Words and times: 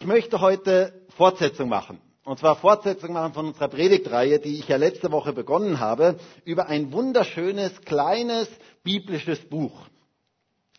Ich 0.00 0.06
möchte 0.06 0.40
heute 0.40 0.94
Fortsetzung 1.18 1.68
machen. 1.68 2.00
Und 2.24 2.38
zwar 2.38 2.56
Fortsetzung 2.56 3.12
machen 3.12 3.34
von 3.34 3.48
unserer 3.48 3.68
Predigtreihe, 3.68 4.38
die 4.38 4.58
ich 4.58 4.66
ja 4.66 4.78
letzte 4.78 5.12
Woche 5.12 5.34
begonnen 5.34 5.78
habe, 5.78 6.18
über 6.46 6.68
ein 6.68 6.90
wunderschönes, 6.90 7.82
kleines 7.82 8.48
biblisches 8.82 9.40
Buch. 9.40 9.78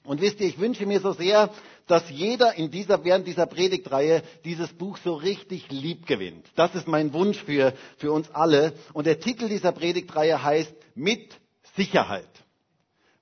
Und 0.04 0.22
wisst 0.22 0.40
ihr, 0.42 0.48
ich 0.48 0.58
wünsche 0.58 0.88
mir 0.88 1.00
so 1.02 1.14
sehr, 1.14 1.52
dass 1.86 2.10
jeder 2.10 2.56
in 2.56 2.72
dieser, 2.72 3.04
während 3.04 3.28
dieser 3.28 3.46
Predigtreihe 3.46 4.24
dieses 4.44 4.74
Buch 4.74 4.98
so 4.98 5.14
richtig 5.14 5.70
lieb 5.70 6.08
gewinnt. 6.08 6.48
Das 6.56 6.74
ist 6.74 6.88
mein 6.88 7.14
Wunsch 7.14 7.44
für, 7.44 7.74
für 7.98 8.12
uns 8.12 8.28
alle. 8.32 8.74
Und 8.94 9.06
der 9.06 9.20
Titel 9.20 9.50
dieser 9.50 9.72
Predigtreihe 9.72 10.44
heißt 10.44 10.74
Mit 10.96 11.40
Sicherheit. 11.76 12.28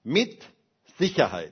Mit 0.05 0.45
Sicherheit. 0.97 1.51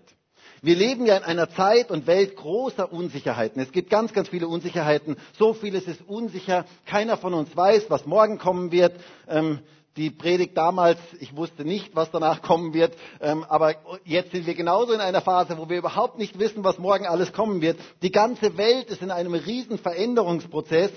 Wir 0.62 0.76
leben 0.76 1.06
ja 1.06 1.18
in 1.18 1.24
einer 1.24 1.50
Zeit 1.50 1.92
und 1.92 2.08
Welt 2.08 2.36
großer 2.36 2.92
Unsicherheiten. 2.92 3.62
Es 3.62 3.72
gibt 3.72 3.90
ganz, 3.90 4.14
ganz 4.14 4.30
viele 4.30 4.48
Unsicherheiten. 4.48 5.18
So 5.38 5.54
vieles 5.54 5.88
ist 5.88 6.02
unsicher. 6.08 6.66
Keiner 6.86 7.18
von 7.18 7.34
uns 7.34 7.56
weiß, 7.56 7.90
was 7.90 8.06
morgen 8.06 8.40
kommen 8.40 8.72
wird. 8.72 9.00
Ähm, 9.28 9.60
die 9.98 10.10
Predigt 10.12 10.56
damals, 10.56 11.00
ich 11.20 11.36
wusste 11.36 11.66
nicht, 11.66 11.96
was 11.96 12.12
danach 12.12 12.44
kommen 12.44 12.74
wird, 12.74 12.96
ähm, 13.20 13.44
aber 13.44 13.76
jetzt 14.06 14.32
sind 14.32 14.46
wir 14.46 14.54
genauso 14.54 14.94
in 14.94 15.00
einer 15.00 15.22
Phase, 15.22 15.58
wo 15.58 15.70
wir 15.70 15.78
überhaupt 15.80 16.20
nicht 16.20 16.38
wissen, 16.38 16.64
was 16.64 16.78
morgen 16.78 17.08
alles 17.08 17.34
kommen 17.34 17.62
wird. 17.62 17.80
Die 18.04 18.12
ganze 18.12 18.58
Welt 18.58 18.90
ist 18.92 19.02
in 19.02 19.10
einem 19.10 19.34
riesen 19.34 19.80
Veränderungsprozess 19.80 20.92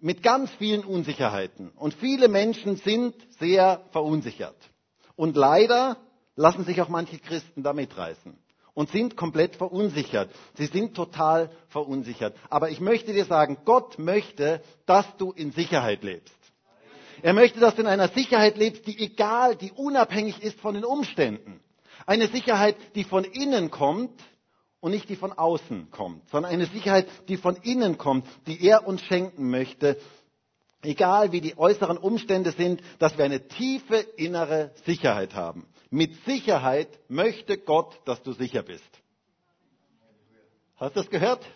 mit 0.00 0.22
ganz 0.22 0.50
vielen 0.52 0.84
Unsicherheiten. 0.84 1.72
Und 1.74 1.94
viele 1.94 2.28
Menschen 2.28 2.76
sind 2.76 3.16
sehr 3.40 3.80
verunsichert. 3.90 4.56
Und 5.16 5.36
leider 5.36 5.96
lassen 6.36 6.64
sich 6.64 6.80
auch 6.80 6.88
manche 6.88 7.18
Christen 7.18 7.64
da 7.64 7.72
mitreißen 7.72 8.38
und 8.74 8.90
sind 8.90 9.16
komplett 9.16 9.56
verunsichert. 9.56 10.30
Sie 10.54 10.66
sind 10.66 10.94
total 10.94 11.50
verunsichert. 11.68 12.36
Aber 12.50 12.70
ich 12.70 12.80
möchte 12.80 13.12
dir 13.12 13.24
sagen, 13.24 13.58
Gott 13.64 13.98
möchte, 13.98 14.62
dass 14.86 15.06
du 15.16 15.32
in 15.32 15.52
Sicherheit 15.52 16.02
lebst. 16.02 16.34
Er 17.22 17.32
möchte, 17.32 17.60
dass 17.60 17.76
du 17.76 17.82
in 17.82 17.86
einer 17.86 18.08
Sicherheit 18.08 18.56
lebst, 18.58 18.86
die 18.86 18.98
egal, 18.98 19.56
die 19.56 19.72
unabhängig 19.72 20.42
ist 20.42 20.60
von 20.60 20.74
den 20.74 20.84
Umständen. 20.84 21.60
Eine 22.06 22.26
Sicherheit, 22.26 22.76
die 22.96 23.04
von 23.04 23.24
innen 23.24 23.70
kommt 23.70 24.20
und 24.80 24.90
nicht 24.90 25.08
die 25.08 25.16
von 25.16 25.32
außen 25.32 25.90
kommt, 25.90 26.28
sondern 26.28 26.52
eine 26.52 26.66
Sicherheit, 26.66 27.06
die 27.28 27.38
von 27.38 27.56
innen 27.56 27.96
kommt, 27.96 28.26
die 28.46 28.62
er 28.66 28.86
uns 28.86 29.00
schenken 29.02 29.48
möchte, 29.48 29.96
egal 30.82 31.32
wie 31.32 31.40
die 31.40 31.56
äußeren 31.56 31.96
Umstände 31.96 32.52
sind, 32.52 32.82
dass 32.98 33.16
wir 33.16 33.24
eine 33.24 33.48
tiefe 33.48 33.96
innere 33.96 34.72
Sicherheit 34.84 35.34
haben. 35.34 35.66
Mit 35.94 36.24
Sicherheit 36.24 36.88
möchte 37.06 37.56
Gott, 37.56 38.00
dass 38.04 38.20
du 38.20 38.32
sicher 38.32 38.64
bist. 38.64 38.90
Hast 40.74 40.96
du 40.96 41.00
das 41.02 41.08
gehört? 41.08 41.46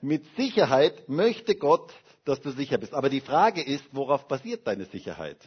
Mit 0.00 0.22
Sicherheit 0.36 1.08
möchte 1.08 1.56
Gott, 1.56 1.92
dass 2.24 2.40
du 2.40 2.52
sicher 2.52 2.78
bist. 2.78 2.94
Aber 2.94 3.08
die 3.08 3.20
Frage 3.20 3.60
ist, 3.60 3.82
worauf 3.90 4.28
basiert 4.28 4.68
deine 4.68 4.84
Sicherheit? 4.84 5.38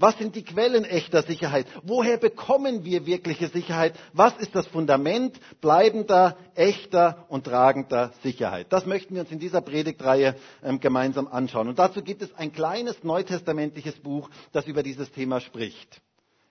Was 0.00 0.18
sind 0.18 0.34
die 0.34 0.42
Quellen 0.42 0.84
echter 0.84 1.22
Sicherheit? 1.22 1.68
Woher 1.84 2.16
bekommen 2.16 2.84
wir 2.84 3.06
wirkliche 3.06 3.46
Sicherheit? 3.46 3.94
Was 4.12 4.36
ist 4.38 4.56
das 4.56 4.66
Fundament 4.66 5.38
bleibender, 5.60 6.36
echter 6.56 7.24
und 7.28 7.44
tragender 7.44 8.12
Sicherheit? 8.24 8.72
Das 8.72 8.84
möchten 8.84 9.14
wir 9.14 9.20
uns 9.20 9.30
in 9.30 9.38
dieser 9.38 9.60
Predigtreihe 9.60 10.34
ähm, 10.64 10.80
gemeinsam 10.80 11.28
anschauen. 11.28 11.68
Und 11.68 11.78
dazu 11.78 12.02
gibt 12.02 12.22
es 12.22 12.34
ein 12.34 12.52
kleines 12.52 13.04
neutestamentliches 13.04 14.00
Buch, 14.00 14.28
das 14.50 14.66
über 14.66 14.82
dieses 14.82 15.12
Thema 15.12 15.38
spricht. 15.38 16.02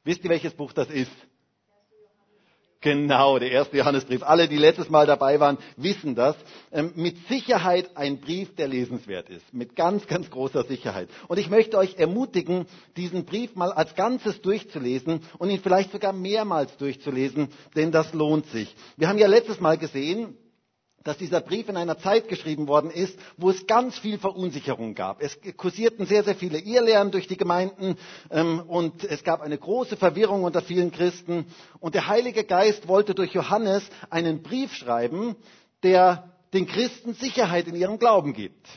Wisst 0.04 0.24
ihr, 0.24 0.30
welches 0.30 0.54
Buch 0.54 0.74
das 0.74 0.90
ist? 0.90 1.12
Genau, 2.84 3.38
der 3.38 3.52
erste 3.52 3.78
Johannesbrief. 3.78 4.24
Alle, 4.24 4.48
die 4.48 4.58
letztes 4.58 4.90
Mal 4.90 5.06
dabei 5.06 5.40
waren, 5.40 5.60
wissen 5.78 6.16
das. 6.16 6.36
Ähm, 6.72 6.94
mit 6.96 7.28
Sicherheit 7.28 7.96
ein 7.96 8.20
Brief, 8.20 8.56
der 8.56 8.68
lesenswert 8.68 9.30
ist. 9.30 9.54
Mit 9.54 9.76
ganz, 9.76 10.08
ganz 10.08 10.32
großer 10.32 10.64
Sicherheit. 10.64 11.08
Und 11.28 11.38
ich 11.38 11.48
möchte 11.52 11.78
euch 11.78 11.98
ermutigen, 12.00 12.66
diesen 12.98 13.26
Brief 13.26 13.54
mal 13.56 13.72
als 13.72 13.94
Ganzes 13.94 14.42
durchzulesen 14.42 15.22
und 15.38 15.52
ihn 15.52 15.60
vielleicht 15.62 15.92
sogar 15.92 16.12
mehrmals 16.12 16.76
durchzulesen, 16.78 17.50
denn 17.76 17.92
das 17.92 18.14
lohnt 18.14 18.48
sich. 18.48 18.76
Wir 18.98 19.10
haben 19.10 19.20
ja 19.20 19.28
letztes 19.28 19.60
Mal 19.60 19.78
gesehen, 19.78 20.36
dass 21.04 21.18
dieser 21.18 21.42
Brief 21.42 21.68
in 21.70 21.78
einer 21.78 21.98
Zeit 21.98 22.28
geschrieben 22.28 22.68
worden 22.68 22.92
ist, 22.92 23.18
wo 23.38 23.50
es 23.50 23.66
ganz 23.68 23.98
viel 23.98 24.18
Verunsicherung 24.20 24.94
gab. 24.94 25.22
Es 25.22 25.38
kursierten 25.58 26.06
sehr, 26.06 26.24
sehr 26.24 26.36
viele 26.36 26.60
Irrlehren 26.60 27.12
durch 27.12 27.28
die 27.28 27.38
Gemeinden 27.38 27.98
ähm, 28.30 28.60
und 28.68 29.04
es 29.04 29.24
gab 29.24 29.42
eine 29.42 29.58
große 29.58 29.98
Verwirrung 29.98 30.44
unter 30.44 30.62
vielen 30.62 30.92
Christen. 30.92 31.46
Und 31.80 31.96
der 31.96 32.08
Heilige 32.08 32.44
Geist 32.44 32.88
wollte 32.88 33.16
durch 33.16 33.34
Johannes 33.34 33.84
einen 34.10 34.42
Brief 34.44 34.74
schreiben, 34.74 35.36
der 35.84 36.32
den 36.54 36.68
Christen 36.68 37.14
Sicherheit 37.14 37.68
in 37.68 37.76
ihrem 37.76 37.98
Glauben 37.98 38.34
gibt. 38.34 38.68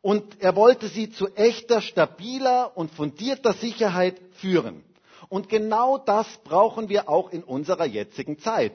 Und 0.00 0.40
er 0.42 0.54
wollte 0.56 0.88
sie 0.88 1.10
zu 1.10 1.28
echter, 1.34 1.80
stabiler 1.80 2.76
und 2.76 2.90
fundierter 2.90 3.54
Sicherheit 3.54 4.20
führen. 4.32 4.84
Und 5.28 5.48
genau 5.48 5.98
das 5.98 6.26
brauchen 6.44 6.88
wir 6.88 7.08
auch 7.08 7.30
in 7.30 7.42
unserer 7.42 7.86
jetzigen 7.86 8.38
Zeit. 8.38 8.74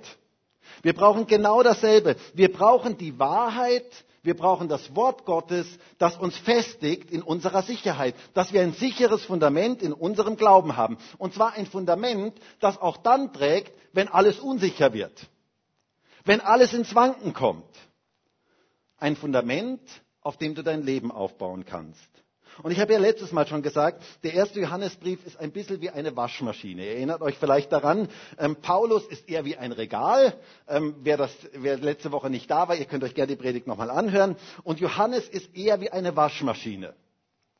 Wir 0.81 0.93
brauchen 0.93 1.27
genau 1.27 1.63
dasselbe. 1.63 2.15
Wir 2.33 2.51
brauchen 2.51 2.97
die 2.97 3.17
Wahrheit, 3.19 3.85
wir 4.21 4.35
brauchen 4.35 4.67
das 4.67 4.95
Wort 4.95 5.25
Gottes, 5.25 5.67
das 5.97 6.17
uns 6.17 6.37
festigt 6.37 7.11
in 7.11 7.21
unserer 7.21 7.61
Sicherheit, 7.63 8.15
dass 8.33 8.51
wir 8.53 8.61
ein 8.61 8.73
sicheres 8.73 9.23
Fundament 9.25 9.81
in 9.81 9.93
unserem 9.93 10.35
Glauben 10.35 10.75
haben. 10.75 10.97
Und 11.17 11.33
zwar 11.33 11.53
ein 11.53 11.65
Fundament, 11.65 12.37
das 12.59 12.77
auch 12.79 12.97
dann 12.97 13.31
trägt, 13.33 13.71
wenn 13.93 14.07
alles 14.07 14.39
unsicher 14.39 14.93
wird, 14.93 15.27
wenn 16.25 16.41
alles 16.41 16.73
ins 16.73 16.93
Wanken 16.95 17.33
kommt. 17.33 17.65
Ein 18.97 19.15
Fundament, 19.15 19.81
auf 20.21 20.37
dem 20.37 20.55
du 20.55 20.63
dein 20.63 20.83
Leben 20.83 21.11
aufbauen 21.11 21.65
kannst. 21.65 22.09
Und 22.63 22.71
ich 22.71 22.79
habe 22.79 22.93
ja 22.93 22.99
letztes 22.99 23.31
Mal 23.31 23.47
schon 23.47 23.61
gesagt, 23.61 24.03
der 24.23 24.33
erste 24.33 24.59
Johannesbrief 24.59 25.25
ist 25.25 25.39
ein 25.39 25.51
bisschen 25.51 25.81
wie 25.81 25.89
eine 25.89 26.15
Waschmaschine. 26.15 26.83
Ihr 26.85 26.91
erinnert 26.95 27.21
euch 27.21 27.37
vielleicht 27.37 27.71
daran, 27.71 28.07
ähm, 28.37 28.55
Paulus 28.57 29.05
ist 29.07 29.29
eher 29.29 29.45
wie 29.45 29.57
ein 29.57 29.71
Regal. 29.71 30.33
Ähm, 30.67 30.95
wer, 31.01 31.17
das, 31.17 31.31
wer 31.53 31.77
letzte 31.77 32.11
Woche 32.11 32.29
nicht 32.29 32.49
da 32.51 32.67
war, 32.67 32.75
ihr 32.75 32.85
könnt 32.85 33.03
euch 33.03 33.15
gerne 33.15 33.27
die 33.35 33.41
Predigt 33.41 33.67
nochmal 33.67 33.89
anhören. 33.89 34.35
Und 34.63 34.79
Johannes 34.79 35.27
ist 35.29 35.55
eher 35.55 35.79
wie 35.81 35.89
eine 35.89 36.15
Waschmaschine. 36.15 36.93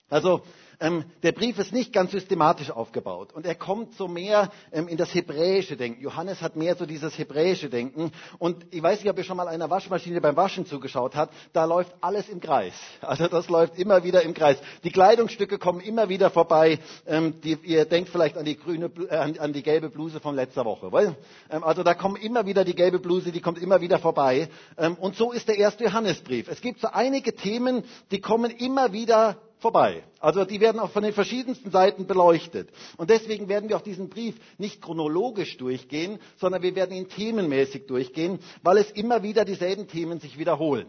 Also 0.09 0.41
ähm, 0.81 1.03
der 1.23 1.33
Brief 1.33 1.59
ist 1.59 1.73
nicht 1.73 1.91
ganz 1.91 2.11
systematisch 2.11 2.71
aufgebaut 2.71 3.33
und 3.33 3.45
er 3.45 3.55
kommt 3.55 3.95
so 3.95 4.07
mehr 4.07 4.49
ähm, 4.71 4.87
in 4.87 4.95
das 4.95 5.13
hebräische 5.13 5.75
Denken. 5.75 6.01
Johannes 6.01 6.41
hat 6.41 6.55
mehr 6.55 6.75
so 6.75 6.85
dieses 6.85 7.17
hebräische 7.17 7.69
Denken 7.69 8.11
und 8.37 8.65
ich 8.71 8.81
weiß 8.81 9.01
nicht, 9.01 9.09
ob 9.09 9.17
ihr 9.17 9.25
schon 9.25 9.35
mal 9.35 9.49
einer 9.49 9.69
Waschmaschine 9.69 10.21
beim 10.21 10.37
Waschen 10.37 10.65
zugeschaut 10.65 11.15
habt, 11.15 11.33
da 11.51 11.65
läuft 11.65 11.93
alles 12.01 12.29
im 12.29 12.39
Kreis. 12.39 12.73
Also 13.09 13.27
das 13.27 13.49
läuft 13.49 13.79
immer 13.79 14.03
wieder 14.03 14.21
im 14.21 14.35
Kreis. 14.35 14.57
Die 14.83 14.91
Kleidungsstücke 14.91 15.57
kommen 15.57 15.79
immer 15.79 16.09
wieder 16.09 16.29
vorbei. 16.29 16.79
Ähm, 17.07 17.41
die, 17.41 17.57
ihr 17.63 17.85
denkt 17.85 18.09
vielleicht 18.09 18.37
an 18.37 18.45
die 18.45 18.55
grüne, 18.55 18.91
äh, 19.09 19.15
an, 19.15 19.51
die 19.51 19.63
gelbe 19.63 19.89
Bluse 19.89 20.19
von 20.19 20.35
letzter 20.35 20.63
Woche. 20.63 20.91
Weil, 20.91 21.15
ähm, 21.49 21.63
also 21.63 21.81
da 21.81 21.95
kommt 21.95 22.23
immer 22.23 22.45
wieder 22.45 22.63
die 22.63 22.75
gelbe 22.75 22.99
Bluse, 22.99 23.31
die 23.31 23.41
kommt 23.41 23.57
immer 23.59 23.81
wieder 23.81 23.97
vorbei. 23.97 24.47
Ähm, 24.77 24.95
und 24.95 25.15
so 25.15 25.31
ist 25.31 25.47
der 25.47 25.57
erste 25.57 25.85
Johannesbrief. 25.85 26.47
Es 26.49 26.61
gibt 26.61 26.81
so 26.81 26.89
einige 26.89 27.35
Themen, 27.35 27.83
die 28.11 28.21
kommen 28.21 28.51
immer 28.51 28.93
wieder 28.93 29.37
vorbei. 29.59 30.03
Also 30.19 30.45
die 30.45 30.59
werden 30.59 30.79
auch 30.79 30.91
von 30.91 31.03
den 31.03 31.13
verschiedensten 31.13 31.71
Seiten 31.71 32.07
beleuchtet. 32.07 32.69
Und 32.97 33.09
deswegen 33.09 33.47
werden 33.47 33.69
wir 33.69 33.77
auch 33.77 33.81
diesen 33.81 34.09
Brief 34.09 34.35
nicht 34.57 34.81
chronologisch 34.81 35.57
durchgehen, 35.57 36.19
sondern 36.37 36.61
wir 36.61 36.75
werden 36.75 36.95
ihn 36.95 37.09
themenmäßig 37.09 37.85
durchgehen, 37.87 38.39
weil 38.63 38.77
es 38.77 38.91
immer 38.91 39.23
wieder 39.23 39.45
dieselben 39.45 39.87
Themen 39.87 40.19
sich 40.19 40.37
wiederholen. 40.37 40.87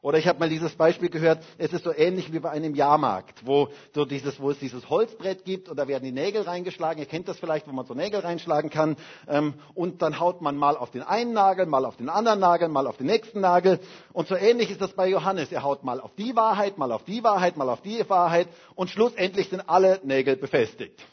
Oder 0.00 0.18
ich 0.18 0.28
habe 0.28 0.38
mal 0.38 0.48
dieses 0.48 0.74
Beispiel 0.74 1.08
gehört, 1.08 1.42
es 1.58 1.72
ist 1.72 1.84
so 1.84 1.92
ähnlich 1.92 2.32
wie 2.32 2.38
bei 2.38 2.50
einem 2.50 2.74
Jahrmarkt, 2.74 3.44
wo, 3.44 3.68
so 3.94 4.04
dieses, 4.04 4.40
wo 4.40 4.50
es 4.50 4.58
dieses 4.58 4.88
Holzbrett 4.88 5.44
gibt 5.44 5.68
und 5.68 5.76
da 5.76 5.88
werden 5.88 6.04
die 6.04 6.12
Nägel 6.12 6.42
reingeschlagen. 6.42 7.00
Ihr 7.00 7.06
kennt 7.06 7.28
das 7.28 7.38
vielleicht, 7.38 7.66
wo 7.66 7.72
man 7.72 7.86
so 7.86 7.94
Nägel 7.94 8.20
reinschlagen 8.20 8.70
kann. 8.70 8.96
Ähm, 9.26 9.54
und 9.74 10.02
dann 10.02 10.20
haut 10.20 10.40
man 10.40 10.56
mal 10.56 10.76
auf 10.76 10.90
den 10.90 11.02
einen 11.02 11.32
Nagel, 11.32 11.66
mal 11.66 11.84
auf 11.84 11.96
den 11.96 12.08
anderen 12.08 12.40
Nagel, 12.40 12.68
mal 12.68 12.86
auf 12.86 12.96
den 12.96 13.06
nächsten 13.06 13.40
Nagel. 13.40 13.80
Und 14.12 14.28
so 14.28 14.36
ähnlich 14.36 14.70
ist 14.70 14.80
das 14.80 14.92
bei 14.92 15.08
Johannes. 15.08 15.50
Er 15.50 15.62
haut 15.62 15.82
mal 15.82 16.00
auf 16.00 16.14
die 16.14 16.36
Wahrheit, 16.36 16.78
mal 16.78 16.92
auf 16.92 17.04
die 17.04 17.24
Wahrheit, 17.24 17.56
mal 17.56 17.68
auf 17.68 17.82
die 17.82 18.08
Wahrheit 18.08 18.48
und 18.74 18.90
schlussendlich 18.90 19.48
sind 19.48 19.68
alle 19.68 20.00
Nägel 20.04 20.36
befestigt. 20.36 21.04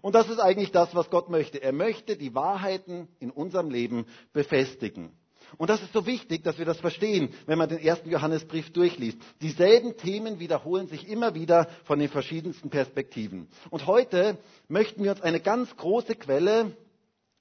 Und 0.00 0.14
das 0.14 0.28
ist 0.28 0.38
eigentlich 0.38 0.70
das, 0.70 0.94
was 0.94 1.10
Gott 1.10 1.28
möchte. 1.28 1.60
Er 1.62 1.72
möchte 1.72 2.16
die 2.16 2.34
Wahrheiten 2.34 3.08
in 3.18 3.30
unserem 3.30 3.70
Leben 3.70 4.06
befestigen. 4.32 5.17
Und 5.56 5.70
das 5.70 5.82
ist 5.82 5.92
so 5.92 6.06
wichtig, 6.06 6.44
dass 6.44 6.58
wir 6.58 6.66
das 6.66 6.78
verstehen, 6.78 7.32
wenn 7.46 7.58
man 7.58 7.68
den 7.68 7.78
ersten 7.78 8.10
Johannesbrief 8.10 8.72
durchliest. 8.72 9.18
Dieselben 9.40 9.96
Themen 9.96 10.38
wiederholen 10.38 10.88
sich 10.88 11.08
immer 11.08 11.34
wieder 11.34 11.68
von 11.84 11.98
den 11.98 12.08
verschiedensten 12.08 12.70
Perspektiven. 12.70 13.48
Und 13.70 13.86
heute 13.86 14.38
möchten 14.68 15.02
wir 15.02 15.12
uns 15.12 15.22
eine 15.22 15.40
ganz 15.40 15.74
große 15.76 16.14
Quelle 16.16 16.76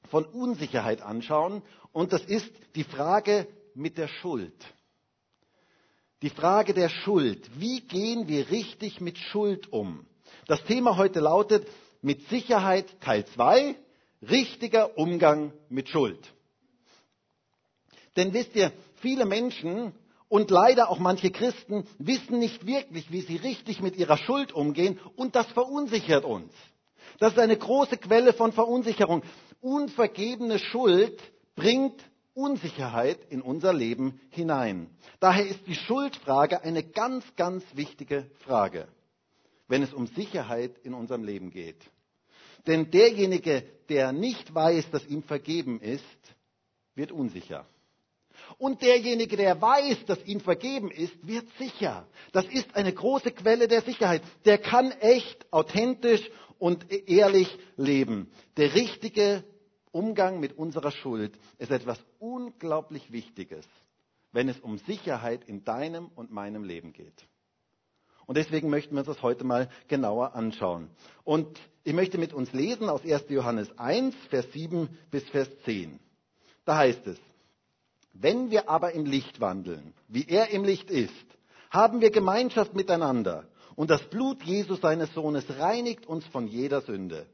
von 0.09 0.25
Unsicherheit 0.25 1.01
anschauen. 1.01 1.61
Und 1.91 2.13
das 2.13 2.23
ist 2.23 2.51
die 2.75 2.83
Frage 2.85 3.47
mit 3.75 3.97
der 3.97 4.07
Schuld. 4.07 4.55
Die 6.21 6.29
Frage 6.29 6.73
der 6.73 6.89
Schuld. 6.89 7.47
Wie 7.59 7.81
gehen 7.81 8.27
wir 8.27 8.49
richtig 8.49 9.01
mit 9.01 9.17
Schuld 9.17 9.71
um? 9.71 10.05
Das 10.47 10.63
Thema 10.63 10.97
heute 10.97 11.19
lautet 11.19 11.67
mit 12.01 12.27
Sicherheit 12.29 12.99
Teil 13.01 13.25
2, 13.25 13.75
richtiger 14.27 14.97
Umgang 14.97 15.53
mit 15.69 15.89
Schuld. 15.89 16.33
Denn 18.17 18.33
wisst 18.33 18.55
ihr, 18.55 18.73
viele 18.95 19.25
Menschen 19.25 19.93
Und 20.29 20.51
leider 20.51 20.89
auch 20.89 20.99
manche 20.99 21.31
Christen 21.31 21.85
wissen 21.99 22.39
nicht 22.39 22.65
wirklich, 22.65 23.11
wie 23.11 23.21
sie 23.21 23.37
richtig 23.37 23.81
mit 23.81 23.95
ihrer 23.95 24.17
Schuld 24.17 24.51
umgehen 24.51 24.99
und 25.15 25.35
das 25.35 25.47
verunsichert 25.47 26.25
uns. 26.25 26.51
Das 27.19 27.33
ist 27.33 27.39
eine 27.39 27.57
große 27.57 27.97
Quelle 27.97 28.33
von 28.33 28.51
Verunsicherung. 28.51 29.23
Unvergebene 29.61 30.59
Schuld 30.59 31.19
bringt 31.55 32.03
Unsicherheit 32.33 33.19
in 33.29 33.41
unser 33.41 33.73
Leben 33.73 34.19
hinein. 34.29 34.89
Daher 35.19 35.47
ist 35.47 35.65
die 35.65 35.75
Schuldfrage 35.75 36.61
eine 36.61 36.83
ganz, 36.83 37.23
ganz 37.35 37.63
wichtige 37.73 38.29
Frage, 38.41 38.87
wenn 39.67 39.81
es 39.81 39.93
um 39.93 40.07
Sicherheit 40.07 40.77
in 40.83 40.93
unserem 40.93 41.23
Leben 41.23 41.51
geht. 41.51 41.79
Denn 42.67 42.91
derjenige, 42.91 43.63
der 43.87 44.11
nicht 44.11 44.53
weiß, 44.53 44.91
dass 44.91 45.07
ihm 45.07 45.23
vergeben 45.23 45.79
ist, 45.79 46.03
wird 46.95 47.13
unsicher. 47.13 47.65
Und 48.57 48.81
derjenige, 48.81 49.37
der 49.37 49.61
weiß, 49.61 50.05
dass 50.05 50.23
ihm 50.25 50.39
vergeben 50.39 50.89
ist, 50.91 51.15
wird 51.25 51.47
sicher. 51.57 52.07
Das 52.31 52.45
ist 52.45 52.75
eine 52.75 52.93
große 52.93 53.31
Quelle 53.31 53.67
der 53.67 53.81
Sicherheit. 53.81 54.21
Der 54.45 54.57
kann 54.57 54.91
echt, 54.91 55.51
authentisch 55.51 56.29
und 56.59 56.91
ehrlich 56.91 57.57
leben. 57.75 58.31
Der 58.57 58.73
richtige 58.73 59.43
Umgang 59.91 60.39
mit 60.39 60.57
unserer 60.57 60.91
Schuld 60.91 61.37
ist 61.57 61.71
etwas 61.71 61.99
unglaublich 62.19 63.11
Wichtiges, 63.11 63.65
wenn 64.31 64.49
es 64.49 64.59
um 64.59 64.77
Sicherheit 64.79 65.43
in 65.45 65.63
deinem 65.63 66.07
und 66.07 66.31
meinem 66.31 66.63
Leben 66.63 66.93
geht. 66.93 67.27
Und 68.27 68.35
deswegen 68.35 68.69
möchten 68.69 68.93
wir 68.93 68.99
uns 68.99 69.07
das 69.07 69.23
heute 69.23 69.45
mal 69.45 69.69
genauer 69.87 70.35
anschauen. 70.35 70.89
Und 71.23 71.59
ich 71.85 71.93
möchte 71.93 72.17
mit 72.17 72.33
uns 72.33 72.51
lesen 72.51 72.89
aus 72.89 73.03
1. 73.03 73.29
Johannes 73.29 73.75
1, 73.79 74.13
Vers 74.29 74.51
7 74.51 74.89
bis 75.09 75.23
Vers 75.29 75.49
10. 75.63 75.97
Da 76.65 76.77
heißt 76.77 77.07
es, 77.07 77.17
wenn 78.19 78.51
wir 78.51 78.69
aber 78.69 78.93
im 78.93 79.05
Licht 79.05 79.39
wandeln, 79.39 79.93
wie 80.07 80.27
er 80.27 80.49
im 80.49 80.63
Licht 80.63 80.89
ist, 80.89 81.13
haben 81.69 82.01
wir 82.01 82.11
Gemeinschaft 82.11 82.73
miteinander. 82.73 83.47
Und 83.75 83.89
das 83.91 84.01
Blut 84.09 84.41
Jesus 84.43 84.81
seines 84.81 85.13
Sohnes 85.13 85.45
reinigt 85.59 86.05
uns 86.07 86.25
von 86.27 86.47
jeder 86.47 86.81
Sünde. 86.81 87.27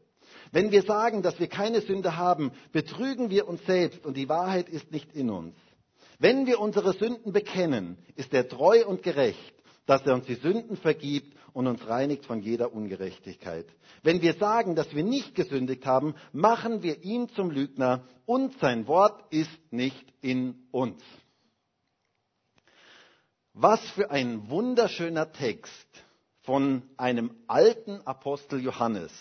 Wenn 0.52 0.72
wir 0.72 0.84
sagen, 0.84 1.22
dass 1.22 1.40
wir 1.40 1.48
keine 1.48 1.82
Sünde 1.82 2.18
haben, 2.18 2.52
betrügen 2.72 3.30
wir 3.30 3.48
uns 3.48 3.66
selbst 3.66 4.06
und 4.06 4.18
die 4.18 4.30
Wahrheit 4.30 4.70
ist 4.70 4.92
nicht 4.92 5.14
in 5.14 5.30
uns. 5.30 5.56
Wenn 6.20 6.46
wir 6.46 6.60
unsere 6.60 6.94
Sünden 6.94 7.34
bekennen, 7.34 7.98
ist 8.16 8.34
er 8.34 8.48
treu 8.48 8.86
und 8.86 9.04
gerecht, 9.04 9.54
dass 9.86 10.06
er 10.06 10.14
uns 10.14 10.26
die 10.26 10.36
Sünden 10.36 10.78
vergibt 10.78 11.36
und 11.54 11.68
uns 11.68 11.88
reinigt 11.88 12.26
von 12.26 12.42
jeder 12.42 12.74
Ungerechtigkeit. 12.74 13.66
Wenn 14.02 14.22
wir 14.22 14.34
sagen, 14.36 14.76
dass 14.76 14.94
wir 14.96 15.04
nicht 15.04 15.36
gesündigt 15.36 15.86
haben, 15.86 16.16
machen 16.32 16.84
wir 16.84 17.04
ihn 17.04 17.30
zum 17.30 17.52
Lügner 17.52 18.04
und 18.26 18.58
sein 18.60 18.88
Wort 18.88 19.22
ist 19.32 19.72
nicht 19.72 20.14
in 20.22 20.68
uns. 20.72 21.02
Was 23.54 23.82
für 23.92 24.10
ein 24.10 24.50
wunderschöner 24.50 25.32
Text 25.32 25.88
von 26.42 26.82
einem 26.98 27.32
alten 27.48 28.02
Apostel 28.02 28.60
Johannes 28.62 29.12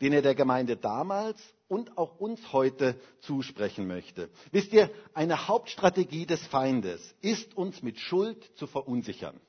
den 0.00 0.12
er 0.12 0.22
der 0.22 0.34
Gemeinde 0.34 0.76
damals 0.76 1.40
und 1.68 1.96
auch 1.96 2.18
uns 2.20 2.52
heute 2.52 3.00
zusprechen 3.20 3.86
möchte. 3.86 4.28
Wisst 4.50 4.72
ihr, 4.72 4.90
eine 5.14 5.48
Hauptstrategie 5.48 6.26
des 6.26 6.46
Feindes 6.46 7.14
ist 7.20 7.56
uns 7.56 7.82
mit 7.82 7.98
Schuld 7.98 8.44
zu 8.56 8.66
verunsichern. 8.66 9.40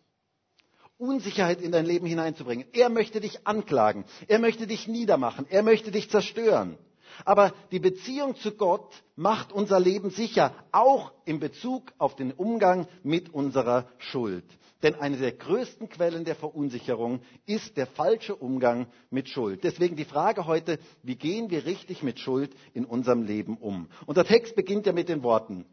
Unsicherheit 0.98 1.62
in 1.62 1.72
dein 1.72 1.86
Leben 1.86 2.06
hineinzubringen. 2.06 2.66
Er 2.74 2.90
möchte 2.90 3.20
dich 3.20 3.46
anklagen. 3.46 4.06
Er 4.28 4.40
möchte 4.40 4.68
dich 4.68 4.88
niedermachen. 4.88 5.46
Er 5.50 5.64
möchte 5.64 5.92
dich 5.92 6.10
zerstören. 6.10 6.78
Aber 7.24 7.54
die 7.72 7.80
Beziehung 7.80 8.36
zu 8.36 8.52
Gott 8.52 8.94
macht 9.16 9.52
unser 9.52 9.80
Leben 9.80 10.10
sicher, 10.10 10.54
auch 10.72 11.14
in 11.24 11.40
Bezug 11.40 11.94
auf 11.98 12.16
den 12.16 12.32
Umgang 12.32 12.88
mit 13.04 13.34
unserer 13.34 13.88
Schuld. 13.98 14.44
Denn 14.84 14.96
eine 14.96 15.18
der 15.18 15.32
größten 15.32 15.90
Quellen 15.90 16.26
der 16.26 16.36
Verunsicherung 16.36 17.22
ist 17.46 17.78
der 17.78 17.88
falsche 17.88 18.36
Umgang 18.36 18.88
mit 19.10 19.30
Schuld. 19.30 19.64
Deswegen 19.64 19.96
die 19.96 20.06
Frage 20.06 20.46
heute, 20.46 20.80
wie 21.02 21.16
gehen 21.16 21.50
wir 21.50 21.66
richtig 21.66 22.04
mit 22.04 22.20
Schuld 22.20 22.54
in 22.74 22.86
unserem 22.86 23.24
Leben 23.24 23.58
um? 23.58 23.88
Und 24.06 24.18
der 24.18 24.26
Text 24.26 24.56
beginnt 24.56 24.86
ja 24.86 24.94
mit 24.94 25.10
den 25.10 25.24
Worten 25.24 25.66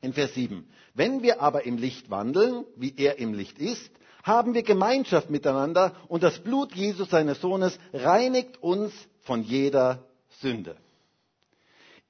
in 0.00 0.12
Vers 0.12 0.34
7. 0.34 0.68
Wenn 0.94 1.22
wir 1.22 1.40
aber 1.40 1.64
im 1.64 1.78
Licht 1.78 2.10
wandeln, 2.10 2.64
wie 2.76 2.92
er 2.96 3.18
im 3.18 3.32
Licht 3.32 3.58
ist, 3.58 3.90
haben 4.22 4.54
wir 4.54 4.62
Gemeinschaft 4.62 5.30
miteinander 5.30 5.94
und 6.08 6.22
das 6.22 6.38
Blut 6.38 6.74
Jesus 6.74 7.10
seines 7.10 7.40
Sohnes 7.40 7.78
reinigt 7.92 8.62
uns 8.62 8.92
von 9.22 9.42
jeder 9.42 10.04
Sünde. 10.40 10.76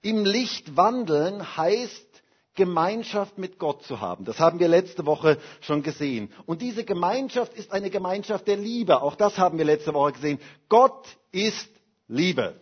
Im 0.02 0.24
Licht 0.24 0.76
wandeln 0.76 1.56
heißt 1.56 2.22
Gemeinschaft 2.54 3.38
mit 3.38 3.58
Gott 3.58 3.82
zu 3.84 4.00
haben. 4.00 4.24
Das 4.24 4.38
haben 4.38 4.58
wir 4.58 4.68
letzte 4.68 5.06
Woche 5.06 5.38
schon 5.60 5.82
gesehen. 5.82 6.30
Und 6.44 6.60
diese 6.60 6.84
Gemeinschaft 6.84 7.54
ist 7.54 7.72
eine 7.72 7.88
Gemeinschaft 7.88 8.46
der 8.46 8.56
Liebe. 8.56 9.00
Auch 9.00 9.14
das 9.14 9.38
haben 9.38 9.56
wir 9.56 9.64
letzte 9.64 9.94
Woche 9.94 10.12
gesehen. 10.12 10.38
Gott 10.68 11.06
ist 11.30 11.68
Liebe. 12.08 12.60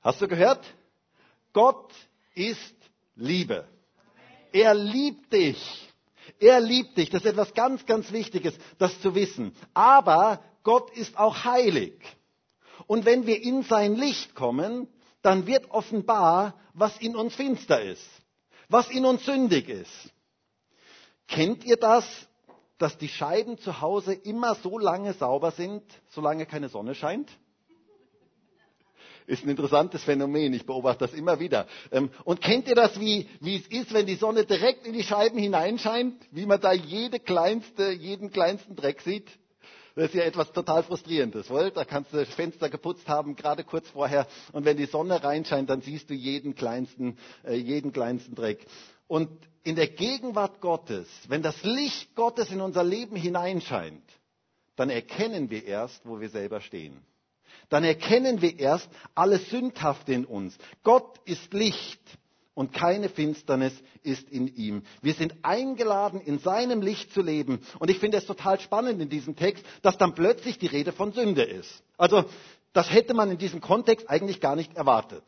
Hast 0.00 0.22
du 0.22 0.28
gehört? 0.28 0.64
Gott 1.52 1.92
ist 2.34 2.74
Liebe. 3.14 3.66
Er 4.52 4.74
liebt 4.74 5.32
dich. 5.32 5.89
Er 6.38 6.60
liebt 6.60 6.96
dich. 6.96 7.10
Das 7.10 7.22
ist 7.22 7.30
etwas 7.30 7.54
ganz, 7.54 7.86
ganz 7.86 8.12
Wichtiges, 8.12 8.54
das 8.78 9.00
zu 9.00 9.14
wissen. 9.14 9.54
Aber 9.74 10.42
Gott 10.62 10.90
ist 10.96 11.18
auch 11.18 11.44
heilig. 11.44 11.94
Und 12.86 13.04
wenn 13.04 13.26
wir 13.26 13.42
in 13.42 13.62
sein 13.62 13.94
Licht 13.94 14.34
kommen, 14.34 14.88
dann 15.22 15.46
wird 15.46 15.70
offenbar, 15.70 16.54
was 16.74 16.96
in 16.98 17.16
uns 17.16 17.34
finster 17.34 17.82
ist, 17.82 18.06
was 18.68 18.90
in 18.90 19.04
uns 19.04 19.24
sündig 19.24 19.68
ist. 19.68 20.12
Kennt 21.28 21.64
ihr 21.64 21.76
das, 21.76 22.04
dass 22.78 22.96
die 22.96 23.08
Scheiben 23.08 23.58
zu 23.58 23.80
Hause 23.80 24.14
immer 24.14 24.54
so 24.56 24.78
lange 24.78 25.12
sauber 25.12 25.50
sind, 25.50 25.82
solange 26.08 26.46
keine 26.46 26.68
Sonne 26.68 26.94
scheint? 26.94 27.30
Ist 29.30 29.44
ein 29.44 29.48
interessantes 29.48 30.02
Phänomen. 30.02 30.52
Ich 30.54 30.66
beobachte 30.66 31.06
das 31.06 31.14
immer 31.14 31.38
wieder. 31.38 31.68
Ähm, 31.92 32.10
und 32.24 32.40
kennt 32.40 32.66
ihr 32.66 32.74
das, 32.74 32.98
wie, 32.98 33.28
wie 33.38 33.58
es 33.58 33.66
ist, 33.68 33.94
wenn 33.94 34.04
die 34.04 34.16
Sonne 34.16 34.44
direkt 34.44 34.88
in 34.88 34.92
die 34.92 35.04
Scheiben 35.04 35.38
hineinscheint? 35.38 36.16
Wie 36.32 36.46
man 36.46 36.60
da 36.60 36.72
jede 36.72 37.20
kleinste, 37.20 37.92
jeden 37.92 38.32
kleinsten 38.32 38.74
Dreck 38.74 39.00
sieht? 39.02 39.28
Das 39.94 40.06
ist 40.06 40.14
ja 40.14 40.24
etwas 40.24 40.50
total 40.50 40.82
Frustrierendes, 40.82 41.48
wohl? 41.48 41.70
Da 41.70 41.84
kannst 41.84 42.12
du 42.12 42.16
das 42.16 42.28
Fenster 42.30 42.68
geputzt 42.68 43.06
haben, 43.06 43.36
gerade 43.36 43.62
kurz 43.62 43.88
vorher. 43.90 44.26
Und 44.50 44.64
wenn 44.64 44.76
die 44.76 44.86
Sonne 44.86 45.22
reinscheint, 45.22 45.70
dann 45.70 45.80
siehst 45.80 46.10
du 46.10 46.14
jeden 46.14 46.56
kleinsten, 46.56 47.16
äh, 47.44 47.54
jeden 47.54 47.92
kleinsten 47.92 48.34
Dreck. 48.34 48.66
Und 49.06 49.30
in 49.62 49.76
der 49.76 49.86
Gegenwart 49.86 50.60
Gottes, 50.60 51.06
wenn 51.28 51.42
das 51.42 51.62
Licht 51.62 52.16
Gottes 52.16 52.50
in 52.50 52.60
unser 52.60 52.82
Leben 52.82 53.14
hineinscheint, 53.14 54.02
dann 54.74 54.90
erkennen 54.90 55.50
wir 55.50 55.64
erst, 55.64 56.04
wo 56.04 56.18
wir 56.18 56.30
selber 56.30 56.60
stehen. 56.60 57.00
Dann 57.68 57.84
erkennen 57.84 58.42
wir 58.42 58.58
erst 58.58 58.88
alles 59.14 59.48
Sündhafte 59.50 60.12
in 60.12 60.24
uns. 60.24 60.56
Gott 60.82 61.18
ist 61.24 61.52
Licht 61.52 62.00
und 62.54 62.72
keine 62.72 63.08
Finsternis 63.08 63.72
ist 64.02 64.28
in 64.30 64.48
ihm. 64.48 64.82
Wir 65.02 65.14
sind 65.14 65.34
eingeladen, 65.42 66.20
in 66.20 66.38
seinem 66.38 66.82
Licht 66.82 67.12
zu 67.12 67.22
leben. 67.22 67.60
Und 67.78 67.90
ich 67.90 67.98
finde 67.98 68.18
es 68.18 68.26
total 68.26 68.60
spannend 68.60 69.00
in 69.00 69.08
diesem 69.08 69.36
Text, 69.36 69.64
dass 69.82 69.98
dann 69.98 70.14
plötzlich 70.14 70.58
die 70.58 70.66
Rede 70.66 70.92
von 70.92 71.12
Sünde 71.12 71.42
ist. 71.42 71.82
Also, 71.96 72.24
das 72.72 72.90
hätte 72.90 73.14
man 73.14 73.30
in 73.30 73.38
diesem 73.38 73.60
Kontext 73.60 74.08
eigentlich 74.08 74.40
gar 74.40 74.56
nicht 74.56 74.76
erwartet. 74.76 75.24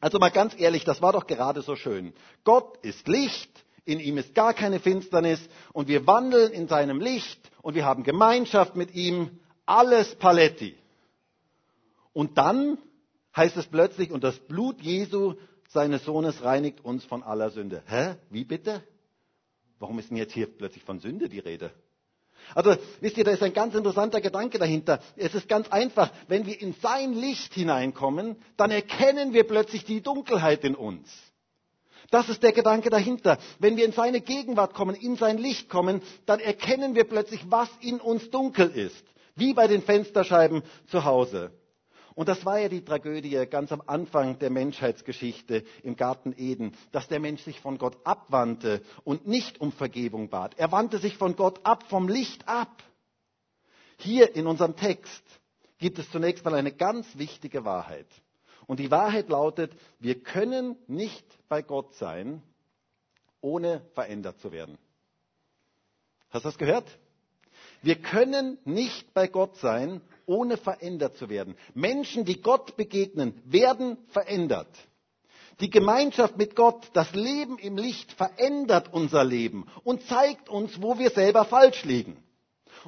Also 0.00 0.18
mal 0.18 0.30
ganz 0.30 0.58
ehrlich, 0.58 0.84
das 0.84 1.02
war 1.02 1.12
doch 1.12 1.26
gerade 1.26 1.62
so 1.62 1.76
schön. 1.76 2.14
Gott 2.44 2.78
ist 2.82 3.06
Licht, 3.06 3.64
in 3.84 4.00
ihm 4.00 4.18
ist 4.18 4.34
gar 4.34 4.54
keine 4.54 4.80
Finsternis 4.80 5.40
und 5.72 5.88
wir 5.88 6.06
wandeln 6.06 6.52
in 6.52 6.68
seinem 6.68 7.00
Licht 7.00 7.50
und 7.62 7.74
wir 7.74 7.84
haben 7.84 8.02
Gemeinschaft 8.02 8.76
mit 8.76 8.94
ihm. 8.94 9.40
Alles 9.66 10.14
Paletti. 10.16 10.76
Und 12.12 12.38
dann 12.38 12.78
heißt 13.36 13.56
es 13.56 13.66
plötzlich, 13.66 14.10
und 14.10 14.24
das 14.24 14.38
Blut 14.38 14.80
Jesu 14.80 15.34
seines 15.68 16.04
Sohnes 16.04 16.42
reinigt 16.44 16.84
uns 16.84 17.04
von 17.04 17.22
aller 17.22 17.50
Sünde. 17.50 17.82
Hä? 17.86 18.16
Wie 18.30 18.44
bitte? 18.44 18.82
Warum 19.78 19.98
ist 19.98 20.10
denn 20.10 20.16
jetzt 20.16 20.32
hier 20.32 20.46
plötzlich 20.46 20.84
von 20.84 20.98
Sünde 20.98 21.28
die 21.28 21.38
Rede? 21.38 21.70
Also, 22.54 22.76
wisst 23.00 23.18
ihr, 23.18 23.24
da 23.24 23.30
ist 23.30 23.42
ein 23.42 23.52
ganz 23.52 23.74
interessanter 23.74 24.20
Gedanke 24.20 24.58
dahinter. 24.58 25.00
Es 25.16 25.34
ist 25.34 25.48
ganz 25.48 25.68
einfach. 25.68 26.10
Wenn 26.26 26.46
wir 26.46 26.60
in 26.60 26.74
sein 26.82 27.12
Licht 27.12 27.54
hineinkommen, 27.54 28.36
dann 28.56 28.70
erkennen 28.70 29.32
wir 29.32 29.44
plötzlich 29.44 29.84
die 29.84 30.00
Dunkelheit 30.00 30.64
in 30.64 30.74
uns. 30.74 31.08
Das 32.10 32.28
ist 32.28 32.42
der 32.42 32.52
Gedanke 32.52 32.90
dahinter. 32.90 33.38
Wenn 33.60 33.76
wir 33.76 33.84
in 33.84 33.92
seine 33.92 34.20
Gegenwart 34.20 34.74
kommen, 34.74 34.96
in 34.96 35.16
sein 35.16 35.38
Licht 35.38 35.68
kommen, 35.68 36.02
dann 36.26 36.40
erkennen 36.40 36.94
wir 36.94 37.04
plötzlich, 37.04 37.42
was 37.48 37.68
in 37.80 38.00
uns 38.00 38.30
dunkel 38.30 38.68
ist. 38.70 39.04
Wie 39.36 39.54
bei 39.54 39.68
den 39.68 39.82
Fensterscheiben 39.82 40.62
zu 40.88 41.04
Hause. 41.04 41.52
Und 42.14 42.28
das 42.28 42.44
war 42.44 42.58
ja 42.58 42.68
die 42.68 42.84
Tragödie 42.84 43.46
ganz 43.46 43.72
am 43.72 43.82
Anfang 43.86 44.38
der 44.38 44.50
Menschheitsgeschichte 44.50 45.64
im 45.82 45.96
Garten 45.96 46.34
Eden, 46.36 46.76
dass 46.92 47.08
der 47.08 47.20
Mensch 47.20 47.42
sich 47.42 47.60
von 47.60 47.78
Gott 47.78 47.96
abwandte 48.04 48.82
und 49.04 49.26
nicht 49.26 49.60
um 49.60 49.72
Vergebung 49.72 50.28
bat. 50.28 50.58
Er 50.58 50.72
wandte 50.72 50.98
sich 50.98 51.16
von 51.16 51.36
Gott 51.36 51.60
ab, 51.64 51.84
vom 51.88 52.08
Licht 52.08 52.48
ab. 52.48 52.82
Hier 53.98 54.34
in 54.34 54.46
unserem 54.46 54.76
Text 54.76 55.22
gibt 55.78 55.98
es 55.98 56.10
zunächst 56.10 56.44
mal 56.44 56.54
eine 56.54 56.72
ganz 56.72 57.06
wichtige 57.16 57.64
Wahrheit. 57.64 58.06
Und 58.66 58.80
die 58.80 58.90
Wahrheit 58.90 59.28
lautet, 59.28 59.72
wir 59.98 60.22
können 60.22 60.76
nicht 60.86 61.26
bei 61.48 61.62
Gott 61.62 61.94
sein, 61.94 62.42
ohne 63.40 63.82
verändert 63.94 64.38
zu 64.40 64.52
werden. 64.52 64.78
Hast 66.30 66.44
du 66.44 66.48
das 66.48 66.58
gehört? 66.58 66.86
Wir 67.82 67.96
können 67.96 68.58
nicht 68.64 69.14
bei 69.14 69.26
Gott 69.26 69.56
sein, 69.56 70.00
ohne 70.26 70.56
verändert 70.56 71.16
zu 71.16 71.28
werden. 71.28 71.56
Menschen, 71.74 72.24
die 72.24 72.40
Gott 72.40 72.76
begegnen, 72.76 73.34
werden 73.44 73.96
verändert. 74.08 74.68
Die 75.60 75.70
Gemeinschaft 75.70 76.38
mit 76.38 76.56
Gott, 76.56 76.88
das 76.94 77.12
Leben 77.14 77.58
im 77.58 77.76
Licht 77.76 78.12
verändert 78.12 78.92
unser 78.92 79.24
Leben 79.24 79.66
und 79.84 80.02
zeigt 80.06 80.48
uns, 80.48 80.80
wo 80.80 80.98
wir 80.98 81.10
selber 81.10 81.44
falsch 81.44 81.84
liegen. 81.84 82.16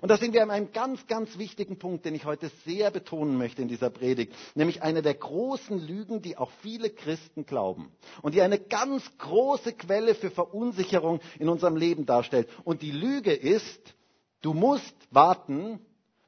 Und 0.01 0.11
da 0.11 0.17
sind 0.17 0.33
wir 0.33 0.43
an 0.43 0.51
einem 0.51 0.73
ganz, 0.73 1.07
ganz 1.07 1.37
wichtigen 1.37 1.79
Punkt, 1.79 2.07
den 2.07 2.15
ich 2.15 2.25
heute 2.25 2.51
sehr 2.65 2.91
betonen 2.91 3.37
möchte 3.37 3.61
in 3.61 3.69
dieser 3.69 3.91
Predigt, 3.91 4.33
nämlich 4.55 4.83
eine 4.83 5.03
der 5.03 5.15
großen 5.15 5.79
Lügen, 5.79 6.23
die 6.23 6.39
auch 6.39 6.51
viele 6.63 6.89
Christen 6.89 7.45
glauben 7.45 7.93
und 8.23 8.35
die 8.35 8.41
eine 8.41 8.59
ganz 8.59 9.03
große 9.19 9.75
Quelle 9.75 10.15
für 10.15 10.31
Verunsicherung 10.31 11.21
in 11.39 11.51
unserem 11.51 11.77
Leben 11.77 12.07
darstellt. 12.07 12.49
Und 12.65 12.81
die 12.81 12.91
Lüge 12.93 13.35
ist, 13.35 13.95
du 14.43 14.53
musst 14.55 14.95
warten, 15.11 15.81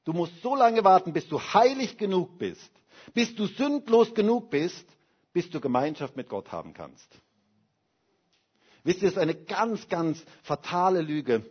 du 0.04 0.12
musst 0.12 0.40
so 0.42 0.54
lange 0.56 0.84
warten, 0.84 1.12
bis 1.12 1.28
du 1.28 1.38
heilig 1.40 1.98
genug 1.98 2.38
bist, 2.38 2.70
bis 3.12 3.34
du 3.34 3.46
sündlos 3.46 4.14
genug 4.14 4.50
bist, 4.50 4.86
bis 5.32 5.50
du 5.50 5.60
Gemeinschaft 5.60 6.16
mit 6.16 6.28
Gott 6.28 6.50
haben 6.52 6.72
kannst. 6.72 7.08
Wisst 8.84 9.02
ihr, 9.02 9.08
es 9.08 9.14
ist 9.14 9.18
eine 9.20 9.34
ganz, 9.34 9.88
ganz 9.88 10.24
fatale 10.42 11.00
Lüge. 11.00 11.44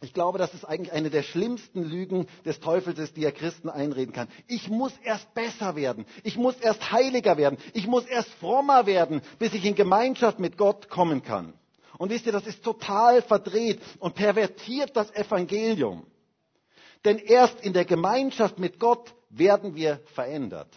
Ich 0.00 0.14
glaube, 0.14 0.38
dass 0.38 0.54
es 0.54 0.64
eigentlich 0.64 0.92
eine 0.92 1.10
der 1.10 1.24
schlimmsten 1.24 1.82
Lügen 1.82 2.28
des 2.44 2.60
Teufels 2.60 3.00
ist, 3.00 3.16
die 3.16 3.24
er 3.24 3.32
Christen 3.32 3.68
einreden 3.68 4.14
kann. 4.14 4.28
Ich 4.46 4.68
muss 4.68 4.92
erst 5.02 5.34
besser 5.34 5.74
werden. 5.74 6.06
Ich 6.22 6.36
muss 6.36 6.54
erst 6.60 6.92
heiliger 6.92 7.36
werden. 7.36 7.58
Ich 7.74 7.88
muss 7.88 8.06
erst 8.06 8.30
frommer 8.34 8.86
werden, 8.86 9.22
bis 9.40 9.54
ich 9.54 9.64
in 9.64 9.74
Gemeinschaft 9.74 10.38
mit 10.38 10.56
Gott 10.56 10.88
kommen 10.88 11.22
kann. 11.24 11.52
Und 11.98 12.10
wisst 12.10 12.26
ihr, 12.26 12.32
das 12.32 12.46
ist 12.46 12.62
total 12.62 13.22
verdreht 13.22 13.80
und 13.98 14.14
pervertiert 14.14 14.96
das 14.96 15.10
Evangelium. 15.14 16.06
Denn 17.04 17.18
erst 17.18 17.60
in 17.60 17.72
der 17.72 17.84
Gemeinschaft 17.84 18.58
mit 18.58 18.78
Gott 18.78 19.14
werden 19.30 19.74
wir 19.74 20.00
verändert. 20.14 20.72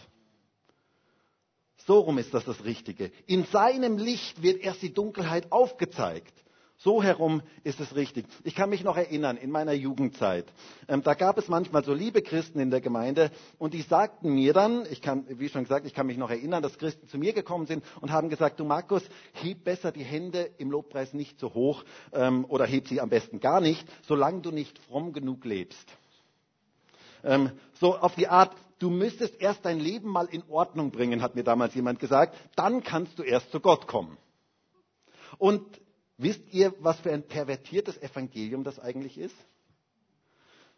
So 1.86 2.00
rum 2.00 2.18
ist 2.18 2.34
das 2.34 2.44
das 2.44 2.64
Richtige. 2.64 3.10
In 3.26 3.44
seinem 3.46 3.98
Licht 3.98 4.42
wird 4.42 4.62
erst 4.62 4.82
die 4.82 4.92
Dunkelheit 4.92 5.50
aufgezeigt. 5.50 6.32
So 6.82 7.00
herum 7.00 7.42
ist 7.62 7.78
es 7.78 7.94
richtig. 7.94 8.26
Ich 8.42 8.56
kann 8.56 8.68
mich 8.68 8.82
noch 8.82 8.96
erinnern, 8.96 9.36
in 9.36 9.52
meiner 9.52 9.72
Jugendzeit, 9.72 10.46
ähm, 10.88 11.02
da 11.04 11.14
gab 11.14 11.38
es 11.38 11.46
manchmal 11.46 11.84
so 11.84 11.94
liebe 11.94 12.22
Christen 12.22 12.58
in 12.58 12.70
der 12.70 12.80
Gemeinde 12.80 13.30
und 13.58 13.72
die 13.72 13.82
sagten 13.82 14.34
mir 14.34 14.52
dann, 14.52 14.84
ich 14.90 15.00
kann, 15.00 15.24
wie 15.28 15.48
schon 15.48 15.62
gesagt, 15.62 15.86
ich 15.86 15.94
kann 15.94 16.08
mich 16.08 16.16
noch 16.16 16.30
erinnern, 16.30 16.60
dass 16.60 16.78
Christen 16.78 17.06
zu 17.06 17.18
mir 17.18 17.34
gekommen 17.34 17.66
sind 17.66 17.84
und 18.00 18.10
haben 18.10 18.28
gesagt, 18.28 18.58
du 18.58 18.64
Markus, 18.64 19.04
heb 19.32 19.62
besser 19.62 19.92
die 19.92 20.02
Hände 20.02 20.50
im 20.58 20.72
Lobpreis 20.72 21.14
nicht 21.14 21.38
so 21.38 21.54
hoch 21.54 21.84
ähm, 22.12 22.44
oder 22.48 22.66
heb 22.66 22.88
sie 22.88 23.00
am 23.00 23.10
besten 23.10 23.38
gar 23.38 23.60
nicht, 23.60 23.86
solange 24.08 24.40
du 24.40 24.50
nicht 24.50 24.76
fromm 24.80 25.12
genug 25.12 25.44
lebst. 25.44 25.86
Ähm, 27.22 27.52
so 27.74 27.96
auf 27.96 28.16
die 28.16 28.26
Art, 28.26 28.56
du 28.80 28.90
müsstest 28.90 29.40
erst 29.40 29.64
dein 29.64 29.78
Leben 29.78 30.08
mal 30.08 30.26
in 30.26 30.42
Ordnung 30.48 30.90
bringen, 30.90 31.22
hat 31.22 31.36
mir 31.36 31.44
damals 31.44 31.76
jemand 31.76 32.00
gesagt, 32.00 32.36
dann 32.56 32.82
kannst 32.82 33.16
du 33.20 33.22
erst 33.22 33.52
zu 33.52 33.60
Gott 33.60 33.86
kommen. 33.86 34.16
Und 35.38 35.64
wisst 36.22 36.42
ihr, 36.52 36.74
was 36.80 36.98
für 37.00 37.12
ein 37.12 37.22
pervertiertes 37.22 38.00
Evangelium 38.00 38.64
das 38.64 38.78
eigentlich 38.78 39.18
ist? 39.18 39.34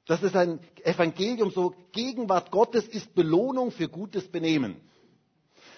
Das 0.07 0.23
ist 0.23 0.37
ein 0.37 0.61
Evangelium 0.83 1.51
so, 1.51 1.75
Gegenwart 1.93 2.51
Gottes 2.51 2.87
ist 2.87 3.15
Belohnung 3.15 3.71
für 3.71 3.89
gutes 3.89 4.29
Benehmen. 4.29 4.77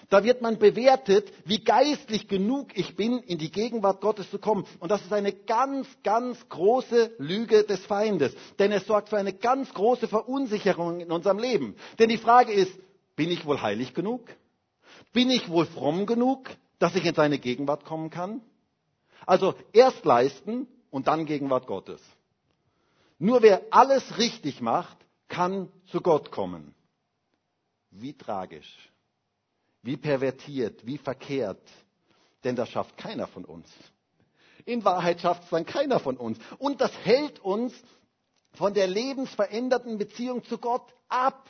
Da 0.09 0.23
wird 0.23 0.41
man 0.41 0.57
bewertet, 0.57 1.31
wie 1.45 1.63
geistlich 1.63 2.29
genug 2.29 2.77
ich 2.77 2.95
bin, 2.95 3.19
in 3.19 3.37
die 3.37 3.51
Gegenwart 3.51 3.99
Gottes 3.99 4.29
zu 4.31 4.39
kommen. 4.39 4.65
Und 4.79 4.89
das 4.89 5.01
ist 5.01 5.11
eine 5.11 5.33
ganz, 5.33 5.87
ganz 6.03 6.47
große 6.47 7.15
Lüge 7.17 7.63
des 7.63 7.85
Feindes. 7.85 8.33
Denn 8.57 8.71
es 8.71 8.85
sorgt 8.85 9.09
für 9.09 9.17
eine 9.17 9.33
ganz 9.33 9.73
große 9.73 10.07
Verunsicherung 10.07 11.01
in 11.01 11.11
unserem 11.11 11.39
Leben. 11.39 11.75
Denn 11.99 12.07
die 12.07 12.17
Frage 12.17 12.53
ist, 12.53 12.71
bin 13.17 13.29
ich 13.29 13.45
wohl 13.45 13.61
heilig 13.61 13.93
genug? 13.93 14.21
Bin 15.11 15.29
ich 15.29 15.49
wohl 15.49 15.65
fromm 15.65 16.05
genug, 16.05 16.49
dass 16.79 16.95
ich 16.95 17.05
in 17.05 17.15
seine 17.15 17.37
Gegenwart 17.37 17.83
kommen 17.83 18.09
kann? 18.09 18.41
Also 19.27 19.53
erst 19.73 20.05
leisten 20.05 20.67
und 20.89 21.07
dann 21.07 21.25
Gegenwart 21.25 21.67
Gottes. 21.67 22.01
Nur 23.19 23.41
wer 23.41 23.61
alles 23.71 24.17
richtig 24.17 24.61
macht, 24.61 24.97
kann 25.27 25.69
zu 25.87 26.01
Gott 26.01 26.31
kommen. 26.31 26.73
Wie 27.91 28.13
tragisch. 28.13 28.89
Wie 29.83 29.97
pervertiert, 29.97 30.85
wie 30.85 30.97
verkehrt. 30.97 31.61
Denn 32.43 32.55
das 32.55 32.69
schafft 32.69 32.97
keiner 32.97 33.27
von 33.27 33.43
uns. 33.43 33.67
In 34.65 34.85
Wahrheit 34.85 35.19
schafft 35.21 35.43
es 35.43 35.49
dann 35.49 35.65
keiner 35.65 35.99
von 35.99 36.15
uns. 36.15 36.39
Und 36.57 36.79
das 36.79 36.91
hält 37.03 37.39
uns 37.39 37.73
von 38.53 38.73
der 38.73 38.87
lebensveränderten 38.87 39.97
Beziehung 39.97 40.43
zu 40.45 40.57
Gott 40.57 40.93
ab. 41.09 41.49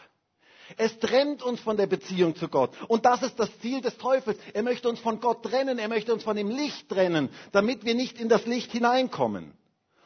Es 0.76 1.00
trennt 1.00 1.42
uns 1.42 1.62
von 1.62 1.78
der 1.78 1.88
Beziehung 1.88 2.36
zu 2.36 2.50
Gott. 2.50 2.72
Und 2.88 3.06
das 3.06 3.24
ist 3.24 3.40
das 3.40 3.50
Ziel 3.60 3.82
des 3.82 3.98
Teufels. 3.98 4.38
Er 4.54 4.64
möchte 4.64 4.90
uns 4.90 5.00
von 5.00 5.22
Gott 5.22 5.44
trennen. 5.44 5.80
Er 5.80 5.88
möchte 5.88 6.14
uns 6.14 6.24
von 6.24 6.36
dem 6.36 6.50
Licht 6.50 6.90
trennen, 6.90 7.30
damit 7.54 7.86
wir 7.86 7.96
nicht 7.96 8.20
in 8.20 8.28
das 8.28 8.46
Licht 8.46 8.72
hineinkommen. 8.72 9.54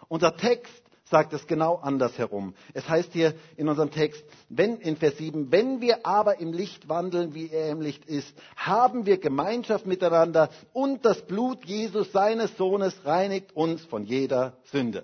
Unser 0.07 0.35
Text 0.37 0.81
sagt 1.11 1.33
es 1.33 1.45
genau 1.45 1.75
andersherum. 1.75 2.55
Es 2.73 2.87
heißt 2.87 3.11
hier 3.13 3.35
in 3.57 3.67
unserem 3.67 3.91
Text, 3.91 4.23
wenn, 4.49 4.77
in 4.77 4.95
Vers 4.95 5.17
7, 5.17 5.51
wenn 5.51 5.81
wir 5.81 6.05
aber 6.05 6.39
im 6.39 6.53
Licht 6.53 6.87
wandeln, 6.89 7.35
wie 7.35 7.49
er 7.49 7.69
im 7.69 7.81
Licht 7.81 8.05
ist, 8.05 8.33
haben 8.55 9.05
wir 9.05 9.17
Gemeinschaft 9.17 9.85
miteinander 9.85 10.49
und 10.73 11.05
das 11.05 11.21
Blut 11.27 11.65
Jesus, 11.65 12.11
seines 12.11 12.55
Sohnes, 12.57 12.95
reinigt 13.05 13.55
uns 13.55 13.83
von 13.83 14.05
jeder 14.05 14.57
Sünde. 14.71 15.03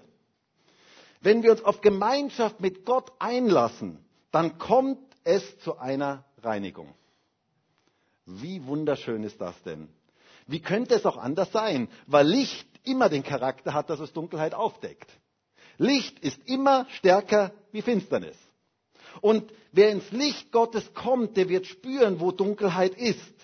Wenn 1.22 1.44
wir 1.44 1.52
uns 1.52 1.64
auf 1.64 1.82
Gemeinschaft 1.82 2.62
mit 2.62 2.86
Gott 2.86 3.12
einlassen, 3.20 4.00
dann 4.32 4.58
kommt 4.58 5.00
es 5.28 5.60
zu 5.60 5.78
einer 5.78 6.24
Reinigung. 6.42 6.94
Wie 8.26 8.66
wunderschön 8.66 9.24
ist 9.24 9.40
das 9.42 9.62
denn? 9.64 9.90
Wie 10.48 10.62
könnte 10.62 10.96
es 10.96 11.06
auch 11.06 11.18
anders 11.18 11.52
sein? 11.52 11.90
Weil 12.08 12.26
Licht 12.26 12.68
immer 12.84 13.10
den 13.10 13.24
Charakter 13.24 13.74
hat, 13.74 13.90
dass 13.90 14.00
es 14.00 14.14
Dunkelheit 14.14 14.54
aufdeckt. 14.54 15.10
Licht 15.78 16.20
ist 16.20 16.40
immer 16.46 16.88
stärker 16.92 17.52
wie 17.72 17.82
Finsternis. 17.82 18.38
Und 19.22 19.52
wer 19.72 19.90
ins 19.90 20.10
Licht 20.12 20.52
Gottes 20.52 20.94
kommt, 20.94 21.36
der 21.36 21.50
wird 21.50 21.66
spüren, 21.66 22.20
wo 22.20 22.32
Dunkelheit 22.32 22.96
ist. 22.96 23.36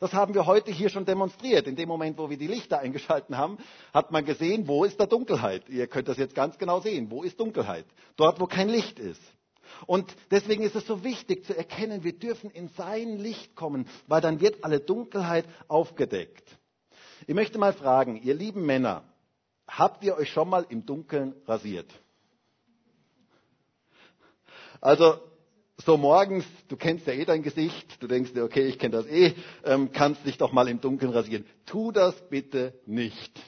Das 0.00 0.12
haben 0.12 0.34
wir 0.34 0.46
heute 0.46 0.72
hier 0.72 0.88
schon 0.88 1.04
demonstriert. 1.04 1.66
In 1.66 1.76
dem 1.76 1.88
Moment, 1.88 2.18
wo 2.18 2.28
wir 2.28 2.38
die 2.38 2.46
Lichter 2.46 2.80
eingeschalten 2.80 3.36
haben, 3.36 3.58
hat 3.92 4.10
man 4.10 4.24
gesehen, 4.24 4.66
wo 4.66 4.84
ist 4.84 4.98
da 4.98 5.06
Dunkelheit. 5.06 5.68
Ihr 5.68 5.86
könnt 5.86 6.08
das 6.08 6.16
jetzt 6.16 6.34
ganz 6.34 6.58
genau 6.58 6.80
sehen. 6.80 7.10
Wo 7.10 7.22
ist 7.22 7.38
Dunkelheit? 7.38 7.84
Dort, 8.16 8.40
wo 8.40 8.46
kein 8.46 8.68
Licht 8.68 8.98
ist. 8.98 9.20
Und 9.86 10.14
deswegen 10.30 10.62
ist 10.62 10.76
es 10.76 10.86
so 10.86 11.04
wichtig 11.04 11.44
zu 11.44 11.56
erkennen, 11.56 12.04
wir 12.04 12.18
dürfen 12.18 12.50
in 12.50 12.68
sein 12.70 13.16
Licht 13.18 13.54
kommen, 13.56 13.86
weil 14.06 14.20
dann 14.20 14.40
wird 14.40 14.64
alle 14.64 14.80
Dunkelheit 14.80 15.44
aufgedeckt. 15.68 16.44
Ich 17.26 17.34
möchte 17.34 17.58
mal 17.58 17.72
fragen, 17.72 18.16
ihr 18.22 18.34
lieben 18.34 18.64
Männer, 18.64 19.04
Habt 19.70 20.02
ihr 20.02 20.16
euch 20.16 20.30
schon 20.30 20.48
mal 20.48 20.66
im 20.68 20.84
Dunkeln 20.84 21.34
rasiert? 21.46 21.88
Also 24.80 25.20
so 25.76 25.96
morgens, 25.96 26.44
du 26.68 26.76
kennst 26.76 27.06
ja 27.06 27.12
eh 27.12 27.24
dein 27.24 27.42
Gesicht, 27.42 28.02
du 28.02 28.08
denkst 28.08 28.32
dir, 28.32 28.42
okay, 28.44 28.66
ich 28.66 28.78
kenne 28.78 28.96
das 28.96 29.06
eh, 29.06 29.34
ähm, 29.64 29.92
kannst 29.92 30.26
dich 30.26 30.38
doch 30.38 30.52
mal 30.52 30.68
im 30.68 30.80
Dunkeln 30.80 31.12
rasieren. 31.12 31.46
Tu 31.66 31.92
das 31.92 32.14
bitte 32.28 32.74
nicht. 32.84 33.40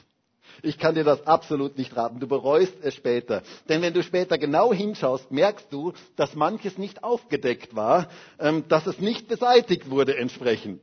Ich 0.61 0.77
kann 0.77 0.95
dir 0.95 1.03
das 1.03 1.25
absolut 1.25 1.77
nicht 1.77 1.95
raten. 1.95 2.19
Du 2.19 2.27
bereust 2.27 2.73
es 2.81 2.93
später. 2.95 3.41
Denn 3.69 3.81
wenn 3.81 3.93
du 3.93 4.03
später 4.03 4.37
genau 4.37 4.73
hinschaust, 4.73 5.31
merkst 5.31 5.67
du, 5.71 5.93
dass 6.15 6.35
manches 6.35 6.77
nicht 6.77 7.03
aufgedeckt 7.03 7.75
war, 7.75 8.09
ähm, 8.39 8.65
dass 8.67 8.85
es 8.87 8.99
nicht 8.99 9.27
beseitigt 9.27 9.89
wurde 9.89 10.17
entsprechend. 10.17 10.81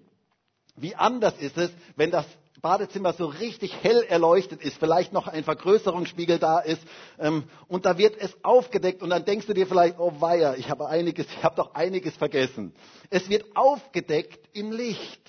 Wie 0.76 0.94
anders 0.94 1.34
ist 1.38 1.58
es, 1.58 1.70
wenn 1.96 2.10
das 2.10 2.26
Badezimmer 2.60 3.12
so 3.12 3.26
richtig 3.26 3.74
hell 3.82 4.02
erleuchtet 4.08 4.62
ist, 4.62 4.78
vielleicht 4.78 5.12
noch 5.12 5.28
ein 5.28 5.44
Vergrößerungsspiegel 5.44 6.38
da 6.38 6.58
ist 6.58 6.82
ähm, 7.18 7.44
und 7.68 7.86
da 7.86 7.96
wird 7.96 8.16
es 8.18 8.36
aufgedeckt 8.44 9.02
und 9.02 9.10
dann 9.10 9.24
denkst 9.24 9.46
du 9.46 9.54
dir 9.54 9.66
vielleicht, 9.66 9.98
oh 9.98 10.12
weia, 10.18 10.54
ich 10.56 10.68
habe 10.68 10.88
einiges, 10.88 11.26
ich 11.26 11.42
habe 11.42 11.56
doch 11.56 11.74
einiges 11.74 12.16
vergessen. 12.16 12.74
Es 13.08 13.28
wird 13.28 13.44
aufgedeckt 13.56 14.48
im 14.52 14.72
Licht. 14.72 15.22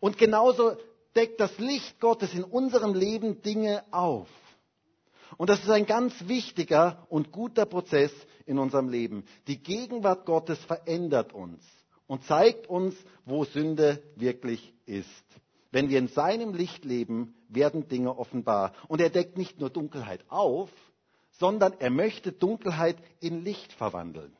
Und 0.00 0.18
genauso 0.18 0.76
deckt 1.18 1.40
das 1.40 1.58
Licht 1.58 1.98
Gottes 1.98 2.32
in 2.32 2.44
unserem 2.44 2.94
Leben 2.94 3.42
Dinge 3.42 3.82
auf. 3.90 4.28
Und 5.36 5.50
das 5.50 5.58
ist 5.58 5.70
ein 5.70 5.84
ganz 5.84 6.14
wichtiger 6.28 7.06
und 7.08 7.32
guter 7.32 7.66
Prozess 7.66 8.12
in 8.46 8.56
unserem 8.56 8.88
Leben. 8.88 9.24
Die 9.48 9.60
Gegenwart 9.60 10.26
Gottes 10.26 10.60
verändert 10.60 11.32
uns 11.32 11.64
und 12.06 12.22
zeigt 12.24 12.68
uns, 12.68 12.94
wo 13.24 13.44
Sünde 13.44 14.00
wirklich 14.14 14.72
ist. 14.86 15.24
Wenn 15.72 15.88
wir 15.88 15.98
in 15.98 16.06
seinem 16.06 16.54
Licht 16.54 16.84
leben, 16.84 17.34
werden 17.48 17.88
Dinge 17.88 18.16
offenbar. 18.16 18.72
Und 18.86 19.00
er 19.00 19.10
deckt 19.10 19.36
nicht 19.36 19.58
nur 19.58 19.70
Dunkelheit 19.70 20.24
auf, 20.28 20.70
sondern 21.32 21.74
er 21.80 21.90
möchte 21.90 22.30
Dunkelheit 22.30 22.96
in 23.18 23.42
Licht 23.42 23.72
verwandeln. 23.72 24.36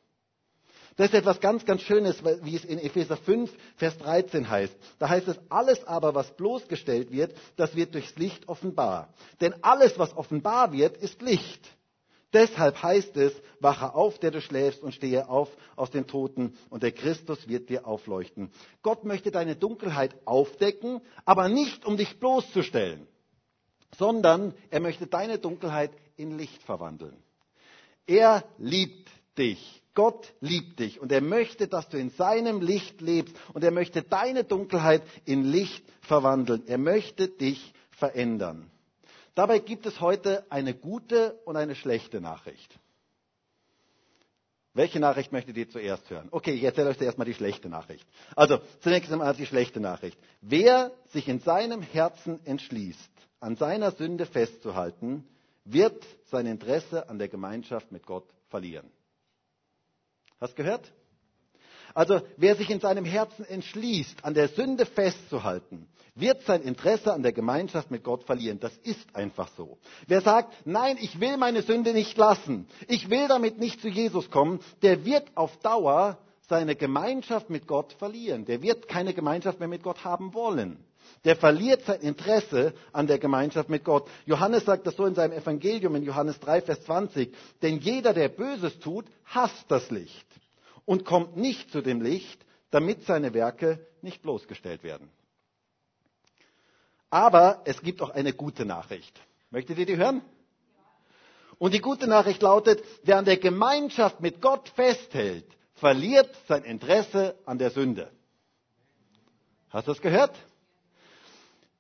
Das 0.99 1.11
ist 1.11 1.15
etwas 1.15 1.39
ganz, 1.39 1.65
ganz 1.65 1.83
Schönes, 1.83 2.25
wie 2.43 2.57
es 2.57 2.65
in 2.65 2.81
Epheser 2.81 3.17
5, 3.17 3.53
Vers 3.77 3.97
13 3.99 4.51
heißt. 4.51 4.77
Da 4.99 5.09
heißt 5.09 5.29
es, 5.29 5.39
alles 5.49 5.87
aber, 5.87 6.17
was 6.17 6.37
bloßgestellt 6.37 7.13
wird, 7.13 7.37
das 7.55 7.77
wird 7.77 7.95
durchs 7.95 8.17
Licht 8.17 8.49
offenbar. 8.49 9.15
Denn 9.41 9.55
alles, 9.63 9.97
was 9.97 10.17
offenbar 10.17 10.73
wird, 10.73 10.97
ist 10.97 11.23
Licht. 11.23 11.65
Deshalb 12.33 12.83
heißt 12.83 13.17
es, 13.17 13.33
wache 13.61 13.95
auf, 13.95 14.19
der 14.19 14.33
du 14.33 14.41
schläfst, 14.41 14.83
und 14.83 14.93
stehe 14.93 15.29
auf 15.29 15.49
aus 15.77 15.93
den 15.93 16.09
Toten, 16.09 16.59
und 16.69 16.83
der 16.83 16.91
Christus 16.91 17.47
wird 17.47 17.71
dir 17.71 17.87
aufleuchten. 17.87 18.51
Gott 18.83 19.05
möchte 19.05 19.31
deine 19.31 19.55
Dunkelheit 19.55 20.17
aufdecken, 20.25 21.01
aber 21.25 21.49
nicht 21.49 21.85
um 21.85 21.97
dich 21.97 22.19
bloßzustellen, 22.19 23.07
sondern 23.97 24.53
er 24.71 24.81
möchte 24.81 25.07
deine 25.07 25.39
Dunkelheit 25.39 25.93
in 26.17 26.37
Licht 26.37 26.61
verwandeln. 26.65 27.23
Er 28.09 28.43
liebt 28.59 29.09
dich. 29.39 29.83
Gott 29.95 30.33
liebt 30.41 30.79
dich 30.79 31.01
und 31.01 31.11
er 31.11 31.21
möchte, 31.21 31.67
dass 31.67 31.89
du 31.89 31.99
in 31.99 32.11
seinem 32.11 32.61
Licht 32.61 33.01
lebst 33.01 33.35
und 33.53 33.65
er 33.65 33.73
möchte 33.73 34.03
deine 34.03 34.45
Dunkelheit 34.45 35.03
in 35.25 35.45
Licht 35.45 35.85
verwandeln. 36.03 36.63
Er 36.67 36.79
möchte 36.79 37.29
dich 37.29 37.73
verändern. 37.91 38.71
Dabei 39.35 39.59
gibt 39.59 39.87
es 39.87 40.01
heute 40.01 40.45
eine 40.51 40.75
gute 40.75 41.33
und 41.45 41.57
eine 41.57 41.75
schlechte 41.75 42.21
Nachricht. 42.21 42.79
Welche 44.75 45.01
Nachricht 45.01 45.33
möchtet 45.33 45.57
ihr 45.57 45.69
zuerst 45.69 46.09
hören? 46.11 46.29
Okay, 46.31 46.53
ich 46.53 46.63
erzähle 46.63 46.91
euch 46.91 46.99
zuerst 46.99 47.19
mal 47.19 47.25
die 47.25 47.35
schlechte 47.35 47.69
Nachricht. 47.69 48.07
Also, 48.37 48.61
zunächst 48.81 49.11
einmal 49.11 49.35
die 49.35 49.47
schlechte 49.47 49.81
Nachricht. 49.81 50.17
Wer 50.41 50.93
sich 51.07 51.27
in 51.29 51.41
seinem 51.41 51.83
Herzen 51.83 52.39
entschließt, 52.45 53.11
an 53.41 53.57
seiner 53.57 53.91
Sünde 53.91 54.27
festzuhalten, 54.27 55.27
wird 55.65 56.07
sein 56.27 56.47
Interesse 56.47 57.09
an 57.09 57.19
der 57.19 57.29
Gemeinschaft 57.29 57.91
mit 57.91 58.07
Gott 58.07 58.29
verlieren. 58.51 58.89
Hast 60.41 60.57
gehört? 60.57 60.93
Also 61.95 62.21
wer 62.37 62.55
sich 62.55 62.71
in 62.71 62.81
seinem 62.81 63.05
Herzen 63.05 63.45
entschließt, 63.45 64.25
an 64.25 64.35
der 64.35 64.49
Sünde 64.49 64.87
festzuhalten, 64.87 65.89
wird 66.15 66.43
sein 66.43 66.63
Interesse 66.63 67.13
an 67.13 67.23
der 67.23 67.33
Gemeinschaft 67.33 67.91
mit 67.91 68.05
Gott 68.05 68.25
verlieren. 68.25 68.61
Das 68.61 68.77
ist 68.79 69.15
einfach 69.15 69.49
so. 69.57 69.79
Wer 70.07 70.21
sagt, 70.21 70.55
nein, 70.67 70.97
ich 71.01 71.21
will 71.21 71.37
meine 71.37 71.63
Sünde 71.63 71.93
nicht 71.93 72.17
lassen, 72.17 72.69
ich 72.89 73.11
will 73.11 73.29
damit 73.29 73.59
nicht 73.59 73.81
zu 73.81 73.89
Jesus 73.89 74.31
kommen, 74.31 74.61
der 74.83 75.05
wird 75.05 75.29
auf 75.35 75.57
Dauer 75.59 76.19
seine 76.49 76.77
Gemeinschaft 76.77 77.51
mit 77.51 77.67
Gott 77.67 77.93
verlieren. 77.93 78.45
Der 78.45 78.63
wird 78.63 78.89
keine 78.89 79.13
Gemeinschaft 79.13 79.59
mehr 79.59 79.69
mit 79.69 79.83
Gott 79.83 80.05
haben 80.05 80.35
wollen. 80.35 80.79
Der 81.25 81.37
verliert 81.37 81.83
sein 81.85 82.01
Interesse 82.01 82.75
an 82.93 83.07
der 83.07 83.19
Gemeinschaft 83.19 83.69
mit 83.69 83.85
Gott. 83.85 84.09
Johannes 84.27 84.65
sagt 84.65 84.87
das 84.87 84.97
so 84.97 85.05
in 85.05 85.15
seinem 85.15 85.33
Evangelium 85.33 85.95
in 85.97 86.05
Johannes 86.05 86.39
3, 86.41 86.63
Vers 86.63 86.83
20. 86.85 87.35
Denn 87.63 87.79
jeder, 87.79 88.15
der 88.15 88.29
Böses 88.29 88.79
tut, 88.79 89.07
hasst 89.25 89.65
das 89.69 89.91
Licht 89.91 90.27
und 90.85 91.05
kommt 91.05 91.37
nicht 91.37 91.71
zu 91.71 91.83
dem 91.83 92.01
Licht, 92.01 92.45
damit 92.71 93.05
seine 93.05 93.35
Werke 93.35 93.87
nicht 94.03 94.23
bloßgestellt 94.23 94.83
werden. 94.83 95.11
Aber 97.11 97.63
es 97.65 97.81
gibt 97.83 98.03
auch 98.03 98.11
eine 98.11 98.33
gute 98.33 98.65
Nachricht. 98.65 99.21
Möchtet 99.51 99.79
ihr 99.79 99.87
die 99.87 99.97
hören? 99.97 100.23
Und 101.59 101.75
die 101.75 101.81
gute 101.81 102.07
Nachricht 102.07 102.43
lautet, 102.43 102.83
wer 103.03 103.19
an 103.19 103.25
der 103.25 103.39
Gemeinschaft 103.39 104.21
mit 104.21 104.41
Gott 104.41 104.69
festhält, 104.71 105.47
verliert 105.75 106.31
sein 106.47 106.65
Interesse 106.65 107.35
an 107.47 107.59
der 107.59 107.71
Sünde. 107.71 108.11
Hast 109.71 109.89
du 109.89 109.93
das 109.93 110.01
gehört? 110.01 110.37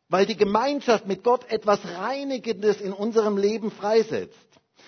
Weil 0.09 0.27
die 0.27 0.37
Gemeinschaft 0.37 1.07
mit 1.07 1.23
Gott 1.23 1.51
etwas 1.51 1.81
Reinigendes 1.85 2.81
in 2.81 2.93
unserem 2.93 3.37
Leben 3.37 3.71
freisetzt. 3.71 4.39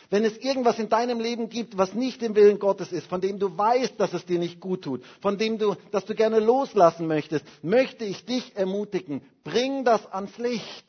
Wenn 0.09 0.25
es 0.25 0.37
irgendwas 0.39 0.79
in 0.79 0.89
deinem 0.89 1.21
Leben 1.21 1.49
gibt, 1.49 1.79
was 1.79 1.95
nicht 1.95 2.23
im 2.23 2.35
Willen 2.35 2.59
Gottes 2.59 2.91
ist, 2.91 3.07
von 3.07 3.21
dem 3.21 3.39
du 3.39 3.57
weißt, 3.57 3.99
dass 3.99 4.12
es 4.12 4.25
dir 4.27 4.39
nicht 4.39 4.59
gut 4.61 4.83
tut, 4.83 5.05
von 5.21 5.39
dem 5.39 5.59
du, 5.59 5.77
dass 5.93 6.05
du 6.05 6.15
gerne 6.15 6.41
loslassen 6.41 7.07
möchtest, 7.07 7.45
möchte 7.62 8.05
ich 8.05 8.25
dich 8.25 8.57
ermutigen, 8.57 9.23
bring 9.45 9.85
das 9.85 10.05
ans 10.12 10.37
Licht. 10.39 10.87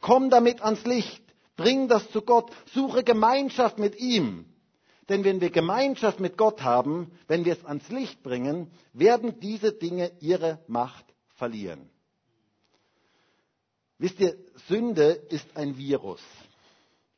Komm 0.00 0.30
damit 0.30 0.62
ans 0.62 0.84
Licht. 0.84 1.22
Bring 1.56 1.88
das 1.88 2.10
zu 2.10 2.22
Gott. 2.22 2.50
Suche 2.72 3.04
Gemeinschaft 3.04 3.78
mit 3.78 3.98
ihm. 4.00 4.46
Denn 5.08 5.24
wenn 5.24 5.40
wir 5.40 5.50
Gemeinschaft 5.50 6.18
mit 6.18 6.36
Gott 6.36 6.62
haben, 6.62 7.12
wenn 7.28 7.44
wir 7.44 7.52
es 7.52 7.64
ans 7.64 7.88
Licht 7.90 8.22
bringen, 8.22 8.70
werden 8.92 9.38
diese 9.40 9.72
Dinge 9.72 10.10
ihre 10.20 10.58
Macht 10.66 11.04
verlieren. 11.36 11.88
Wisst 14.04 14.20
ihr, 14.20 14.36
Sünde 14.68 15.12
ist 15.30 15.56
ein 15.56 15.78
Virus. 15.78 16.20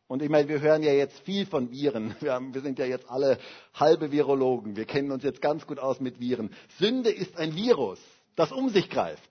Und 0.07 0.23
ich 0.23 0.29
meine, 0.29 0.49
wir 0.49 0.61
hören 0.61 0.85
ja 0.85 0.93
jetzt 0.93 1.19
viel 1.23 1.45
von 1.45 1.73
Viren. 1.73 2.15
Wir, 2.21 2.33
haben, 2.33 2.55
wir, 2.55 2.61
sind 2.61 2.79
ja 2.79 2.87
jetzt 2.87 3.11
alle 3.11 3.41
halbe 3.75 4.13
Virologen. 4.13 4.77
Wir 4.77 4.85
kennen 4.85 5.11
uns 5.11 5.25
jetzt 5.25 5.43
ganz 5.43 5.67
gut 5.67 5.81
aus 5.81 5.99
mit 5.99 6.21
Viren. 6.21 6.55
Sünde 6.79 7.11
ist 7.11 7.37
ein 7.39 7.57
Virus, 7.57 7.99
das 8.37 8.53
um 8.53 8.69
sich 8.69 8.89
greift. 8.89 9.29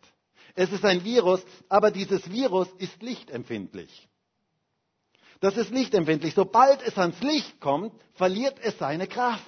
Es 0.53 0.73
ist 0.73 0.83
ein 0.83 1.05
Virus, 1.05 1.45
aber 1.69 1.91
dieses 1.91 2.29
Virus 2.29 2.67
ist 2.77 3.01
lichtempfindlich. 3.01 4.09
Das 5.39 5.55
ist 5.55 5.71
lichtempfindlich. 5.71 6.33
Sobald 6.33 6.85
es 6.85 6.97
ans 6.97 7.21
Licht 7.21 7.61
kommt, 7.61 7.93
verliert 8.15 8.57
es 8.63 8.77
seine 8.79 9.07
Kraft. 9.07 9.45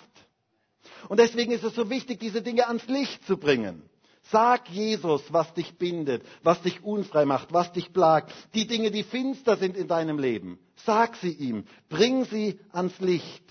Und 1.09 1.19
deswegen 1.19 1.51
ist 1.51 1.65
es 1.65 1.75
so 1.75 1.89
wichtig, 1.89 2.21
diese 2.21 2.41
Dinge 2.41 2.67
ans 2.67 2.87
Licht 2.87 3.25
zu 3.25 3.35
bringen. 3.35 3.83
Sag 4.31 4.69
Jesus, 4.69 5.21
was 5.31 5.53
dich 5.53 5.77
bindet, 5.77 6.23
was 6.43 6.61
dich 6.61 6.83
unfrei 6.83 7.25
macht, 7.25 7.53
was 7.53 7.71
dich 7.71 7.93
plagt, 7.93 8.33
die 8.53 8.67
Dinge, 8.67 8.91
die 8.91 9.03
finster 9.03 9.55
sind 9.57 9.77
in 9.77 9.87
deinem 9.87 10.19
Leben. 10.19 10.59
Sag 10.85 11.15
sie 11.17 11.31
ihm, 11.31 11.65
bring 11.87 12.25
sie 12.25 12.59
ans 12.71 12.99
Licht, 12.99 13.43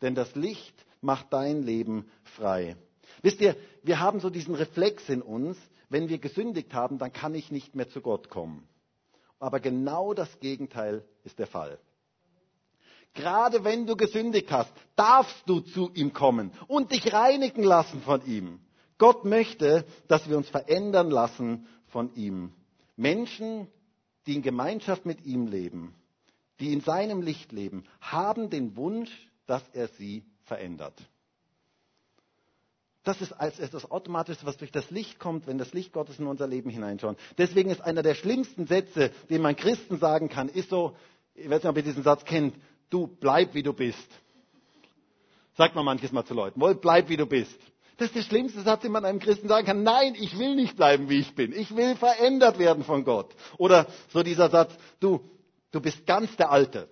denn 0.00 0.14
das 0.14 0.34
Licht 0.34 0.74
macht 1.00 1.32
dein 1.32 1.62
Leben 1.62 2.10
frei. 2.24 2.76
Wisst 3.20 3.40
ihr, 3.40 3.56
wir 3.82 4.00
haben 4.00 4.20
so 4.20 4.30
diesen 4.30 4.54
Reflex 4.54 5.08
in 5.08 5.20
uns, 5.20 5.58
wenn 5.90 6.08
wir 6.08 6.18
gesündigt 6.18 6.72
haben, 6.72 6.98
dann 6.98 7.12
kann 7.12 7.34
ich 7.34 7.52
nicht 7.52 7.74
mehr 7.74 7.88
zu 7.90 8.00
Gott 8.00 8.30
kommen. 8.30 8.66
Aber 9.38 9.60
genau 9.60 10.14
das 10.14 10.40
Gegenteil 10.40 11.04
ist 11.24 11.38
der 11.38 11.46
Fall. 11.46 11.78
Gerade 13.12 13.64
wenn 13.64 13.86
du 13.86 13.96
gesündigt 13.96 14.50
hast, 14.50 14.72
darfst 14.96 15.42
du 15.46 15.60
zu 15.60 15.90
ihm 15.92 16.14
kommen 16.14 16.52
und 16.68 16.92
dich 16.92 17.12
reinigen 17.12 17.62
lassen 17.62 18.00
von 18.00 18.24
ihm. 18.24 18.60
Gott 19.02 19.24
möchte, 19.24 19.84
dass 20.06 20.28
wir 20.28 20.36
uns 20.36 20.48
verändern 20.48 21.10
lassen 21.10 21.66
von 21.88 22.14
ihm. 22.14 22.52
Menschen, 22.94 23.66
die 24.26 24.36
in 24.36 24.42
Gemeinschaft 24.42 25.06
mit 25.06 25.26
ihm 25.26 25.48
leben, 25.48 25.92
die 26.60 26.72
in 26.72 26.82
seinem 26.82 27.20
Licht 27.20 27.50
leben, 27.50 27.82
haben 28.00 28.48
den 28.48 28.76
Wunsch, 28.76 29.10
dass 29.46 29.64
er 29.72 29.88
sie 29.88 30.22
verändert. 30.44 30.94
Das 33.02 33.20
ist 33.20 33.32
als 33.32 33.58
etwas 33.58 33.90
Automatisches, 33.90 34.46
was 34.46 34.56
durch 34.58 34.70
das 34.70 34.88
Licht 34.92 35.18
kommt, 35.18 35.48
wenn 35.48 35.58
das 35.58 35.72
Licht 35.72 35.92
Gottes 35.92 36.20
in 36.20 36.28
unser 36.28 36.46
Leben 36.46 36.70
hineinschaut. 36.70 37.18
Deswegen 37.38 37.70
ist 37.70 37.80
einer 37.80 38.04
der 38.04 38.14
schlimmsten 38.14 38.68
Sätze, 38.68 39.10
den 39.28 39.42
man 39.42 39.56
Christen 39.56 39.98
sagen 39.98 40.28
kann, 40.28 40.48
ist 40.48 40.70
so, 40.70 40.96
ich 41.34 41.50
weiß 41.50 41.64
nicht, 41.64 41.70
ob 41.70 41.76
ihr 41.76 41.82
diesen 41.82 42.04
Satz 42.04 42.24
kennt, 42.24 42.54
du 42.88 43.08
bleib 43.08 43.52
wie 43.54 43.64
du 43.64 43.72
bist. 43.72 44.08
Sagt 45.54 45.74
man 45.74 45.84
manches 45.84 46.12
Mal 46.12 46.24
zu 46.24 46.34
Leuten, 46.34 46.60
wohl 46.60 46.76
bleib 46.76 47.08
wie 47.08 47.16
du 47.16 47.26
bist. 47.26 47.58
Das 48.02 48.08
ist 48.08 48.16
der 48.16 48.22
schlimmste 48.22 48.62
Satz, 48.62 48.82
den 48.82 48.90
man 48.90 49.04
einem 49.04 49.20
Christen 49.20 49.46
sagen 49.46 49.64
kann. 49.64 49.84
Nein, 49.84 50.16
ich 50.18 50.36
will 50.36 50.56
nicht 50.56 50.74
bleiben, 50.76 51.08
wie 51.08 51.20
ich 51.20 51.36
bin. 51.36 51.52
Ich 51.52 51.76
will 51.76 51.94
verändert 51.94 52.58
werden 52.58 52.82
von 52.82 53.04
Gott. 53.04 53.30
Oder 53.58 53.86
so 54.12 54.24
dieser 54.24 54.50
Satz, 54.50 54.72
du, 54.98 55.20
du 55.70 55.80
bist 55.80 56.04
ganz 56.04 56.34
der 56.34 56.50
Alte. 56.50 56.88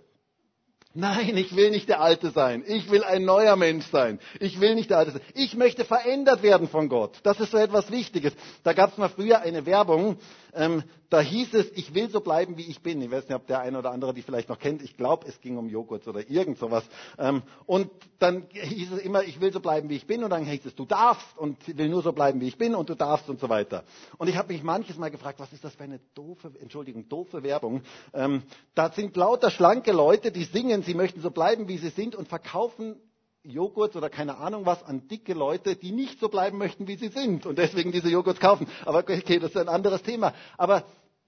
Nein, 0.95 1.37
ich 1.37 1.57
will 1.57 1.71
nicht 1.71 1.89
der 1.89 2.01
Alte 2.01 2.31
sein. 2.31 2.63
Ich 2.65 2.93
will 2.93 3.03
ein 3.03 3.25
neuer 3.25 3.57
Mensch 3.57 3.87
sein. 3.87 4.21
Ich 4.39 4.61
will 4.61 4.77
nicht 4.77 4.91
der 4.91 4.99
Alte 4.99 5.11
sein. 5.11 5.23
Ich 5.35 5.57
möchte 5.57 5.85
verändert 5.85 6.45
werden 6.45 6.69
von 6.69 6.89
Gott. 6.89 7.19
Das 7.25 7.41
ist 7.41 7.51
so 7.51 7.59
etwas 7.59 7.91
Wichtiges. 7.91 8.33
Da 8.63 8.73
gab 8.73 8.93
es 8.93 8.99
mal 8.99 9.09
früher 9.09 9.41
eine 9.41 9.67
Werbung, 9.67 10.17
ähm, 10.55 10.85
da 11.11 11.21
hieß 11.21 11.55
es, 11.55 11.71
ich 11.75 11.93
will 11.93 12.09
so 12.09 12.21
bleiben, 12.21 12.57
wie 12.57 12.67
ich 12.67 12.83
bin. 12.83 13.03
Ich 13.03 13.11
weiß 13.11 13.29
nicht, 13.29 13.35
ob 13.35 13.47
der 13.49 13.61
eine 13.61 13.79
oder 13.79 13.91
andere 13.91 14.15
die 14.15 14.23
vielleicht 14.23 14.49
noch 14.49 14.59
kennt. 14.59 14.81
Ich 14.81 14.97
glaube, 14.97 15.27
es 15.27 15.41
ging 15.41 15.59
um 15.59 15.69
Joghurt 15.69 16.07
oder 16.07 16.29
irgend 16.31 16.57
sowas. 16.59 16.85
Ähm, 17.19 17.43
und 17.67 17.91
dann 18.21 18.47
hieß 18.51 18.93
es 18.93 19.01
immer, 19.01 19.25
ich 19.25 19.41
will 19.41 19.53
so 19.53 19.59
bleiben, 19.59 19.89
wie 19.91 19.97
ich 19.97 20.07
bin. 20.07 20.23
Und 20.23 20.31
dann 20.31 20.45
hieß 20.45 20.65
es, 20.67 20.75
du 20.77 20.87
darfst 20.87 21.37
und 21.37 21.59
ich 21.67 21.77
will 21.77 21.89
nur 21.89 22.03
so 22.03 22.13
bleiben, 22.13 22.41
wie 22.41 22.47
ich 22.47 22.57
bin 22.57 22.77
und 22.77 22.89
du 22.89 22.95
darfst 22.95 23.29
und 23.29 23.41
so 23.41 23.49
weiter. 23.49 23.83
Und 24.19 24.29
ich 24.29 24.37
habe 24.37 24.53
mich 24.53 24.63
manches 24.63 24.99
Mal 24.99 25.11
gefragt, 25.11 25.41
was 25.41 25.53
ist 25.53 25.65
das 25.65 25.75
für 25.75 25.85
eine 25.85 26.01
doofe, 26.15 26.53
Entschuldigung, 26.61 27.09
doofe 27.09 27.43
Werbung. 27.43 27.83
Ähm, 28.15 28.45
da 28.77 28.93
sind 28.93 29.17
lauter 29.17 29.51
schlanke 29.51 29.91
Leute, 29.91 30.31
die 30.31 30.45
singen, 30.45 30.85
sie 30.85 30.95
möchten 30.95 31.21
so 31.21 31.31
bleiben, 31.33 31.67
wie 31.67 31.79
sie 31.79 31.91
sind 31.91 32.15
und 32.15 32.29
verkaufen 32.29 32.97
Joghurt 33.43 33.97
oder 33.97 34.11
keine 34.11 34.37
Ahnung 34.37 34.67
was 34.67 34.83
an 34.83 35.09
dicke 35.09 35.33
Leute, 35.33 35.75
die 35.75 35.93
nicht 35.93 36.21
so 36.21 36.29
bleiben 36.29 36.59
möchten, 36.59 36.87
wie 36.87 36.97
sie 36.97 37.09
sind 37.09 37.47
und 37.47 37.57
deswegen 37.57 37.91
diese 37.91 38.11
Joghurt 38.11 38.39
kaufen. 38.39 38.67
Aber 38.85 38.99
okay, 38.99 39.39
das 39.39 39.53
ist 39.53 39.57
ein 39.57 39.69
anderes 39.69 40.03
Thema. 40.03 40.35
Aber 40.59 40.85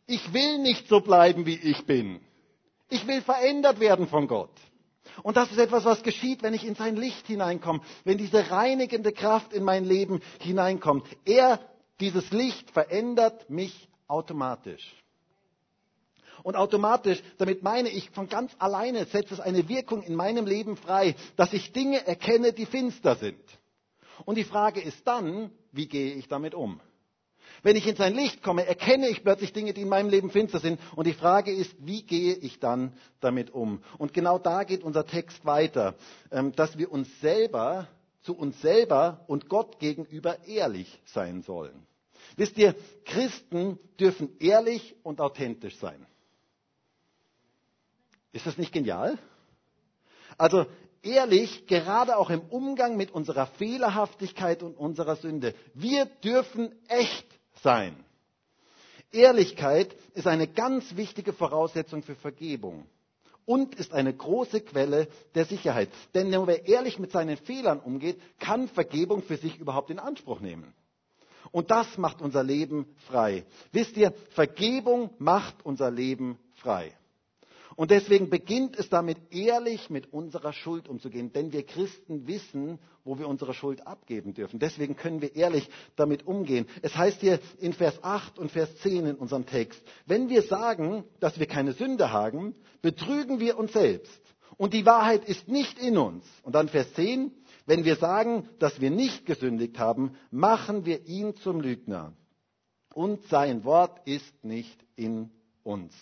ich 0.07 0.33
will 0.33 0.59
nicht 0.59 0.88
so 0.88 1.01
bleiben, 1.01 1.47
wie 1.47 1.57
ich 1.57 1.85
bin. 1.87 2.21
Ich 2.88 3.07
will 3.07 3.23
verändert 3.23 3.81
werden 3.81 4.07
von 4.07 4.29
Gott. 4.29 4.51
Und 5.23 5.37
das 5.37 5.51
ist 5.51 5.59
etwas, 5.59 5.85
was 5.85 6.03
geschieht, 6.03 6.43
wenn 6.43 6.55
ich 6.55 6.65
in 6.65 6.75
sein 6.75 6.97
Licht 6.97 7.27
hineinkomme, 7.27 7.81
wenn 8.05 8.19
diese 8.19 8.51
reinigende 8.51 9.12
Kraft 9.12 9.53
in 9.53 9.65
mein 9.65 9.85
Leben 9.85 10.21
hineinkommt. 10.41 11.07
Er, 11.25 11.61
dieses 12.01 12.31
Licht 12.31 12.71
verändert 12.71 13.49
mich 13.51 13.88
automatisch. 14.09 14.95
Und 16.43 16.57
automatisch, 16.57 17.23
damit 17.38 17.62
meine 17.62 17.88
ich, 17.88 18.11
von 18.11 18.29
ganz 18.29 18.53
alleine 18.59 19.05
setzt 19.07 19.33
es 19.33 19.41
eine 19.41 19.69
Wirkung 19.69 20.03
in 20.03 20.17
meinem 20.17 20.47
Leben 20.47 20.77
frei, 20.77 21.15
dass 21.37 21.53
ich 21.53 21.73
Dinge 21.73 22.05
erkenne, 22.07 22.53
die 22.53 22.67
finster 22.67 23.17
sind. 23.17 23.41
Und 24.25 24.37
die 24.37 24.45
Frage 24.45 24.81
ist 24.81 25.07
dann, 25.07 25.51
wie 25.71 25.87
gehe 25.87 26.15
ich 26.15 26.29
damit 26.29 26.55
um? 26.55 26.81
Wenn 27.62 27.77
ich 27.77 27.87
in 27.87 27.94
sein 27.94 28.14
Licht 28.14 28.42
komme, 28.42 28.66
erkenne 28.66 29.09
ich 29.09 29.22
plötzlich 29.22 29.53
Dinge, 29.53 29.72
die 29.72 29.83
in 29.83 29.88
meinem 29.88 30.09
Leben 30.09 30.31
finster 30.31 30.59
sind. 30.59 30.81
Und 30.96 31.07
die 31.07 31.12
Frage 31.12 31.53
ist, 31.53 31.75
wie 31.79 32.03
gehe 32.03 32.35
ich 32.35 32.59
dann 32.59 32.92
damit 33.20 33.51
um? 33.51 33.83
Und 33.98 34.12
genau 34.12 34.38
da 34.38 34.64
geht 34.64 34.83
unser 34.83 35.07
Text 35.07 35.44
weiter, 35.44 35.94
ähm, 36.33 36.53
dass 36.53 36.77
wir 36.77 36.90
uns 36.90 37.09
selber, 37.20 37.87
zu 38.22 38.37
uns 38.37 38.61
selber 38.61 39.25
und 39.29 39.48
Gott 39.48 39.79
gegenüber 39.79 40.44
ehrlich 40.46 41.01
sein 41.05 41.42
sollen. 41.42 41.87
Wisst 42.37 42.59
ihr, 42.59 42.75
Christen 43.05 43.79
dürfen 43.98 44.37
ehrlich 44.40 44.96
und 45.03 45.20
authentisch 45.20 45.77
sein. 45.77 46.07
Ist 48.33 48.46
das 48.46 48.59
nicht 48.59 48.72
genial? 48.72 49.18
Also 50.38 50.66
ehrlich, 51.03 51.66
gerade 51.66 52.16
auch 52.16 52.31
im 52.31 52.40
Umgang 52.40 52.96
mit 52.96 53.11
unserer 53.11 53.46
Fehlerhaftigkeit 53.46 54.62
und 54.62 54.77
unserer 54.77 55.16
Sünde. 55.16 55.55
Wir 55.75 56.07
dürfen 56.07 56.75
echt 56.88 57.27
sein. 57.62 57.96
Ehrlichkeit 59.12 59.94
ist 60.14 60.27
eine 60.27 60.48
ganz 60.48 60.96
wichtige 60.96 61.33
Voraussetzung 61.33 62.03
für 62.03 62.14
Vergebung 62.14 62.87
und 63.44 63.75
ist 63.75 63.92
eine 63.92 64.14
große 64.14 64.61
Quelle 64.62 65.09
der 65.35 65.44
Sicherheit. 65.44 65.90
Denn 66.14 66.31
nur 66.31 66.46
wer 66.46 66.66
ehrlich 66.66 66.98
mit 66.98 67.12
seinen 67.12 67.37
Fehlern 67.37 67.81
umgeht, 67.81 68.20
kann 68.38 68.68
Vergebung 68.68 69.22
für 69.22 69.37
sich 69.37 69.59
überhaupt 69.59 69.90
in 69.90 69.98
Anspruch 69.98 70.40
nehmen. 70.40 70.72
Und 71.51 71.70
das 71.70 71.98
macht 71.98 72.22
unser 72.22 72.42
Leben 72.42 72.87
frei. 73.09 73.44
Wisst 73.72 73.96
ihr, 73.96 74.12
Vergebung 74.31 75.11
macht 75.18 75.64
unser 75.64 75.90
Leben 75.90 76.38
frei. 76.55 76.92
Und 77.76 77.90
deswegen 77.90 78.28
beginnt 78.30 78.78
es 78.78 78.88
damit, 78.88 79.18
ehrlich 79.30 79.90
mit 79.90 80.12
unserer 80.12 80.52
Schuld 80.52 80.88
umzugehen. 80.88 81.32
Denn 81.32 81.52
wir 81.52 81.64
Christen 81.64 82.26
wissen, 82.26 82.78
wo 83.04 83.18
wir 83.18 83.28
unsere 83.28 83.54
Schuld 83.54 83.87
abgeben 83.87 84.35
dürfen. 84.35 84.58
Deswegen 84.58 84.96
können 84.96 85.20
wir 85.22 85.35
ehrlich 85.35 85.68
damit 85.96 86.26
umgehen. 86.26 86.66
Es 86.82 86.96
heißt 86.96 87.20
hier 87.20 87.40
in 87.58 87.72
Vers 87.72 88.02
8 88.02 88.38
und 88.38 88.50
Vers 88.50 88.76
10 88.78 89.06
in 89.06 89.16
unserem 89.16 89.46
Text, 89.46 89.82
wenn 90.06 90.28
wir 90.28 90.42
sagen, 90.42 91.04
dass 91.20 91.38
wir 91.38 91.46
keine 91.46 91.72
Sünde 91.72 92.12
haben, 92.12 92.54
betrügen 92.80 93.40
wir 93.40 93.58
uns 93.58 93.72
selbst. 93.72 94.20
Und 94.56 94.74
die 94.74 94.87
Wahrheit 94.87 95.24
ist 95.24 95.48
nicht 95.48 95.78
in 95.78 95.98
uns. 95.98 96.24
Und 96.42 96.54
dann 96.54 96.68
Vers 96.68 96.92
10, 96.94 97.32
wenn 97.66 97.85
wir 97.85 97.96
sagen, 97.96 98.48
dass 98.58 98.80
wir 98.80 98.90
nicht 98.90 99.24
gesündigt 99.26 99.78
haben, 99.78 100.14
machen 100.30 100.85
wir 100.85 101.06
ihn 101.06 101.35
zum 101.37 101.61
Lügner. 101.61 102.12
Und 102.94 103.26
sein 103.28 103.64
Wort 103.64 104.06
ist 104.06 104.44
nicht 104.44 104.85
in 104.96 105.30
uns. 105.62 105.94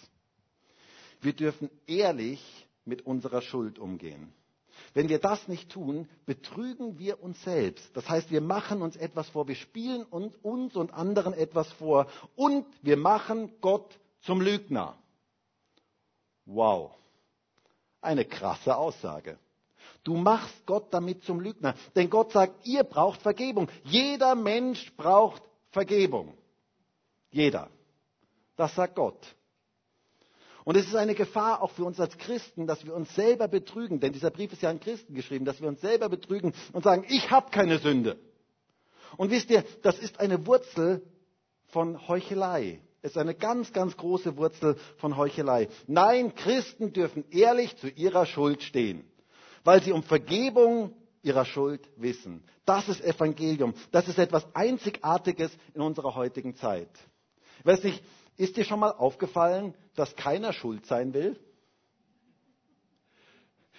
Wir 1.21 1.33
dürfen 1.33 1.71
ehrlich 1.87 2.41
mit 2.85 3.07
unserer 3.07 3.43
Schuld 3.43 3.79
umgehen. 3.79 4.33
Wenn 4.95 5.09
wir 5.09 5.19
das 5.19 5.47
nicht 5.47 5.71
tun, 5.71 6.09
betrügen 6.27 6.99
wir 6.99 7.23
uns 7.23 7.43
selbst. 7.43 7.97
Das 7.97 8.09
heißt, 8.09 8.31
wir 8.31 8.41
machen 8.41 8.83
uns 8.83 8.97
etwas 8.97 9.29
vor, 9.29 9.47
wir 9.47 9.55
spielen 9.55 10.05
uns 10.05 10.75
und 10.77 10.93
anderen 10.93 11.35
etwas 11.35 11.71
vor 11.75 12.07
und 12.37 12.67
wir 12.83 12.97
machen 12.97 13.53
Gott 13.61 13.99
zum 14.23 14.41
Lügner. 14.41 14.97
Wow, 16.47 16.93
eine 18.01 18.25
krasse 18.25 18.77
Aussage. 18.77 19.39
Du 20.03 20.17
machst 20.17 20.67
Gott 20.67 20.93
damit 20.93 21.25
zum 21.25 21.41
Lügner. 21.41 21.75
Denn 21.95 22.09
Gott 22.09 22.33
sagt, 22.33 22.67
ihr 22.67 22.85
braucht 22.85 23.21
Vergebung. 23.21 23.69
Jeder 23.85 24.35
Mensch 24.35 24.93
braucht 24.97 25.43
Vergebung. 25.71 26.35
Jeder. 27.31 27.69
Das 28.57 28.75
sagt 28.75 28.95
Gott. 28.95 29.35
Und 30.65 30.77
es 30.77 30.87
ist 30.87 30.97
eine 30.97 31.15
Gefahr 31.15 31.63
auch 31.63 31.71
für 31.71 31.85
uns 31.85 31.99
als 31.99 32.17
Christen, 32.19 32.67
dass 32.67 32.85
wir 32.85 32.95
uns 32.95 33.15
selber 33.15 33.49
betrügen, 33.49 34.01
denn 34.01 34.13
dieser 34.13 34.31
Brief 34.31 34.53
ist 34.53 34.63
ja 34.63 34.71
an 34.71 34.81
Christen 34.81 35.15
geschrieben, 35.15 35.45
dass 35.45 35.61
wir 35.61 35.69
uns 35.69 35.81
selber 35.81 36.09
betrügen 36.09 36.53
und 36.73 36.85
sagen, 36.85 37.05
ich 37.09 37.31
habe 37.31 37.51
keine 37.51 37.79
Sünde. 37.79 38.19
Und 39.17 39.31
wisst 39.31 39.51
ihr, 39.51 39.65
das 39.83 39.99
ist 39.99 40.21
eine 40.21 40.47
Wurzel 40.47 41.03
von 41.69 42.07
Heuchelei. 42.09 42.81
Es 43.03 43.13
ist 43.13 43.19
eine 43.19 43.35
ganz, 43.35 43.73
ganz 43.73 43.97
große 43.97 44.37
Wurzel 44.37 44.77
von 44.99 45.17
Heuchelei. 45.17 45.69
Nein, 45.87 46.35
Christen 46.35 46.93
dürfen 46.93 47.25
ehrlich 47.31 47.77
zu 47.79 47.89
ihrer 47.89 48.27
Schuld 48.27 48.63
stehen, 48.63 49.05
weil 49.65 49.83
sie 49.83 49.93
um 49.93 50.03
Vergebung 50.03 50.95
ihrer 51.23 51.45
Schuld 51.45 51.89
wissen. 51.97 52.45
Das 52.67 52.89
ist 52.89 53.01
Evangelium. 53.03 53.75
Das 53.91 54.09
ist 54.09 54.19
etwas 54.19 54.47
Einzigartiges 54.55 55.51
in 55.75 55.81
unserer 55.81 56.15
heutigen 56.15 56.57
Zeit. 56.57 56.91
Ich 57.59 57.67
weiß 57.67 57.85
nicht, 57.85 58.03
ist 58.41 58.57
dir 58.57 58.65
schon 58.65 58.81
mal 58.81 58.93
aufgefallen, 58.93 59.75
dass 59.95 60.17
keiner 60.17 60.53
schuld 60.53 60.87
sein 60.87 61.13
will? 61.13 61.39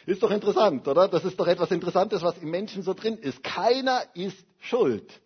Ist 0.05 0.23
doch 0.23 0.31
interessant, 0.31 0.87
oder? 0.87 1.07
Das 1.07 1.25
ist 1.25 1.39
doch 1.39 1.47
etwas 1.47 1.71
Interessantes, 1.71 2.21
was 2.21 2.37
im 2.37 2.49
Menschen 2.49 2.83
so 2.83 2.93
drin 2.93 3.17
ist. 3.17 3.43
Keiner 3.43 4.03
ist 4.13 4.37
schuld. 4.59 5.21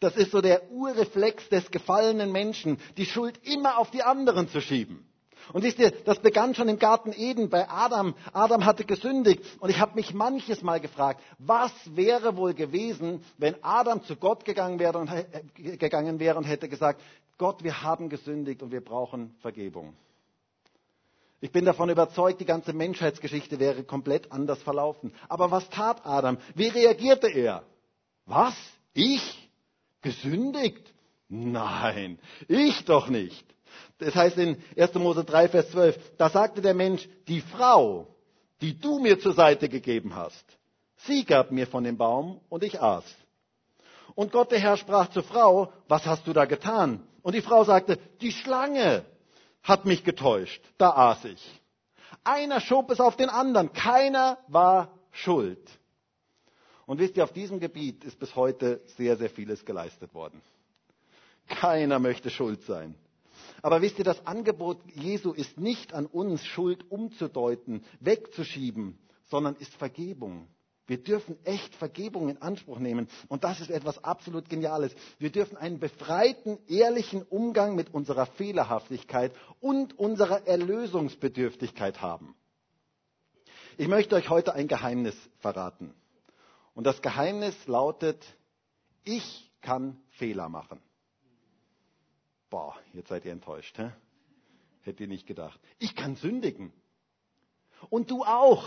Das 0.00 0.16
ist 0.16 0.30
so 0.30 0.40
der 0.40 0.70
Urreflex 0.70 1.48
des 1.48 1.70
gefallenen 1.70 2.32
Menschen, 2.32 2.78
die 2.96 3.06
Schuld 3.06 3.38
immer 3.44 3.78
auf 3.78 3.90
die 3.90 4.02
anderen 4.02 4.48
zu 4.48 4.60
schieben. 4.60 5.06
Und 5.52 5.62
wisst 5.62 5.78
ihr, 5.78 5.90
das 5.90 6.18
begann 6.18 6.54
schon 6.54 6.68
im 6.68 6.78
Garten 6.78 7.12
Eden 7.12 7.50
bei 7.50 7.68
Adam. 7.68 8.14
Adam 8.32 8.64
hatte 8.64 8.84
gesündigt. 8.84 9.42
Und 9.60 9.70
ich 9.70 9.78
habe 9.78 9.94
mich 9.94 10.12
manches 10.12 10.62
Mal 10.62 10.80
gefragt, 10.80 11.22
was 11.38 11.72
wäre 11.94 12.36
wohl 12.36 12.52
gewesen, 12.54 13.22
wenn 13.38 13.62
Adam 13.62 14.02
zu 14.02 14.16
Gott 14.16 14.44
gegangen 14.44 14.78
wäre 14.78 14.98
und, 14.98 15.08
äh, 15.08 15.76
gegangen 15.76 16.18
wäre 16.18 16.36
und 16.36 16.44
hätte 16.44 16.68
gesagt, 16.68 17.00
Gott, 17.38 17.62
wir 17.62 17.82
haben 17.82 18.08
gesündigt 18.08 18.62
und 18.62 18.72
wir 18.72 18.82
brauchen 18.82 19.34
Vergebung. 19.40 19.94
Ich 21.40 21.52
bin 21.52 21.64
davon 21.66 21.90
überzeugt, 21.90 22.40
die 22.40 22.46
ganze 22.46 22.72
Menschheitsgeschichte 22.72 23.60
wäre 23.60 23.84
komplett 23.84 24.32
anders 24.32 24.62
verlaufen. 24.62 25.12
Aber 25.28 25.50
was 25.50 25.68
tat 25.68 26.04
Adam? 26.06 26.38
Wie 26.54 26.68
reagierte 26.68 27.28
er? 27.28 27.62
Was? 28.24 28.54
Ich? 28.94 29.50
Gesündigt? 30.00 30.94
Nein, 31.28 32.18
ich 32.48 32.84
doch 32.84 33.08
nicht. 33.08 33.44
Das 33.98 34.14
heißt 34.14 34.38
in 34.38 34.62
1. 34.76 34.94
Mose 34.94 35.24
3, 35.24 35.48
Vers 35.48 35.70
12, 35.70 36.16
da 36.16 36.30
sagte 36.30 36.62
der 36.62 36.74
Mensch, 36.74 37.08
die 37.28 37.40
Frau, 37.40 38.06
die 38.60 38.78
du 38.78 38.98
mir 38.98 39.18
zur 39.18 39.34
Seite 39.34 39.68
gegeben 39.68 40.14
hast, 40.14 40.44
sie 40.96 41.24
gab 41.24 41.50
mir 41.50 41.66
von 41.66 41.84
dem 41.84 41.96
Baum 41.98 42.40
und 42.48 42.64
ich 42.64 42.80
aß. 42.80 43.04
Und 44.16 44.32
Gott 44.32 44.50
der 44.50 44.58
Herr 44.58 44.78
sprach 44.78 45.10
zur 45.10 45.22
Frau, 45.22 45.72
was 45.88 46.06
hast 46.06 46.26
du 46.26 46.32
da 46.32 46.46
getan? 46.46 47.06
Und 47.22 47.34
die 47.34 47.42
Frau 47.42 47.62
sagte, 47.64 47.98
die 48.22 48.32
Schlange 48.32 49.04
hat 49.62 49.84
mich 49.84 50.04
getäuscht, 50.04 50.64
da 50.78 50.90
aß 50.90 51.26
ich. 51.26 51.62
Einer 52.24 52.60
schob 52.60 52.90
es 52.90 52.98
auf 52.98 53.16
den 53.16 53.28
anderen, 53.28 53.72
keiner 53.74 54.38
war 54.48 54.98
schuld. 55.12 55.60
Und 56.86 56.98
wisst 56.98 57.16
ihr, 57.16 57.24
auf 57.24 57.32
diesem 57.32 57.60
Gebiet 57.60 58.04
ist 58.04 58.18
bis 58.18 58.34
heute 58.34 58.80
sehr, 58.96 59.16
sehr 59.16 59.28
vieles 59.28 59.64
geleistet 59.64 60.14
worden. 60.14 60.40
Keiner 61.46 61.98
möchte 61.98 62.30
schuld 62.30 62.62
sein. 62.62 62.94
Aber 63.60 63.82
wisst 63.82 63.98
ihr, 63.98 64.04
das 64.04 64.26
Angebot 64.26 64.78
Jesu 64.94 65.32
ist 65.32 65.58
nicht 65.58 65.92
an 65.92 66.06
uns, 66.06 66.44
Schuld 66.44 66.90
umzudeuten, 66.90 67.84
wegzuschieben, 68.00 68.98
sondern 69.26 69.56
ist 69.56 69.74
Vergebung. 69.74 70.48
Wir 70.86 71.02
dürfen 71.02 71.36
echt 71.44 71.74
Vergebung 71.74 72.28
in 72.28 72.40
Anspruch 72.40 72.78
nehmen. 72.78 73.08
Und 73.28 73.42
das 73.44 73.60
ist 73.60 73.70
etwas 73.70 74.02
absolut 74.04 74.48
Geniales. 74.48 74.94
Wir 75.18 75.30
dürfen 75.30 75.56
einen 75.56 75.80
befreiten, 75.80 76.58
ehrlichen 76.68 77.22
Umgang 77.22 77.74
mit 77.74 77.92
unserer 77.92 78.26
Fehlerhaftigkeit 78.26 79.32
und 79.60 79.98
unserer 79.98 80.46
Erlösungsbedürftigkeit 80.46 82.00
haben. 82.00 82.36
Ich 83.78 83.88
möchte 83.88 84.14
euch 84.14 84.30
heute 84.30 84.54
ein 84.54 84.68
Geheimnis 84.68 85.16
verraten. 85.40 85.92
Und 86.74 86.84
das 86.84 87.02
Geheimnis 87.02 87.54
lautet, 87.66 88.24
ich 89.04 89.50
kann 89.60 90.00
Fehler 90.10 90.48
machen. 90.48 90.80
Boah, 92.48 92.76
jetzt 92.92 93.08
seid 93.08 93.24
ihr 93.24 93.32
enttäuscht. 93.32 93.76
Hä? 93.76 93.90
Hättet 94.82 95.00
ihr 95.00 95.08
nicht 95.08 95.26
gedacht. 95.26 95.60
Ich 95.78 95.96
kann 95.96 96.14
sündigen. 96.14 96.72
Und 97.90 98.10
du 98.10 98.22
auch. 98.22 98.64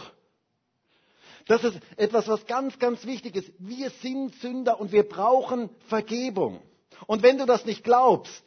Das 1.49 1.63
ist 1.63 1.79
etwas, 1.97 2.27
was 2.27 2.45
ganz, 2.45 2.77
ganz 2.77 3.07
wichtig 3.07 3.35
ist. 3.35 3.51
Wir 3.57 3.89
sind 3.89 4.35
Sünder 4.35 4.79
und 4.79 4.91
wir 4.91 5.01
brauchen 5.01 5.71
Vergebung. 5.87 6.61
Und 7.07 7.23
wenn 7.23 7.39
du 7.39 7.47
das 7.47 7.65
nicht 7.65 7.83
glaubst, 7.83 8.43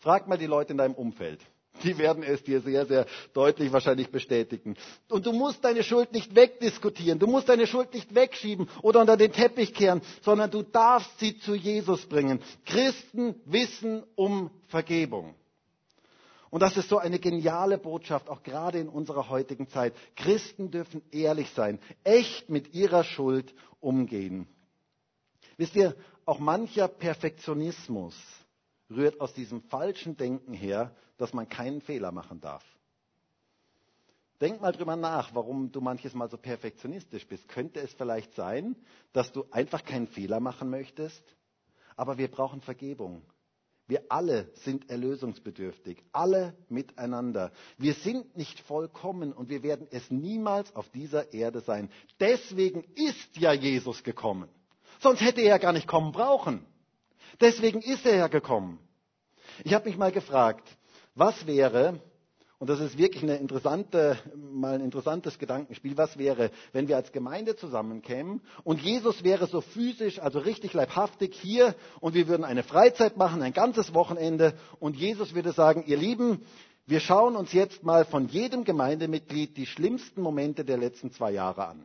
frag 0.00 0.26
mal 0.26 0.36
die 0.36 0.46
Leute 0.46 0.72
in 0.72 0.78
deinem 0.78 0.94
Umfeld. 0.94 1.38
Die 1.84 1.96
werden 1.98 2.24
es 2.24 2.42
dir 2.42 2.60
sehr, 2.60 2.84
sehr 2.84 3.06
deutlich 3.32 3.72
wahrscheinlich 3.72 4.10
bestätigen. 4.10 4.76
Und 5.08 5.24
du 5.24 5.32
musst 5.32 5.64
deine 5.64 5.84
Schuld 5.84 6.12
nicht 6.12 6.34
wegdiskutieren. 6.34 7.20
Du 7.20 7.28
musst 7.28 7.48
deine 7.48 7.68
Schuld 7.68 7.94
nicht 7.94 8.12
wegschieben 8.12 8.68
oder 8.82 9.02
unter 9.02 9.16
den 9.16 9.32
Teppich 9.32 9.72
kehren, 9.72 10.02
sondern 10.22 10.50
du 10.50 10.62
darfst 10.62 11.16
sie 11.20 11.38
zu 11.38 11.54
Jesus 11.54 12.06
bringen. 12.06 12.40
Christen 12.66 13.36
wissen 13.44 14.02
um 14.16 14.50
Vergebung. 14.66 15.36
Und 16.52 16.60
das 16.60 16.76
ist 16.76 16.90
so 16.90 16.98
eine 16.98 17.18
geniale 17.18 17.78
Botschaft, 17.78 18.28
auch 18.28 18.42
gerade 18.42 18.78
in 18.78 18.90
unserer 18.90 19.30
heutigen 19.30 19.68
Zeit. 19.68 19.94
Christen 20.16 20.70
dürfen 20.70 21.00
ehrlich 21.10 21.48
sein, 21.52 21.78
echt 22.04 22.50
mit 22.50 22.74
ihrer 22.74 23.04
Schuld 23.04 23.54
umgehen. 23.80 24.46
Wisst 25.56 25.74
ihr, 25.76 25.96
auch 26.26 26.40
mancher 26.40 26.88
Perfektionismus 26.88 28.14
rührt 28.90 29.18
aus 29.18 29.32
diesem 29.32 29.62
falschen 29.62 30.18
Denken 30.18 30.52
her, 30.52 30.94
dass 31.16 31.32
man 31.32 31.48
keinen 31.48 31.80
Fehler 31.80 32.12
machen 32.12 32.42
darf. 32.42 32.64
Denk 34.38 34.60
mal 34.60 34.72
drüber 34.72 34.96
nach, 34.96 35.34
warum 35.34 35.72
du 35.72 35.80
manches 35.80 36.12
Mal 36.12 36.28
so 36.28 36.36
perfektionistisch 36.36 37.26
bist. 37.26 37.48
Könnte 37.48 37.80
es 37.80 37.94
vielleicht 37.94 38.34
sein, 38.34 38.76
dass 39.14 39.32
du 39.32 39.46
einfach 39.52 39.86
keinen 39.86 40.06
Fehler 40.06 40.38
machen 40.38 40.68
möchtest? 40.68 41.24
Aber 41.96 42.18
wir 42.18 42.30
brauchen 42.30 42.60
Vergebung. 42.60 43.22
Wir 43.88 44.02
alle 44.08 44.50
sind 44.64 44.88
erlösungsbedürftig, 44.90 46.02
alle 46.12 46.54
miteinander. 46.68 47.52
Wir 47.78 47.94
sind 47.94 48.36
nicht 48.36 48.60
vollkommen 48.60 49.32
und 49.32 49.48
wir 49.48 49.62
werden 49.62 49.86
es 49.90 50.10
niemals 50.10 50.74
auf 50.76 50.88
dieser 50.90 51.32
Erde 51.32 51.60
sein. 51.60 51.90
Deswegen 52.20 52.84
ist 52.94 53.36
ja 53.36 53.52
Jesus 53.52 54.02
gekommen. 54.02 54.48
Sonst 55.00 55.20
hätte 55.20 55.40
er 55.40 55.48
ja 55.48 55.58
gar 55.58 55.72
nicht 55.72 55.88
kommen 55.88 56.12
brauchen. 56.12 56.64
Deswegen 57.40 57.80
ist 57.82 58.06
er 58.06 58.16
ja 58.16 58.28
gekommen. 58.28 58.78
Ich 59.64 59.74
habe 59.74 59.88
mich 59.88 59.98
mal 59.98 60.12
gefragt, 60.12 60.66
was 61.14 61.46
wäre, 61.46 62.00
und 62.62 62.68
das 62.70 62.78
ist 62.78 62.96
wirklich 62.96 63.24
eine 63.24 63.38
interessante, 63.38 64.16
mal 64.36 64.74
ein 64.74 64.82
interessantes 64.82 65.36
Gedankenspiel. 65.40 65.96
Was 65.96 66.16
wäre, 66.16 66.52
wenn 66.72 66.86
wir 66.86 66.94
als 66.94 67.10
Gemeinde 67.10 67.56
zusammenkämen 67.56 68.40
und 68.62 68.80
Jesus 68.80 69.24
wäre 69.24 69.48
so 69.48 69.60
physisch, 69.60 70.20
also 70.20 70.38
richtig 70.38 70.72
leibhaftig 70.72 71.34
hier 71.34 71.74
und 71.98 72.14
wir 72.14 72.28
würden 72.28 72.44
eine 72.44 72.62
Freizeit 72.62 73.16
machen, 73.16 73.42
ein 73.42 73.52
ganzes 73.52 73.94
Wochenende 73.94 74.54
und 74.78 74.94
Jesus 74.96 75.34
würde 75.34 75.50
sagen, 75.50 75.82
ihr 75.88 75.96
Lieben, 75.96 76.46
wir 76.86 77.00
schauen 77.00 77.34
uns 77.34 77.52
jetzt 77.52 77.82
mal 77.82 78.04
von 78.04 78.28
jedem 78.28 78.62
Gemeindemitglied 78.62 79.56
die 79.56 79.66
schlimmsten 79.66 80.22
Momente 80.22 80.64
der 80.64 80.76
letzten 80.78 81.10
zwei 81.10 81.32
Jahre 81.32 81.66
an. 81.66 81.84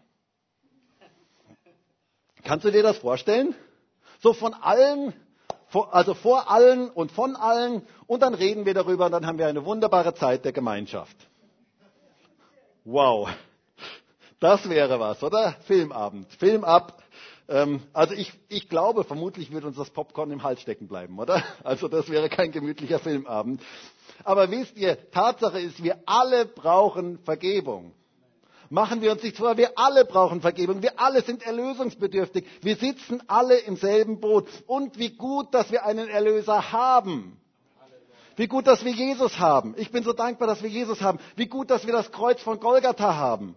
Kannst 2.43 2.65
du 2.65 2.71
dir 2.71 2.83
das 2.83 2.99
vorstellen? 2.99 3.55
So 4.19 4.31
von 4.31 4.53
allen 4.53 5.15
also 5.91 6.13
vor 6.13 6.49
allen 6.49 6.89
und 6.89 7.11
von 7.11 7.35
allen 7.35 7.85
und 8.07 8.21
dann 8.21 8.33
reden 8.33 8.65
wir 8.65 8.73
darüber 8.73 9.05
und 9.05 9.11
dann 9.11 9.25
haben 9.25 9.37
wir 9.37 9.47
eine 9.47 9.65
wunderbare 9.65 10.13
Zeit 10.13 10.45
der 10.45 10.53
Gemeinschaft. 10.53 11.15
Wow, 12.85 13.29
das 14.39 14.69
wäre 14.69 14.99
was, 14.99 15.21
oder? 15.23 15.53
Filmabend, 15.65 16.31
Film 16.33 16.63
ab. 16.63 17.01
Ähm, 17.49 17.81
also 17.93 18.13
ich, 18.13 18.33
ich 18.49 18.69
glaube, 18.69 19.03
vermutlich 19.03 19.51
wird 19.51 19.63
uns 19.63 19.77
das 19.77 19.89
Popcorn 19.89 20.31
im 20.31 20.43
Hals 20.43 20.61
stecken 20.61 20.87
bleiben, 20.87 21.17
oder? 21.19 21.43
Also 21.63 21.87
das 21.87 22.09
wäre 22.09 22.29
kein 22.29 22.51
gemütlicher 22.51 22.99
Filmabend. 22.99 23.61
Aber 24.23 24.49
wisst 24.51 24.77
ihr, 24.77 25.09
Tatsache 25.11 25.59
ist, 25.59 25.83
wir 25.83 25.99
alle 26.05 26.45
brauchen 26.45 27.19
Vergebung. 27.19 27.93
Machen 28.69 29.01
wir 29.01 29.11
uns 29.11 29.23
nichts 29.23 29.39
vor, 29.39 29.55
wir 29.57 29.77
alle 29.77 30.03
brauchen 30.03 30.41
Vergebung, 30.41 30.81
wir 30.81 30.99
alle 30.99 31.21
sind 31.21 31.43
erlösungsbedürftig, 31.43 32.45
wir 32.61 32.75
sitzen 32.75 33.23
alle 33.27 33.57
im 33.57 33.77
selben 33.77 34.19
Boot. 34.19 34.47
Und 34.65 34.97
wie 34.99 35.11
gut, 35.11 35.53
dass 35.53 35.71
wir 35.71 35.85
einen 35.85 36.09
Erlöser 36.09 36.71
haben. 36.71 37.39
Wie 38.35 38.47
gut, 38.47 38.67
dass 38.67 38.85
wir 38.85 38.91
Jesus 38.91 39.39
haben. 39.39 39.73
Ich 39.77 39.91
bin 39.91 40.03
so 40.03 40.13
dankbar, 40.13 40.47
dass 40.47 40.61
wir 40.61 40.69
Jesus 40.69 41.01
haben. 41.01 41.19
Wie 41.35 41.47
gut, 41.47 41.71
dass 41.71 41.85
wir 41.85 41.93
das 41.93 42.11
Kreuz 42.11 42.41
von 42.41 42.59
Golgatha 42.59 43.15
haben, 43.15 43.55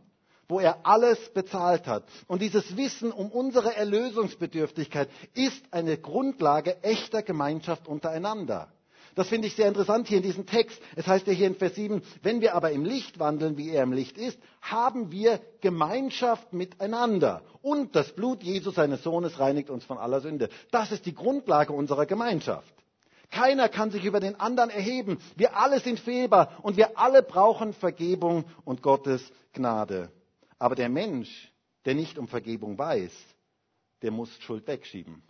wo 0.49 0.59
er 0.59 0.87
alles 0.87 1.18
bezahlt 1.35 1.87
hat. 1.87 2.05
Und 2.29 2.40
dieses 2.40 2.77
Wissen 2.77 3.12
um 3.12 3.31
unsere 3.31 3.77
Erlösungsbedürftigkeit 3.77 5.11
ist 5.35 5.62
eine 5.70 5.99
Grundlage 5.99 6.83
echter 6.83 7.23
Gemeinschaft 7.23 7.88
untereinander. 7.88 8.73
Das 9.14 9.29
finde 9.29 9.49
ich 9.49 9.57
sehr 9.57 9.68
interessant 9.68 10.09
hier 10.09 10.18
in 10.18 10.23
diesem 10.23 10.46
Text. 10.46 10.81
Es 10.94 11.07
heißt 11.07 11.27
ja 11.27 11.33
hier 11.33 11.49
in 11.49 11.57
Vers 11.57 11.75
7, 11.75 12.03
wenn 12.23 12.40
wir 12.40 12.55
aber 12.55 12.70
im 12.70 12.85
Licht 12.85 13.18
wandeln, 13.18 13.57
wie 13.57 13.70
er 13.70 13.83
im 13.83 13.92
Licht 13.92 14.16
ist, 14.18 14.38
haben 14.61 15.11
wir 15.11 15.40
Gemeinschaft 15.61 16.53
miteinander. 16.53 17.42
Und 17.62 17.96
das 17.96 18.12
Blut 18.14 18.42
Jesus, 18.42 18.77
seines 18.77 19.03
Sohnes, 19.03 19.38
reinigt 19.38 19.70
uns 19.70 19.85
von 19.85 19.99
aller 19.99 20.20
Sünde. 20.20 20.49
Das 20.70 20.92
ist 20.92 21.07
die 21.07 21.14
Grundlage 21.14 21.73
unserer 21.73 22.07
Gemeinschaft. 22.07 22.73
Keiner 23.31 23.68
kann 23.68 23.90
sich 23.90 24.05
über 24.05 24.20
den 24.20 24.38
anderen 24.38 24.70
erheben. 24.70 25.18
Wir 25.37 25.57
alle 25.57 25.81
sind 25.81 26.01
fehlbar 26.01 26.59
und 26.62 26.77
wir 26.77 26.99
alle 26.99 27.23
brauchen 27.23 27.73
Vergebung 27.73 28.44
und 28.64 28.83
Gottes 28.83 29.33
Gnade. 29.53 30.11
Aber 30.59 30.75
der 30.75 30.88
Mensch, 30.88 31.53
der 31.85 31.94
nicht 31.94 32.18
um 32.18 32.29
Vergebung 32.29 32.77
weiß, 32.77 33.12
der 34.03 34.11
muss 34.11 34.31
Schuld 34.40 34.66
wegschieben. 34.66 35.23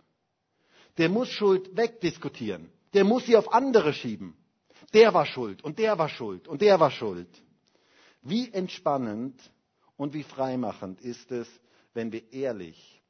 Der 0.97 1.09
muss 1.09 1.29
Schuld 1.29 1.75
wegdiskutieren 1.77 2.71
der 2.93 3.03
muss 3.03 3.25
sie 3.25 3.35
auf 3.35 3.53
andere 3.53 3.93
schieben. 3.93 4.35
Der 4.93 5.13
war 5.13 5.25
schuld 5.25 5.63
und 5.63 5.79
der 5.79 5.97
war 5.97 6.09
schuld 6.09 6.47
und 6.47 6.61
der 6.61 6.79
war 6.79 6.91
schuld. 6.91 7.29
Wie 8.21 8.51
entspannend 8.51 9.39
und 9.97 10.13
wie 10.13 10.23
freimachend 10.23 11.01
ist 11.01 11.31
es, 11.31 11.47
wenn 11.93 12.11
wir 12.11 12.31
ehrlich 12.33 13.01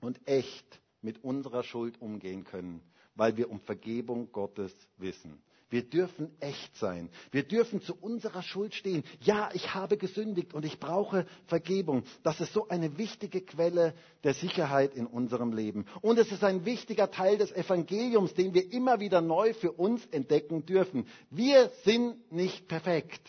und 0.00 0.20
echt 0.26 0.80
mit 1.02 1.22
unserer 1.22 1.62
Schuld 1.62 2.00
umgehen 2.00 2.44
können, 2.44 2.80
weil 3.14 3.36
wir 3.36 3.50
um 3.50 3.60
Vergebung 3.60 4.32
Gottes 4.32 4.72
wissen. 4.96 5.42
Wir 5.74 5.82
dürfen 5.82 6.30
echt 6.38 6.76
sein. 6.76 7.10
Wir 7.32 7.42
dürfen 7.42 7.82
zu 7.82 7.96
unserer 7.96 8.44
Schuld 8.44 8.76
stehen. 8.76 9.02
Ja, 9.22 9.50
ich 9.54 9.74
habe 9.74 9.96
gesündigt 9.96 10.54
und 10.54 10.64
ich 10.64 10.78
brauche 10.78 11.26
Vergebung. 11.48 12.04
Das 12.22 12.40
ist 12.40 12.52
so 12.52 12.68
eine 12.68 12.96
wichtige 12.96 13.40
Quelle 13.40 13.92
der 14.22 14.34
Sicherheit 14.34 14.94
in 14.94 15.04
unserem 15.04 15.52
Leben. 15.52 15.86
Und 16.00 16.20
es 16.20 16.30
ist 16.30 16.44
ein 16.44 16.64
wichtiger 16.64 17.10
Teil 17.10 17.38
des 17.38 17.50
Evangeliums, 17.50 18.34
den 18.34 18.54
wir 18.54 18.72
immer 18.72 19.00
wieder 19.00 19.20
neu 19.20 19.52
für 19.52 19.72
uns 19.72 20.06
entdecken 20.12 20.64
dürfen. 20.64 21.08
Wir 21.30 21.72
sind 21.82 22.30
nicht 22.30 22.68
perfekt. 22.68 23.28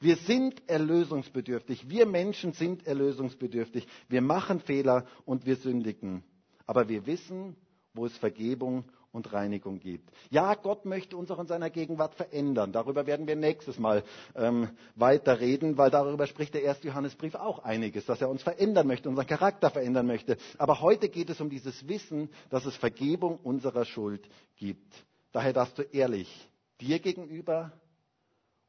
Wir 0.00 0.16
sind 0.16 0.66
erlösungsbedürftig. 0.66 1.90
Wir 1.90 2.06
Menschen 2.06 2.54
sind 2.54 2.86
erlösungsbedürftig. 2.86 3.86
Wir 4.08 4.22
machen 4.22 4.60
Fehler 4.60 5.04
und 5.26 5.44
wir 5.44 5.56
sündigen. 5.56 6.24
Aber 6.66 6.88
wir 6.88 7.04
wissen, 7.04 7.54
wo 7.92 8.06
es 8.06 8.16
Vergebung 8.16 8.86
und 9.14 9.32
Reinigung 9.32 9.78
gibt. 9.78 10.10
Ja, 10.30 10.54
Gott 10.54 10.84
möchte 10.84 11.16
uns 11.16 11.30
auch 11.30 11.38
in 11.38 11.46
seiner 11.46 11.70
Gegenwart 11.70 12.16
verändern. 12.16 12.72
Darüber 12.72 13.06
werden 13.06 13.28
wir 13.28 13.36
nächstes 13.36 13.78
Mal 13.78 14.02
ähm, 14.34 14.68
weiter 14.96 15.38
reden, 15.38 15.78
weil 15.78 15.90
darüber 15.90 16.26
spricht 16.26 16.52
der 16.52 16.62
erste 16.64 16.88
Johannesbrief 16.88 17.36
auch 17.36 17.60
einiges, 17.60 18.06
dass 18.06 18.20
er 18.20 18.28
uns 18.28 18.42
verändern 18.42 18.88
möchte, 18.88 19.08
unseren 19.08 19.28
Charakter 19.28 19.70
verändern 19.70 20.06
möchte. 20.06 20.36
Aber 20.58 20.80
heute 20.80 21.08
geht 21.08 21.30
es 21.30 21.40
um 21.40 21.48
dieses 21.48 21.86
Wissen, 21.86 22.28
dass 22.50 22.66
es 22.66 22.74
Vergebung 22.74 23.38
unserer 23.38 23.84
Schuld 23.84 24.28
gibt. 24.56 24.92
Daher 25.30 25.52
darfst 25.52 25.78
du 25.78 25.82
ehrlich 25.82 26.48
dir 26.80 26.98
gegenüber 26.98 27.70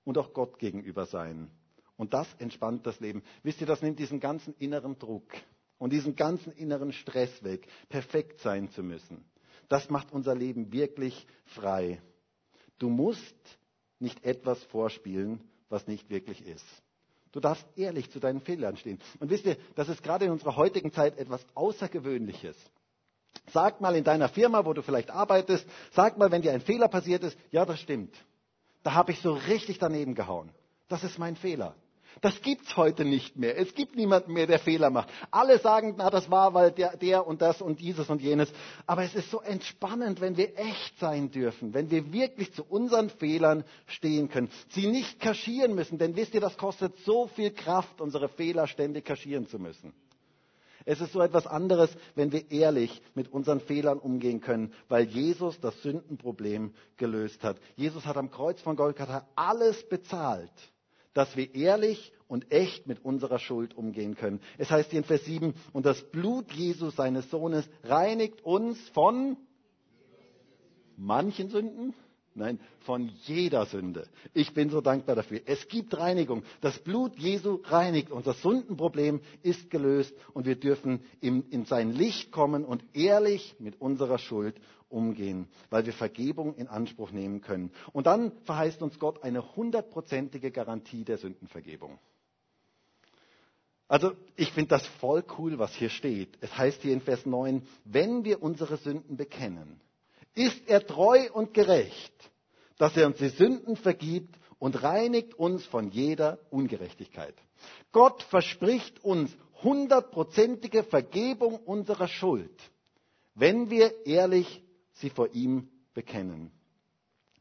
und 0.03 0.19
auch 0.19 0.31
Gott 0.31 0.59
gegenüber 0.59 1.07
sein. 1.07 1.49
Und 1.97 2.13
das 2.13 2.27
entspannt 2.37 2.85
das 2.85 2.99
Leben. 2.99 3.23
Wisst 3.41 3.61
ihr, 3.61 3.67
das 3.67 3.81
nimmt 3.81 3.97
diesen 3.97 4.19
ganzen 4.19 4.53
inneren 4.59 4.99
Druck 4.99 5.31
und 5.79 5.91
diesen 5.91 6.15
ganzen 6.15 6.51
inneren 6.51 6.91
Stress 6.93 7.43
weg, 7.43 7.67
perfekt 7.89 8.41
sein 8.41 8.69
zu 8.69 8.83
müssen. 8.83 9.25
Das 9.69 9.89
macht 9.89 10.11
unser 10.11 10.35
Leben 10.35 10.71
wirklich 10.71 11.27
frei. 11.45 12.01
Du 12.77 12.89
musst 12.89 13.35
nicht 13.99 14.23
etwas 14.23 14.61
vorspielen, 14.65 15.41
was 15.69 15.87
nicht 15.87 16.09
wirklich 16.09 16.45
ist. 16.45 16.65
Du 17.31 17.39
darfst 17.39 17.65
ehrlich 17.75 18.09
zu 18.11 18.19
deinen 18.19 18.39
Fehlern 18.39 18.77
stehen. 18.77 18.99
Und 19.19 19.29
wisst 19.29 19.45
ihr, 19.45 19.57
das 19.75 19.89
ist 19.89 20.03
gerade 20.03 20.25
in 20.25 20.31
unserer 20.31 20.55
heutigen 20.55 20.93
Zeit 20.93 21.17
etwas 21.17 21.45
Außergewöhnliches. 21.53 22.55
Sag 23.51 23.81
mal 23.81 23.95
in 23.95 24.03
deiner 24.03 24.29
Firma, 24.29 24.65
wo 24.65 24.73
du 24.73 24.81
vielleicht 24.81 25.11
arbeitest, 25.11 25.67
sag 25.91 26.17
mal, 26.17 26.31
wenn 26.31 26.41
dir 26.41 26.53
ein 26.53 26.61
Fehler 26.61 26.87
passiert 26.87 27.23
ist, 27.23 27.37
ja, 27.51 27.65
das 27.65 27.79
stimmt. 27.79 28.15
Da 28.83 28.93
habe 28.93 29.11
ich 29.11 29.19
so 29.19 29.33
richtig 29.33 29.79
daneben 29.79 30.15
gehauen. 30.15 30.51
Das 30.87 31.03
ist 31.03 31.19
mein 31.19 31.35
Fehler. 31.35 31.75
Das 32.21 32.41
gibt's 32.41 32.75
heute 32.77 33.03
nicht 33.03 33.35
mehr. 33.35 33.57
Es 33.57 33.73
gibt 33.73 33.95
niemanden 33.95 34.33
mehr, 34.33 34.47
der 34.47 34.59
Fehler 34.59 34.89
macht. 34.89 35.09
Alle 35.31 35.59
sagen, 35.59 35.95
na, 35.97 36.09
das 36.09 36.29
war, 36.31 36.53
weil 36.53 36.71
der, 36.71 36.95
der 36.97 37.27
und 37.27 37.41
das 37.41 37.61
und 37.61 37.79
dieses 37.79 38.09
und 38.09 38.21
jenes. 38.21 38.51
Aber 38.85 39.03
es 39.03 39.15
ist 39.15 39.29
so 39.31 39.41
entspannend, 39.41 40.21
wenn 40.21 40.37
wir 40.37 40.57
echt 40.57 40.97
sein 40.99 41.31
dürfen, 41.31 41.73
wenn 41.73 41.91
wir 41.91 42.13
wirklich 42.13 42.53
zu 42.53 42.63
unseren 42.63 43.09
Fehlern 43.09 43.63
stehen 43.87 44.29
können, 44.29 44.49
sie 44.69 44.87
nicht 44.87 45.19
kaschieren 45.19 45.75
müssen. 45.75 45.97
Denn 45.97 46.15
wisst 46.15 46.33
ihr, 46.33 46.41
das 46.41 46.57
kostet 46.57 46.97
so 46.99 47.27
viel 47.27 47.51
Kraft, 47.51 47.99
unsere 47.99 48.29
Fehler 48.29 48.67
ständig 48.67 49.05
kaschieren 49.05 49.47
zu 49.47 49.59
müssen. 49.59 49.93
Es 50.87 51.01
ist 51.01 51.13
so 51.13 51.21
etwas 51.21 51.47
anderes, 51.47 51.89
wenn 52.13 52.31
wir 52.31 52.51
ehrlich 52.51 53.01
mit 53.15 53.33
unseren 53.33 53.59
Fehlern 53.59 53.97
umgehen 53.97 54.39
können, 54.39 54.71
weil 54.87 55.05
Jesus 55.05 55.59
das 55.59 55.81
Sündenproblem 55.81 56.75
gelöst 56.97 57.43
hat. 57.43 57.57
Jesus 57.75 58.05
hat 58.05 58.17
am 58.17 58.29
Kreuz 58.29 58.61
von 58.61 58.75
Golgatha 58.75 59.27
alles 59.35 59.87
bezahlt 59.89 60.51
dass 61.15 61.35
wir 61.35 61.55
ehrlich 61.55 62.11
und 62.27 62.51
echt 62.51 62.85
mit 62.85 63.03
unserer 63.03 63.39
Schuld 63.39 63.75
umgehen 63.75 64.15
können. 64.15 64.39
Es 64.59 64.69
heißt 64.69 64.91
hier 64.91 64.99
in 64.99 65.05
Vers 65.05 65.25
7, 65.25 65.55
und 65.73 65.85
das 65.87 66.03
Blut 66.11 66.51
Jesu, 66.51 66.91
seines 66.91 67.31
Sohnes, 67.31 67.67
reinigt 67.83 68.43
uns 68.43 68.77
von 68.89 69.37
manchen 70.97 71.49
Sünden, 71.49 71.93
nein, 72.33 72.59
von 72.81 73.09
jeder 73.23 73.65
Sünde. 73.65 74.07
Ich 74.33 74.53
bin 74.53 74.69
so 74.69 74.81
dankbar 74.81 75.15
dafür. 75.15 75.41
Es 75.45 75.67
gibt 75.67 75.97
Reinigung. 75.97 76.43
Das 76.61 76.77
Blut 76.79 77.17
Jesu 77.17 77.61
reinigt. 77.63 78.11
Unser 78.11 78.33
Sündenproblem 78.33 79.21
ist 79.41 79.69
gelöst 79.69 80.13
und 80.33 80.45
wir 80.45 80.55
dürfen 80.55 81.01
in, 81.21 81.43
in 81.49 81.65
sein 81.65 81.91
Licht 81.91 82.31
kommen 82.31 82.65
und 82.65 82.83
ehrlich 82.93 83.55
mit 83.59 83.79
unserer 83.79 84.17
Schuld 84.17 84.59
umgehen, 84.95 85.47
weil 85.69 85.85
wir 85.85 85.93
Vergebung 85.93 86.55
in 86.55 86.67
Anspruch 86.67 87.11
nehmen 87.11 87.41
können. 87.41 87.71
Und 87.91 88.07
dann 88.07 88.31
verheißt 88.45 88.81
uns 88.81 88.97
Gott 88.97 89.23
eine 89.23 89.55
hundertprozentige 89.55 90.51
Garantie 90.51 91.03
der 91.03 91.17
Sündenvergebung. 91.17 91.99
Also 93.87 94.13
ich 94.35 94.51
finde 94.51 94.69
das 94.69 94.87
voll 94.99 95.23
cool, 95.37 95.59
was 95.59 95.75
hier 95.75 95.89
steht. 95.89 96.37
Es 96.41 96.57
heißt 96.57 96.81
hier 96.81 96.93
in 96.93 97.01
Vers 97.01 97.25
9, 97.25 97.61
wenn 97.83 98.23
wir 98.23 98.41
unsere 98.41 98.77
Sünden 98.77 99.17
bekennen, 99.17 99.79
ist 100.33 100.67
er 100.67 100.85
treu 100.85 101.29
und 101.33 101.53
gerecht, 101.53 102.31
dass 102.77 102.97
er 102.97 103.07
uns 103.07 103.17
die 103.17 103.29
Sünden 103.29 103.75
vergibt 103.75 104.35
und 104.57 104.81
reinigt 104.81 105.35
uns 105.35 105.65
von 105.65 105.91
jeder 105.91 106.39
Ungerechtigkeit. 106.49 107.35
Gott 107.91 108.23
verspricht 108.23 109.03
uns 109.03 109.31
hundertprozentige 109.61 110.83
Vergebung 110.83 111.57
unserer 111.57 112.07
Schuld, 112.07 112.59
wenn 113.35 113.69
wir 113.69 114.05
ehrlich 114.05 114.64
sie 114.95 115.09
vor 115.09 115.29
ihm 115.33 115.69
bekennen. 115.93 116.51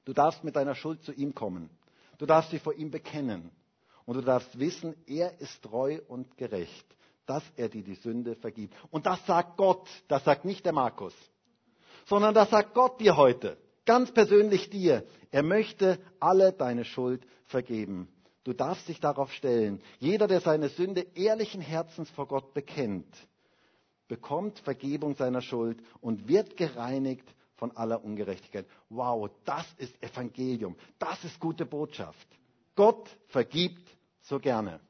Du 0.05 0.13
darfst 0.13 0.45
mit 0.45 0.57
deiner 0.57 0.75
Schuld 0.75 1.03
zu 1.03 1.13
ihm 1.13 1.35
kommen. 1.35 1.71
Du 2.19 2.27
darfst 2.27 2.51
sie 2.51 2.59
vor 2.59 2.75
ihm 2.75 2.91
bekennen. 2.91 3.51
Und 4.07 4.17
du 4.17 4.21
darfst 4.21 4.59
wissen, 4.59 4.95
er 5.07 5.41
ist 5.41 5.63
treu 5.63 5.99
und 6.09 6.37
gerecht, 6.37 6.87
dass 7.27 7.43
er 7.57 7.69
dir 7.69 7.83
die 7.83 7.95
Sünde 7.95 8.35
vergibt. 8.35 8.75
Und 8.91 9.07
das 9.07 9.25
sagt 9.27 9.57
Gott, 9.57 9.89
das 10.09 10.25
sagt 10.25 10.45
nicht 10.45 10.65
der 10.65 10.75
Markus, 10.75 11.15
sondern 12.07 12.35
das 12.35 12.51
sagt 12.51 12.75
Gott 12.75 13.01
dir 13.01 13.17
heute, 13.17 13.57
ganz 13.87 14.13
persönlich 14.13 14.69
dir. 14.69 15.05
Er 15.31 15.43
möchte 15.43 15.99
alle 16.21 16.53
deine 16.53 16.85
Schuld 16.85 17.27
vergeben. 17.47 18.09
Du 18.45 18.53
darfst 18.53 18.89
dich 18.89 19.01
darauf 19.01 19.33
stellen. 19.33 19.81
Jeder, 19.99 20.29
der 20.29 20.41
seine 20.41 20.69
Sünde 20.69 21.07
ehrlichen 21.15 21.63
Herzens 21.63 22.11
vor 22.11 22.29
Gott 22.29 22.53
bekennt, 22.53 23.17
bekommt 24.07 24.59
Vergebung 24.59 25.15
seiner 25.15 25.41
Schuld 25.41 25.83
und 26.03 26.29
wird 26.29 26.59
gereinigt 26.59 27.27
von 27.57 27.77
aller 27.77 28.03
Ungerechtigkeit. 28.05 28.67
Wow, 28.89 29.31
das 29.45 29.67
ist 29.79 29.95
Evangelium. 30.03 30.77
Das 30.99 31.23
ist 31.25 31.39
gute 31.39 31.67
Botschaft. 31.67 32.27
Gott 32.75 33.09
vergibt 33.29 33.89
so 34.23 34.39
gerne. 34.39 34.81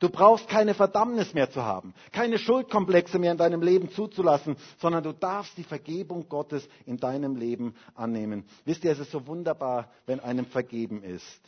Du 0.00 0.08
brauchst 0.08 0.48
keine 0.48 0.74
Verdammnis 0.74 1.34
mehr 1.34 1.50
zu 1.50 1.62
haben, 1.64 1.92
keine 2.12 2.38
Schuldkomplexe 2.38 3.18
mehr 3.18 3.32
in 3.32 3.38
deinem 3.38 3.62
Leben 3.62 3.90
zuzulassen, 3.90 4.56
sondern 4.78 5.02
du 5.02 5.12
darfst 5.12 5.58
die 5.58 5.64
Vergebung 5.64 6.28
Gottes 6.28 6.68
in 6.86 6.98
deinem 6.98 7.34
Leben 7.34 7.74
annehmen. 7.94 8.44
Wisst 8.64 8.84
ihr, 8.84 8.92
es 8.92 9.00
ist 9.00 9.10
so 9.10 9.26
wunderbar, 9.26 9.90
wenn 10.06 10.20
einem 10.20 10.46
vergeben 10.46 11.02
ist, 11.02 11.40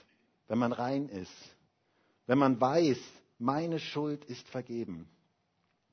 wenn 0.49 0.59
man 0.59 0.73
rein 0.73 1.09
ist, 1.09 1.31
wenn 2.27 2.39
man 2.39 2.61
weiß, 2.61 2.99
meine 3.39 3.79
Schuld 3.79 4.25
ist 4.25 4.49
vergeben. 4.49 5.09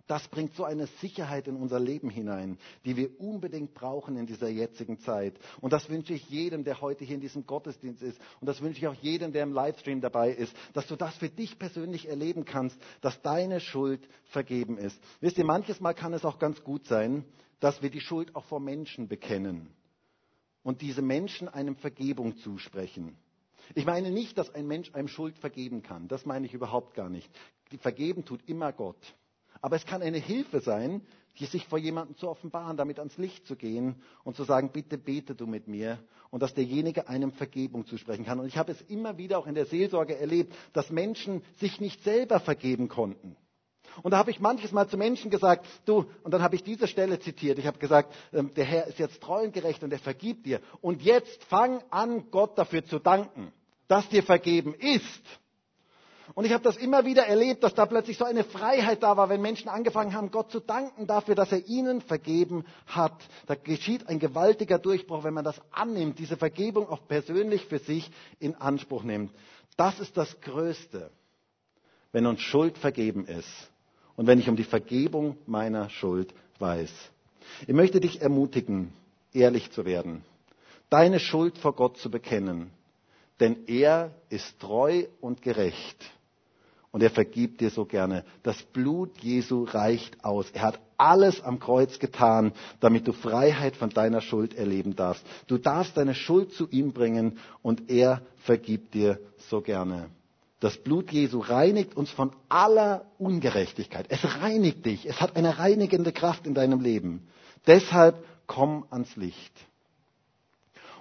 Das 0.08 0.26
bringt 0.30 0.56
so 0.56 0.64
eine 0.64 0.88
Sicherheit 1.02 1.48
in 1.48 1.58
unser 1.58 1.80
Leben 1.80 2.10
hinein, 2.10 2.58
die 2.86 2.96
wir 2.96 3.20
unbedingt 3.20 3.74
brauchen 3.74 4.16
in 4.16 4.26
dieser 4.26 4.48
jetzigen 4.48 5.00
Zeit. 5.00 5.38
Und 5.60 5.74
das 5.74 5.90
wünsche 5.90 6.14
ich 6.14 6.30
jedem, 6.30 6.64
der 6.64 6.80
heute 6.80 7.04
hier 7.04 7.16
in 7.16 7.22
diesem 7.22 7.46
Gottesdienst 7.46 8.02
ist. 8.02 8.20
Und 8.40 8.48
das 8.48 8.62
wünsche 8.62 8.80
ich 8.80 8.88
auch 8.88 8.94
jedem, 8.96 9.34
der 9.34 9.44
im 9.44 9.52
Livestream 9.52 10.00
dabei 10.00 10.32
ist, 10.32 10.56
dass 10.74 10.88
du 10.88 10.96
das 10.96 11.16
für 11.18 11.30
dich 11.30 11.60
persönlich 11.60 12.08
erleben 12.08 12.46
kannst, 12.46 12.80
dass 13.02 13.22
deine 13.22 13.60
Schuld 13.60 14.08
vergeben 14.26 14.78
ist. 14.78 14.98
Wisst 15.20 15.38
ihr, 15.38 15.46
manches 15.46 15.82
Mal 15.82 15.94
kann 15.94 16.14
es 16.14 16.24
auch 16.24 16.40
ganz 16.40 16.64
gut 16.64 16.86
sein, 16.86 17.26
dass 17.60 17.82
wir 17.82 17.90
die 17.90 18.02
Schuld 18.02 18.36
auch 18.36 18.46
vor 18.46 18.62
Menschen 18.62 19.10
bekennen 19.10 19.68
und 20.64 20.82
diese 20.82 21.02
Menschen 21.02 21.50
einem 21.50 21.76
Vergebung 21.76 22.38
zusprechen. 22.38 23.18
Ich 23.76 23.86
meine 23.86 24.12
nicht, 24.12 24.38
dass 24.38 24.54
ein 24.54 24.68
Mensch 24.68 24.94
einem 24.94 25.10
Schuld 25.10 25.38
vergeben 25.38 25.82
kann. 25.84 26.08
Das 26.08 26.26
meine 26.26 26.46
ich 26.46 26.54
überhaupt 26.54 26.94
gar 26.94 27.10
nicht. 27.10 27.30
Vergeben 27.82 28.24
tut 28.24 28.48
immer 28.48 28.72
Gott. 28.72 28.98
Aber 29.62 29.76
es 29.76 29.86
kann 29.86 30.02
eine 30.02 30.18
Hilfe 30.18 30.60
sein, 30.60 31.02
sich 31.46 31.68
vor 31.68 31.78
jemandem 31.78 32.18
zu 32.18 32.30
offenbaren, 32.30 32.78
damit 32.78 32.98
ans 33.00 33.18
Licht 33.18 33.46
zu 33.46 33.56
gehen 33.56 33.96
und 34.24 34.36
zu 34.36 34.44
sagen, 34.44 34.72
bitte 34.72 34.98
bete 34.98 35.36
du 35.36 35.46
mit 35.46 35.68
mir 35.68 36.00
und 36.32 36.42
dass 36.42 36.54
derjenige 36.54 37.08
einem 37.08 37.32
Vergebung 37.32 37.86
zusprechen 37.86 38.26
kann. 38.26 38.40
Und 38.40 38.48
ich 38.48 38.58
habe 38.58 38.72
es 38.72 38.82
immer 38.82 39.18
wieder 39.18 39.38
auch 39.38 39.46
in 39.48 39.56
der 39.56 39.66
Seelsorge 39.66 40.18
erlebt, 40.18 40.54
dass 40.74 40.90
Menschen 40.90 41.44
sich 41.58 41.80
nicht 41.80 42.04
selber 42.04 42.40
vergeben 42.40 42.88
konnten. 42.88 43.36
Und 44.04 44.12
da 44.12 44.18
habe 44.18 44.32
ich 44.32 44.40
manches 44.40 44.72
Mal 44.72 44.88
zu 44.88 44.98
Menschen 44.98 45.32
gesagt, 45.32 45.66
du, 45.86 46.06
und 46.24 46.32
dann 46.32 46.42
habe 46.44 46.56
ich 46.56 46.64
diese 46.64 46.88
Stelle 46.88 47.20
zitiert. 47.20 47.58
Ich 47.58 47.66
habe 47.66 47.80
gesagt, 47.80 48.14
ähm, 48.34 48.54
der 48.54 48.66
Herr 48.66 48.88
ist 48.88 49.00
jetzt 49.00 49.22
treu 49.22 49.44
und 49.44 49.54
gerecht 49.54 49.84
und 49.84 49.92
er 49.92 50.00
vergibt 50.00 50.46
dir. 50.46 50.62
Und 50.82 51.02
jetzt 51.02 51.44
fang 51.46 51.82
an, 51.90 52.30
Gott 52.30 52.58
dafür 52.58 52.86
zu 52.86 53.00
danken, 53.00 53.52
dass 53.88 54.08
dir 54.10 54.22
vergeben 54.24 54.76
ist. 54.76 55.24
Und 56.36 56.46
ich 56.46 56.52
habe 56.52 56.64
das 56.64 56.78
immer 56.78 57.06
wieder 57.06 57.26
erlebt, 57.26 57.64
dass 57.64 57.74
da 57.74 57.86
plötzlich 57.86 58.18
so 58.18 58.26
eine 58.26 58.44
Freiheit 58.44 59.02
da 59.04 59.16
war, 59.16 59.30
wenn 59.30 59.42
Menschen 59.42 59.70
angefangen 59.70 60.14
haben, 60.14 60.30
Gott 60.32 60.52
zu 60.52 60.60
danken 60.60 61.08
dafür, 61.08 61.36
dass 61.36 61.52
er 61.52 61.66
ihnen 61.68 62.02
vergeben 62.02 62.66
hat. 62.86 63.16
Da 63.46 63.56
geschieht 63.56 64.08
ein 64.08 64.20
gewaltiger 64.20 64.78
Durchbruch, 64.78 65.24
wenn 65.24 65.34
man 65.34 65.46
das 65.46 65.60
annimmt, 65.72 66.20
diese 66.20 66.36
Vergebung 66.38 66.90
auch 66.90 67.08
persönlich 67.08 67.66
für 67.66 67.80
sich 67.80 68.10
in 68.40 68.56
Anspruch 68.56 69.04
nimmt. 69.04 69.32
Das 69.78 70.00
ist 70.00 70.18
das 70.18 70.42
Größte, 70.42 71.12
wenn 72.12 72.26
uns 72.26 72.42
Schuld 72.42 72.78
vergeben 72.78 73.26
ist 73.26 73.70
und 74.16 74.28
wenn 74.28 74.40
ich 74.40 74.50
um 74.50 74.56
die 74.56 74.64
Vergebung 74.64 75.38
meiner 75.46 75.90
Schuld 75.90 76.34
weiß. 76.60 76.92
Ich 77.68 77.74
möchte 77.74 78.02
dich 78.02 78.22
ermutigen, 78.22 78.92
ehrlich 79.34 79.72
zu 79.72 79.86
werden, 79.86 80.26
deine 80.90 81.20
Schuld 81.20 81.58
vor 81.58 81.74
Gott 81.74 81.98
zu 81.98 82.12
bekennen, 82.12 82.72
denn 83.40 83.66
er 83.68 84.12
ist 84.30 84.60
treu 84.60 85.06
und 85.22 85.42
gerecht 85.42 86.04
und 86.92 87.04
er 87.04 87.10
vergibt 87.10 87.62
dir 87.62 87.70
so 87.70 87.86
gerne. 87.86 88.24
Das 88.44 88.62
Blut 88.62 89.18
Jesu 89.20 89.64
reicht 89.64 90.24
aus. 90.24 90.50
Er 90.52 90.62
hat 90.62 90.80
alles 90.98 91.42
am 91.42 91.60
Kreuz 91.60 92.00
getan, 92.00 92.54
damit 92.80 93.08
du 93.08 93.14
Freiheit 93.14 93.76
von 93.76 93.90
deiner 93.90 94.22
Schuld 94.22 94.56
erleben 94.56 94.96
darfst. 94.96 95.26
Du 95.48 95.58
darfst 95.58 95.98
deine 95.98 96.16
Schuld 96.16 96.54
zu 96.54 96.68
ihm 96.70 96.94
bringen 96.94 97.40
und 97.62 97.90
er 97.90 98.22
vergibt 98.38 98.94
dir 98.94 99.20
so 99.50 99.62
gerne. 99.62 100.10
Das 100.60 100.78
Blut 100.78 101.12
Jesu 101.12 101.40
reinigt 101.40 101.96
uns 101.96 102.10
von 102.10 102.32
aller 102.50 103.06
Ungerechtigkeit. 103.20 104.08
Es 104.10 104.24
reinigt 104.42 104.86
dich. 104.86 105.06
Es 105.06 105.22
hat 105.22 105.36
eine 105.36 105.60
reinigende 105.60 106.12
Kraft 106.12 106.48
in 106.48 106.56
deinem 106.56 106.82
Leben. 106.82 107.28
Deshalb 107.68 108.24
komm 108.48 108.86
ans 108.90 109.16
Licht. 109.16 109.54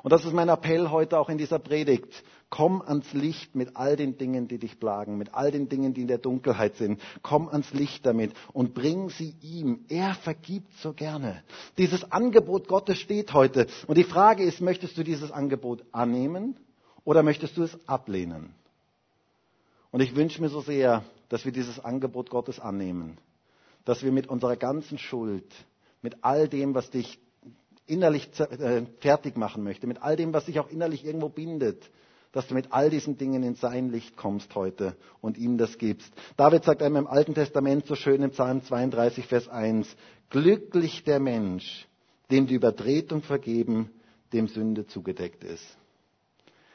Und 0.03 0.13
das 0.13 0.25
ist 0.25 0.35
mein 0.35 0.49
Appell 0.49 0.91
heute 0.91 1.19
auch 1.19 1.31
in 1.31 1.39
dieser 1.39 1.59
Predigt. 1.59 2.23
Komm 2.49 2.81
ans 2.81 3.13
Licht 3.13 3.57
mit 3.57 3.77
all 3.77 3.97
den 3.97 4.19
Dingen, 4.19 4.47
die 4.47 4.59
dich 4.59 4.79
plagen, 4.79 5.19
mit 5.19 5.35
all 5.35 5.51
den 5.51 5.69
Dingen, 5.69 5.95
die 5.95 6.03
in 6.03 6.07
der 6.07 6.19
Dunkelheit 6.19 6.77
sind. 6.77 7.01
Komm 7.23 7.49
ans 7.49 7.73
Licht 7.73 8.07
damit 8.07 8.35
und 8.53 8.73
bring 8.73 9.11
sie 9.11 9.35
ihm. 9.43 9.85
Er 9.89 10.15
vergibt 10.15 10.73
so 10.81 10.93
gerne. 10.93 11.43
Dieses 11.77 12.11
Angebot 12.13 12.69
Gottes 12.69 12.99
steht 12.99 13.33
heute. 13.33 13.67
Und 13.89 13.99
die 13.99 14.05
Frage 14.05 14.45
ist, 14.45 14.61
möchtest 14.61 14.97
du 14.97 15.03
dieses 15.03 15.33
Angebot 15.33 15.85
annehmen 15.91 16.57
oder 17.05 17.25
möchtest 17.25 17.57
du 17.57 17.65
es 17.65 17.89
ablehnen? 17.89 18.55
Und 19.91 20.01
ich 20.01 20.15
wünsche 20.15 20.41
mir 20.41 20.49
so 20.49 20.61
sehr, 20.61 21.03
dass 21.29 21.45
wir 21.45 21.53
dieses 21.53 21.85
Angebot 21.85 22.31
Gottes 22.31 22.61
annehmen. 22.61 23.19
Dass 23.85 24.05
wir 24.05 24.13
mit 24.13 24.29
unserer 24.29 24.57
ganzen 24.57 24.99
Schuld, 24.99 25.53
mit 26.01 26.19
all 26.23 26.49
dem, 26.49 26.75
was 26.75 26.91
dich 26.91 27.19
innerlich 27.87 28.29
äh, 28.39 28.83
fertig 29.01 29.37
machen 29.37 29.65
möchte, 29.65 29.87
mit 29.87 30.03
all 30.03 30.17
dem, 30.17 30.33
was 30.33 30.47
dich 30.47 30.61
auch 30.61 30.69
innerlich 30.69 31.05
irgendwo 31.05 31.29
bindet, 31.29 31.91
dass 32.37 32.49
du 32.49 32.55
mit 32.55 32.71
all 32.71 32.91
diesen 32.91 33.17
Dingen 33.17 33.43
in 33.43 33.55
sein 33.55 33.89
Licht 33.91 34.15
kommst 34.15 34.55
heute 34.55 34.95
und 35.23 35.39
ihm 35.39 35.57
das 35.57 35.79
gibst. 35.79 36.13
David 36.37 36.65
sagt 36.65 36.83
einmal 36.83 37.01
im 37.01 37.09
Alten 37.09 37.33
Testament 37.33 37.87
so 37.87 37.95
schön 37.95 38.23
im 38.23 38.31
Psalm 38.31 38.63
32, 38.63 39.25
Vers 39.25 39.49
1, 39.49 39.89
glücklich 40.29 41.03
der 41.05 41.19
Mensch, 41.19 41.89
dem 42.31 42.47
die 42.47 42.53
Übertretung 42.53 43.23
vergeben, 43.23 43.89
dem 44.35 44.49
Sünde 44.49 44.87
zugedeckt 44.87 45.45
ist. 45.45 45.65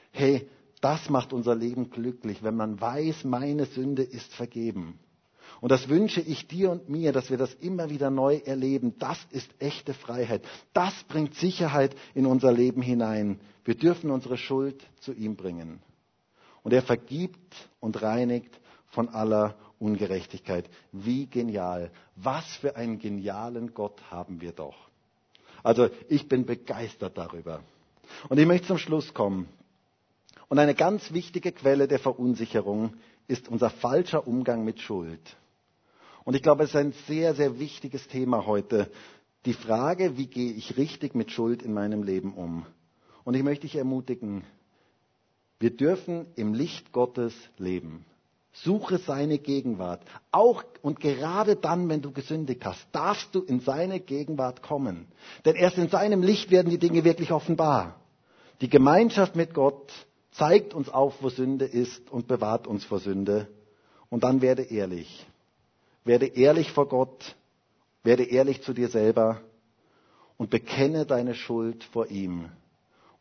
Hey, 0.09 0.49
das 0.81 1.11
macht 1.11 1.31
unser 1.31 1.53
Leben 1.53 1.91
glücklich, 1.91 2.41
wenn 2.41 2.55
man 2.55 2.81
weiß, 2.81 3.23
meine 3.25 3.67
Sünde 3.67 4.01
ist 4.01 4.33
vergeben. 4.33 4.97
Und 5.61 5.71
das 5.71 5.87
wünsche 5.89 6.21
ich 6.21 6.47
dir 6.47 6.71
und 6.71 6.89
mir, 6.89 7.13
dass 7.13 7.29
wir 7.29 7.37
das 7.37 7.53
immer 7.53 7.91
wieder 7.91 8.09
neu 8.09 8.37
erleben. 8.37 8.95
Das 8.97 9.19
ist 9.29 9.47
echte 9.59 9.93
Freiheit. 9.93 10.41
Das 10.73 10.93
bringt 11.03 11.35
Sicherheit 11.35 11.95
in 12.15 12.25
unser 12.25 12.51
Leben 12.51 12.81
hinein. 12.81 13.39
Wir 13.63 13.75
dürfen 13.75 14.09
unsere 14.09 14.37
Schuld 14.37 14.83
zu 15.01 15.13
ihm 15.13 15.35
bringen. 15.35 15.79
Und 16.63 16.73
er 16.73 16.81
vergibt 16.81 17.55
und 17.79 18.01
reinigt 18.01 18.59
von 18.87 19.09
aller 19.09 19.55
Ungerechtigkeit. 19.77 20.67
Wie 20.91 21.27
genial. 21.27 21.91
Was 22.15 22.45
für 22.55 22.75
einen 22.75 22.97
genialen 22.97 23.75
Gott 23.75 24.01
haben 24.09 24.41
wir 24.41 24.53
doch. 24.53 24.89
Also 25.61 25.89
ich 26.09 26.27
bin 26.27 26.47
begeistert 26.47 27.19
darüber. 27.19 27.61
Und 28.29 28.39
ich 28.39 28.47
möchte 28.47 28.67
zum 28.67 28.79
Schluss 28.79 29.13
kommen. 29.13 29.47
Und 30.49 30.57
eine 30.57 30.73
ganz 30.73 31.13
wichtige 31.13 31.51
Quelle 31.51 31.87
der 31.87 31.99
Verunsicherung 31.99 32.95
ist 33.27 33.47
unser 33.47 33.69
falscher 33.69 34.27
Umgang 34.27 34.65
mit 34.65 34.81
Schuld. 34.81 35.37
Und 36.23 36.35
ich 36.35 36.43
glaube, 36.43 36.63
es 36.63 36.71
ist 36.71 36.75
ein 36.75 36.93
sehr, 37.07 37.33
sehr 37.33 37.59
wichtiges 37.59 38.07
Thema 38.07 38.45
heute. 38.45 38.91
Die 39.45 39.53
Frage, 39.53 40.17
wie 40.17 40.27
gehe 40.27 40.51
ich 40.51 40.77
richtig 40.77 41.15
mit 41.15 41.31
Schuld 41.31 41.63
in 41.63 41.73
meinem 41.73 42.03
Leben 42.03 42.33
um? 42.33 42.65
Und 43.23 43.35
ich 43.35 43.43
möchte 43.43 43.63
dich 43.67 43.75
ermutigen, 43.75 44.43
wir 45.59 45.75
dürfen 45.75 46.27
im 46.35 46.53
Licht 46.53 46.91
Gottes 46.91 47.33
leben. 47.57 48.05
Suche 48.53 48.97
seine 48.97 49.37
Gegenwart. 49.37 50.01
Auch 50.31 50.63
und 50.81 50.99
gerade 50.99 51.55
dann, 51.55 51.87
wenn 51.87 52.01
du 52.01 52.11
gesündigt 52.11 52.65
hast, 52.65 52.85
darfst 52.91 53.33
du 53.33 53.41
in 53.41 53.59
seine 53.61 53.99
Gegenwart 53.99 54.61
kommen. 54.61 55.07
Denn 55.45 55.55
erst 55.55 55.77
in 55.77 55.87
seinem 55.87 56.21
Licht 56.21 56.51
werden 56.51 56.69
die 56.69 56.77
Dinge 56.77 57.03
wirklich 57.03 57.31
offenbar. 57.31 57.99
Die 58.59 58.69
Gemeinschaft 58.69 59.35
mit 59.35 59.53
Gott 59.53 59.91
zeigt 60.31 60.73
uns 60.73 60.89
auf, 60.89 61.21
wo 61.21 61.29
Sünde 61.29 61.65
ist 61.65 62.11
und 62.11 62.27
bewahrt 62.27 62.67
uns 62.67 62.83
vor 62.83 62.99
Sünde. 62.99 63.47
Und 64.09 64.23
dann 64.23 64.41
werde 64.41 64.63
ehrlich. 64.63 65.25
Werde 66.03 66.27
ehrlich 66.27 66.71
vor 66.71 66.87
Gott, 66.87 67.35
werde 68.03 68.23
ehrlich 68.23 68.61
zu 68.63 68.73
dir 68.73 68.89
selber 68.89 69.41
und 70.37 70.49
bekenne 70.49 71.05
deine 71.05 71.35
Schuld 71.35 71.83
vor 71.83 72.07
ihm. 72.07 72.49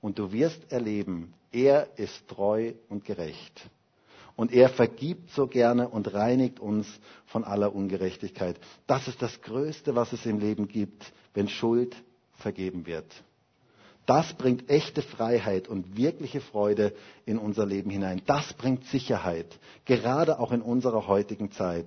Und 0.01 0.19
du 0.19 0.33
wirst 0.33 0.73
erleben, 0.73 1.35
Er 1.53 1.99
ist 1.99 2.29
treu 2.29 2.73
und 2.89 3.05
gerecht. 3.05 3.69
Und 4.37 4.53
er 4.53 4.71
vergibt 4.71 5.31
so 5.33 5.47
gerne 5.47 5.89
und 5.89 6.15
reinigt 6.15 6.61
uns 6.61 6.87
von 7.27 7.45
aller 7.45 7.75
Ungerechtigkeit. 7.75 8.59
Das 8.87 9.09
ist 9.09 9.21
das 9.21 9.43
Größte, 9.43 9.95
was 9.95 10.13
es 10.15 10.25
im 10.25 10.39
Leben 10.39 10.69
gibt, 10.69 11.13
wenn 11.35 11.49
Schuld 11.49 11.95
vergeben 12.35 12.87
wird. 12.87 13.05
Das 14.07 14.33
bringt 14.33 14.71
echte 14.71 15.03
Freiheit 15.03 15.69
und 15.69 15.97
wirkliche 15.97 16.41
Freude 16.41 16.95
in 17.27 17.39
unser 17.39 17.67
Leben 17.67 17.91
hinein. 17.91 18.23
Das 18.27 18.55
bringt 18.55 18.87
Sicherheit, 18.87 19.59
gerade 19.85 20.41
auch 20.41 20.53
in 20.53 20.63
unserer 20.63 21.07
heutigen 21.07 21.53
Zeit. 21.53 21.87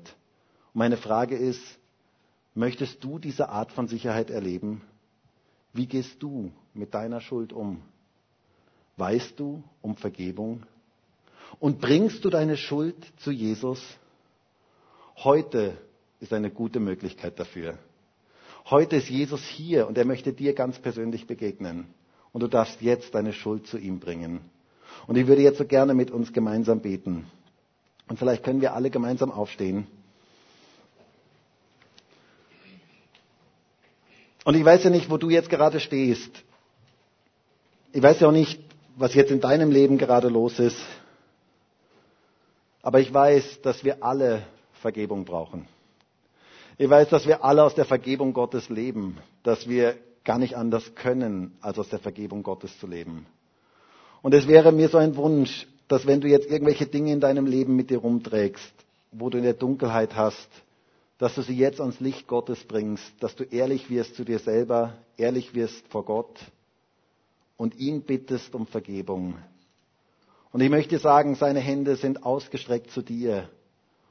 Meine 0.73 0.97
Frage 0.97 1.35
ist, 1.35 1.61
möchtest 2.55 3.03
du 3.03 3.19
diese 3.19 3.49
Art 3.49 3.71
von 3.71 3.87
Sicherheit 3.87 4.29
erleben? 4.29 4.81
Wie 5.71 5.87
gehst 5.87 6.21
du 6.21 6.51
mit 6.73 6.93
deiner 6.93 7.21
Schuld 7.21 7.53
um? 7.53 7.81
Weißt 8.97 9.39
du 9.39 9.63
um 9.81 9.95
Vergebung? 9.95 10.65
Und 11.59 11.79
bringst 11.79 12.25
du 12.25 12.29
deine 12.29 12.57
Schuld 12.57 12.95
zu 13.17 13.31
Jesus? 13.31 13.81
Heute 15.17 15.77
ist 16.19 16.33
eine 16.33 16.49
gute 16.49 16.79
Möglichkeit 16.79 17.39
dafür. 17.39 17.77
Heute 18.69 18.95
ist 18.95 19.09
Jesus 19.09 19.43
hier 19.43 19.87
und 19.87 19.97
er 19.97 20.05
möchte 20.05 20.33
dir 20.33 20.53
ganz 20.53 20.79
persönlich 20.79 21.27
begegnen. 21.27 21.87
Und 22.31 22.41
du 22.41 22.47
darfst 22.47 22.81
jetzt 22.81 23.13
deine 23.13 23.33
Schuld 23.33 23.67
zu 23.67 23.77
ihm 23.77 23.99
bringen. 23.99 24.41
Und 25.05 25.17
ich 25.17 25.27
würde 25.27 25.41
jetzt 25.41 25.57
so 25.59 25.65
gerne 25.65 25.93
mit 25.93 26.09
uns 26.09 26.33
gemeinsam 26.33 26.81
beten. 26.81 27.27
Und 28.07 28.17
vielleicht 28.17 28.43
können 28.43 28.61
wir 28.61 28.73
alle 28.73 28.89
gemeinsam 28.89 29.31
aufstehen. 29.31 29.87
Und 34.43 34.55
ich 34.55 34.65
weiß 34.65 34.83
ja 34.83 34.89
nicht, 34.89 35.09
wo 35.09 35.17
du 35.17 35.29
jetzt 35.29 35.49
gerade 35.49 35.79
stehst. 35.79 36.31
Ich 37.91 38.01
weiß 38.01 38.19
ja 38.19 38.27
auch 38.27 38.33
nicht, 38.33 38.59
was 38.95 39.13
jetzt 39.13 39.31
in 39.31 39.39
deinem 39.39 39.71
Leben 39.71 39.97
gerade 39.97 40.27
los 40.27 40.59
ist. 40.59 40.77
Aber 42.81 42.99
ich 42.99 43.13
weiß, 43.13 43.61
dass 43.61 43.83
wir 43.83 44.03
alle 44.03 44.45
Vergebung 44.81 45.23
brauchen. 45.23 45.67
Ich 46.77 46.89
weiß, 46.89 47.09
dass 47.09 47.25
wir 47.25 47.43
alle 47.43 47.63
aus 47.63 47.75
der 47.75 47.85
Vergebung 47.85 48.33
Gottes 48.33 48.69
leben, 48.69 49.17
dass 49.43 49.69
wir 49.69 49.95
gar 50.25 50.37
nicht 50.37 50.57
anders 50.57 50.95
können, 50.95 51.55
als 51.61 51.79
aus 51.79 51.89
der 51.89 51.99
Vergebung 51.99 52.43
Gottes 52.43 52.77
zu 52.79 52.87
leben. 52.87 53.25
Und 54.21 54.33
es 54.33 54.47
wäre 54.47 54.71
mir 54.71 54.89
so 54.89 54.97
ein 54.97 55.15
Wunsch, 55.15 55.67
dass 55.87 56.07
wenn 56.07 56.21
du 56.21 56.27
jetzt 56.27 56.49
irgendwelche 56.49 56.85
Dinge 56.85 57.11
in 57.11 57.19
deinem 57.19 57.45
Leben 57.45 57.75
mit 57.75 57.89
dir 57.89 57.99
rumträgst, 57.99 58.73
wo 59.11 59.29
du 59.29 59.37
in 59.37 59.43
der 59.43 59.53
Dunkelheit 59.53 60.15
hast, 60.15 60.49
dass 61.17 61.35
du 61.35 61.41
sie 61.41 61.55
jetzt 61.55 61.79
ans 61.79 61.99
Licht 61.99 62.27
Gottes 62.27 62.63
bringst, 62.63 63.11
dass 63.21 63.35
du 63.35 63.43
ehrlich 63.43 63.89
wirst 63.89 64.15
zu 64.15 64.23
dir 64.23 64.39
selber, 64.39 64.97
ehrlich 65.17 65.53
wirst 65.53 65.87
vor 65.87 66.05
Gott 66.05 66.39
und 67.57 67.75
ihn 67.75 68.01
bittest 68.01 68.55
um 68.55 68.65
Vergebung. 68.65 69.35
Und 70.51 70.61
ich 70.61 70.69
möchte 70.69 70.99
sagen, 70.99 71.35
seine 71.35 71.59
Hände 71.59 71.95
sind 71.95 72.23
ausgestreckt 72.23 72.91
zu 72.91 73.01
dir 73.01 73.49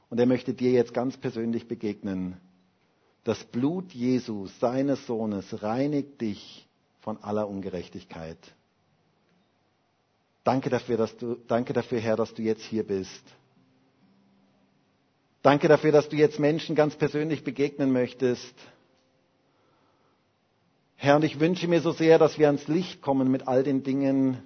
und 0.09 0.19
er 0.19 0.25
möchte 0.25 0.53
dir 0.53 0.71
jetzt 0.71 0.93
ganz 0.93 1.17
persönlich 1.17 1.67
begegnen. 1.67 2.37
Das 3.23 3.43
Blut 3.43 3.93
Jesu, 3.93 4.47
seines 4.59 5.05
Sohnes, 5.07 5.63
reinigt 5.63 6.19
dich 6.19 6.67
von 7.01 7.17
aller 7.23 7.47
Ungerechtigkeit. 7.47 8.37
Danke 10.43 10.69
dafür, 10.69 10.97
dass 10.97 11.15
du, 11.15 11.35
danke 11.47 11.71
dafür, 11.71 11.99
Herr, 11.99 12.17
dass 12.17 12.33
du 12.33 12.41
jetzt 12.41 12.63
hier 12.63 12.85
bist. 12.85 13.23
Danke 15.43 15.67
dafür, 15.67 15.91
dass 15.91 16.07
du 16.07 16.15
jetzt 16.15 16.39
Menschen 16.39 16.73
ganz 16.73 16.95
persönlich 16.95 17.43
begegnen 17.43 17.91
möchtest. 17.91 18.55
Herr, 20.95 21.17
und 21.17 21.25
ich 21.25 21.41
wünsche 21.41 21.67
mir 21.67 21.81
so 21.81 21.91
sehr, 21.91 22.17
dass 22.17 22.39
wir 22.39 22.47
ans 22.47 22.69
Licht 22.69 23.01
kommen 23.01 23.29
mit 23.29 23.45
all 23.45 23.61
den 23.61 23.83
Dingen, 23.83 24.37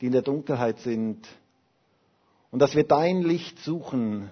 die 0.00 0.06
in 0.06 0.12
der 0.12 0.22
Dunkelheit 0.22 0.78
sind. 0.78 1.28
Und 2.50 2.60
dass 2.60 2.74
wir 2.74 2.84
dein 2.84 3.20
Licht 3.20 3.58
suchen. 3.58 4.30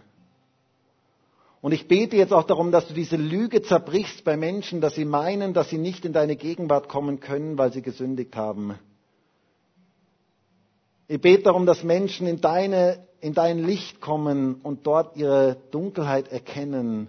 Und 1.60 1.72
ich 1.72 1.88
bete 1.88 2.16
jetzt 2.16 2.32
auch 2.32 2.44
darum, 2.44 2.72
dass 2.72 2.88
du 2.88 2.94
diese 2.94 3.16
Lüge 3.16 3.60
zerbrichst 3.60 4.24
bei 4.24 4.38
Menschen, 4.38 4.80
dass 4.80 4.94
sie 4.94 5.04
meinen, 5.04 5.52
dass 5.52 5.68
sie 5.68 5.76
nicht 5.76 6.06
in 6.06 6.14
deine 6.14 6.36
Gegenwart 6.36 6.88
kommen 6.88 7.20
können, 7.20 7.58
weil 7.58 7.70
sie 7.70 7.82
gesündigt 7.82 8.34
haben. 8.34 8.78
Ich 11.06 11.20
bete 11.20 11.42
darum, 11.42 11.66
dass 11.66 11.82
Menschen 11.84 12.26
in, 12.26 12.40
deine, 12.40 13.06
in 13.20 13.34
dein 13.34 13.58
Licht 13.58 14.00
kommen 14.00 14.60
und 14.62 14.86
dort 14.86 15.16
ihre 15.16 15.56
Dunkelheit 15.70 16.28
erkennen 16.28 17.08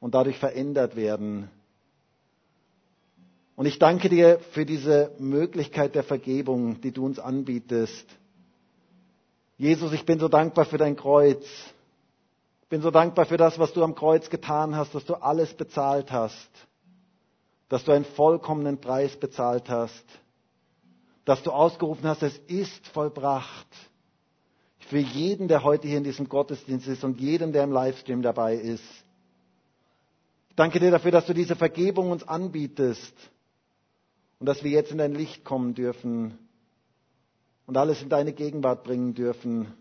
und 0.00 0.14
dadurch 0.14 0.38
verändert 0.38 0.96
werden. 0.96 1.50
Und 3.56 3.66
ich 3.66 3.78
danke 3.78 4.08
dir 4.08 4.40
für 4.50 4.66
diese 4.66 5.12
Möglichkeit 5.18 5.94
der 5.94 6.02
Vergebung, 6.02 6.80
die 6.80 6.90
du 6.90 7.06
uns 7.06 7.18
anbietest. 7.18 8.04
Jesus, 9.56 9.92
ich 9.92 10.04
bin 10.04 10.18
so 10.18 10.28
dankbar 10.28 10.64
für 10.64 10.78
dein 10.78 10.96
Kreuz. 10.96 11.44
Ich 12.62 12.68
bin 12.68 12.82
so 12.82 12.90
dankbar 12.90 13.26
für 13.26 13.36
das, 13.36 13.58
was 13.58 13.72
du 13.72 13.84
am 13.84 13.94
Kreuz 13.94 14.28
getan 14.28 14.74
hast, 14.74 14.94
dass 14.94 15.04
du 15.04 15.14
alles 15.14 15.54
bezahlt 15.54 16.10
hast, 16.10 16.50
dass 17.68 17.84
du 17.84 17.92
einen 17.92 18.04
vollkommenen 18.04 18.78
Preis 18.80 19.14
bezahlt 19.16 19.68
hast 19.68 20.04
dass 21.24 21.42
du 21.42 21.50
ausgerufen 21.50 22.06
hast, 22.06 22.22
es 22.22 22.38
ist 22.46 22.86
vollbracht. 22.88 23.66
Für 24.88 24.98
jeden, 24.98 25.48
der 25.48 25.62
heute 25.64 25.88
hier 25.88 25.98
in 25.98 26.04
diesem 26.04 26.28
Gottesdienst 26.28 26.86
ist 26.88 27.04
und 27.04 27.20
jeden, 27.20 27.52
der 27.52 27.64
im 27.64 27.72
Livestream 27.72 28.22
dabei 28.22 28.54
ist. 28.56 28.84
Danke 30.56 30.78
dir 30.78 30.90
dafür, 30.90 31.10
dass 31.10 31.26
du 31.26 31.32
diese 31.32 31.56
Vergebung 31.56 32.10
uns 32.10 32.22
anbietest 32.26 33.14
und 34.38 34.46
dass 34.46 34.62
wir 34.62 34.70
jetzt 34.70 34.92
in 34.92 34.98
dein 34.98 35.14
Licht 35.14 35.44
kommen 35.44 35.74
dürfen 35.74 36.38
und 37.66 37.76
alles 37.76 38.02
in 38.02 38.08
deine 38.08 38.32
Gegenwart 38.32 38.84
bringen 38.84 39.14
dürfen. 39.14 39.72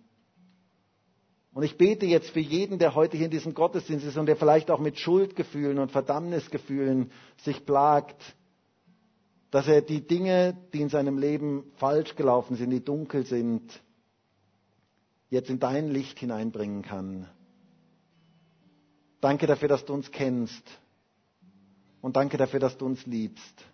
Und 1.54 1.64
ich 1.64 1.78
bete 1.78 2.06
jetzt 2.08 2.32
für 2.32 2.39
jeden, 2.39 2.80
der 2.80 2.95
heute 2.95 3.16
hier 3.18 3.26
in 3.26 3.32
diesem 3.32 3.54
Gottesdienst 3.54 4.06
ist 4.06 4.18
und 4.18 4.26
der 4.26 4.38
vielleicht 4.38 4.72
auch 4.72 4.80
mit 4.80 4.97
Schuldgefühlen 4.97 5.78
und 5.78 5.91
Verdammnisgefühlen 5.91 7.12
sich 7.43 7.64
plagt, 7.66 8.20
dass 9.51 9.68
er 9.68 9.82
die 9.82 10.01
Dinge, 10.01 10.58
die 10.74 10.82
in 10.82 10.89
seinem 10.89 11.20
Leben 11.20 11.66
falsch 11.76 12.16
gelaufen 12.16 12.56
sind, 12.56 12.72
die 12.72 12.84
dunkel 12.84 13.26
sind, 13.28 13.82
jetzt 15.34 15.49
in 15.49 15.59
dein 15.59 15.89
Licht 15.89 16.19
hineinbringen 16.19 16.84
kann. 16.84 17.27
Danke 19.19 19.47
dafür, 19.47 19.67
dass 19.67 19.84
du 19.84 19.93
uns 19.93 20.11
kennst. 20.11 20.63
Und 22.01 22.15
danke 22.17 22.38
dafür, 22.38 22.59
dass 22.59 22.77
du 22.77 22.86
uns 22.86 23.05
liebst. 23.07 23.65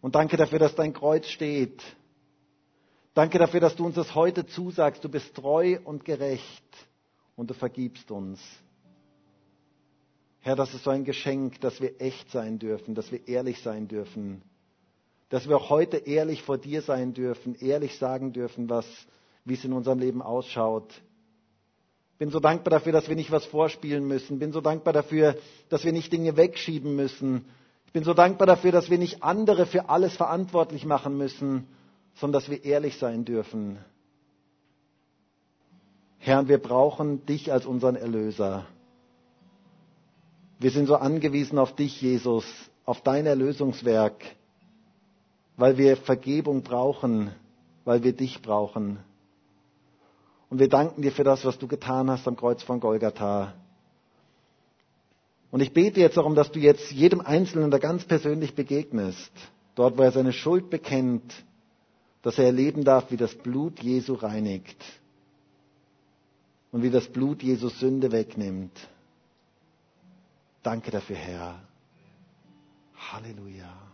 Und 0.00 0.14
danke 0.14 0.36
dafür, 0.36 0.58
dass 0.60 0.74
dein 0.76 0.92
Kreuz 0.92 1.26
steht. 1.26 1.82
Danke 3.14 3.38
dafür, 3.38 3.58
dass 3.60 3.74
du 3.74 3.84
uns 3.86 3.96
das 3.96 4.14
heute 4.14 4.46
zusagst. 4.46 5.02
Du 5.02 5.08
bist 5.08 5.34
treu 5.34 5.78
und 5.84 6.04
gerecht 6.04 6.62
und 7.34 7.50
du 7.50 7.54
vergibst 7.54 8.10
uns. 8.10 8.40
Herr, 10.40 10.54
das 10.56 10.74
ist 10.74 10.84
so 10.84 10.90
ein 10.90 11.04
Geschenk, 11.04 11.60
dass 11.60 11.80
wir 11.80 12.00
echt 12.00 12.30
sein 12.30 12.58
dürfen, 12.58 12.94
dass 12.94 13.10
wir 13.10 13.26
ehrlich 13.26 13.62
sein 13.62 13.88
dürfen, 13.88 14.42
dass 15.30 15.48
wir 15.48 15.56
auch 15.56 15.70
heute 15.70 15.96
ehrlich 15.96 16.42
vor 16.42 16.58
dir 16.58 16.82
sein 16.82 17.14
dürfen, 17.14 17.56
ehrlich 17.56 17.96
sagen 17.98 18.32
dürfen, 18.32 18.68
was, 18.68 18.86
wie 19.44 19.54
es 19.54 19.64
in 19.64 19.72
unserem 19.72 19.98
Leben 19.98 20.22
ausschaut. 20.22 20.92
Bin 22.18 22.30
so 22.30 22.40
dankbar 22.40 22.70
dafür, 22.70 22.92
dass 22.92 23.08
wir 23.08 23.16
nicht 23.16 23.30
was 23.32 23.44
vorspielen 23.44 24.06
müssen. 24.06 24.38
Bin 24.38 24.52
so 24.52 24.60
dankbar 24.60 24.92
dafür, 24.92 25.36
dass 25.68 25.84
wir 25.84 25.92
nicht 25.92 26.12
Dinge 26.12 26.36
wegschieben 26.36 26.94
müssen. 26.94 27.44
Ich 27.86 27.92
bin 27.92 28.04
so 28.04 28.14
dankbar 28.14 28.46
dafür, 28.46 28.72
dass 28.72 28.88
wir 28.90 28.98
nicht 28.98 29.22
andere 29.22 29.66
für 29.66 29.88
alles 29.88 30.16
verantwortlich 30.16 30.84
machen 30.84 31.16
müssen, 31.18 31.66
sondern 32.14 32.40
dass 32.40 32.50
wir 32.50 32.64
ehrlich 32.64 32.96
sein 32.98 33.24
dürfen. 33.24 33.78
Herr, 36.18 36.48
wir 36.48 36.58
brauchen 36.58 37.26
dich 37.26 37.52
als 37.52 37.66
unseren 37.66 37.96
Erlöser. 37.96 38.64
Wir 40.58 40.70
sind 40.70 40.86
so 40.86 40.96
angewiesen 40.96 41.58
auf 41.58 41.74
dich, 41.74 42.00
Jesus, 42.00 42.46
auf 42.86 43.02
dein 43.02 43.26
Erlösungswerk, 43.26 44.24
weil 45.56 45.76
wir 45.76 45.96
Vergebung 45.96 46.62
brauchen, 46.62 47.30
weil 47.84 48.02
wir 48.04 48.12
dich 48.12 48.40
brauchen. 48.40 48.98
Und 50.54 50.60
wir 50.60 50.68
danken 50.68 51.02
dir 51.02 51.10
für 51.10 51.24
das, 51.24 51.44
was 51.44 51.58
du 51.58 51.66
getan 51.66 52.08
hast 52.08 52.28
am 52.28 52.36
Kreuz 52.36 52.62
von 52.62 52.78
Golgatha. 52.78 53.54
Und 55.50 55.58
ich 55.60 55.72
bete 55.72 55.98
jetzt 55.98 56.16
darum, 56.16 56.36
dass 56.36 56.52
du 56.52 56.60
jetzt 56.60 56.92
jedem 56.92 57.20
Einzelnen 57.20 57.72
da 57.72 57.78
ganz 57.78 58.04
persönlich 58.04 58.54
begegnest, 58.54 59.32
dort, 59.74 59.98
wo 59.98 60.02
er 60.02 60.12
seine 60.12 60.32
Schuld 60.32 60.70
bekennt, 60.70 61.34
dass 62.22 62.38
er 62.38 62.44
erleben 62.44 62.84
darf, 62.84 63.10
wie 63.10 63.16
das 63.16 63.34
Blut 63.34 63.80
Jesu 63.82 64.14
reinigt 64.14 64.80
und 66.70 66.84
wie 66.84 66.90
das 66.90 67.08
Blut 67.08 67.42
Jesu 67.42 67.68
Sünde 67.68 68.12
wegnimmt. 68.12 68.78
Danke 70.62 70.92
dafür, 70.92 71.16
Herr. 71.16 71.58
Halleluja. 73.10 73.93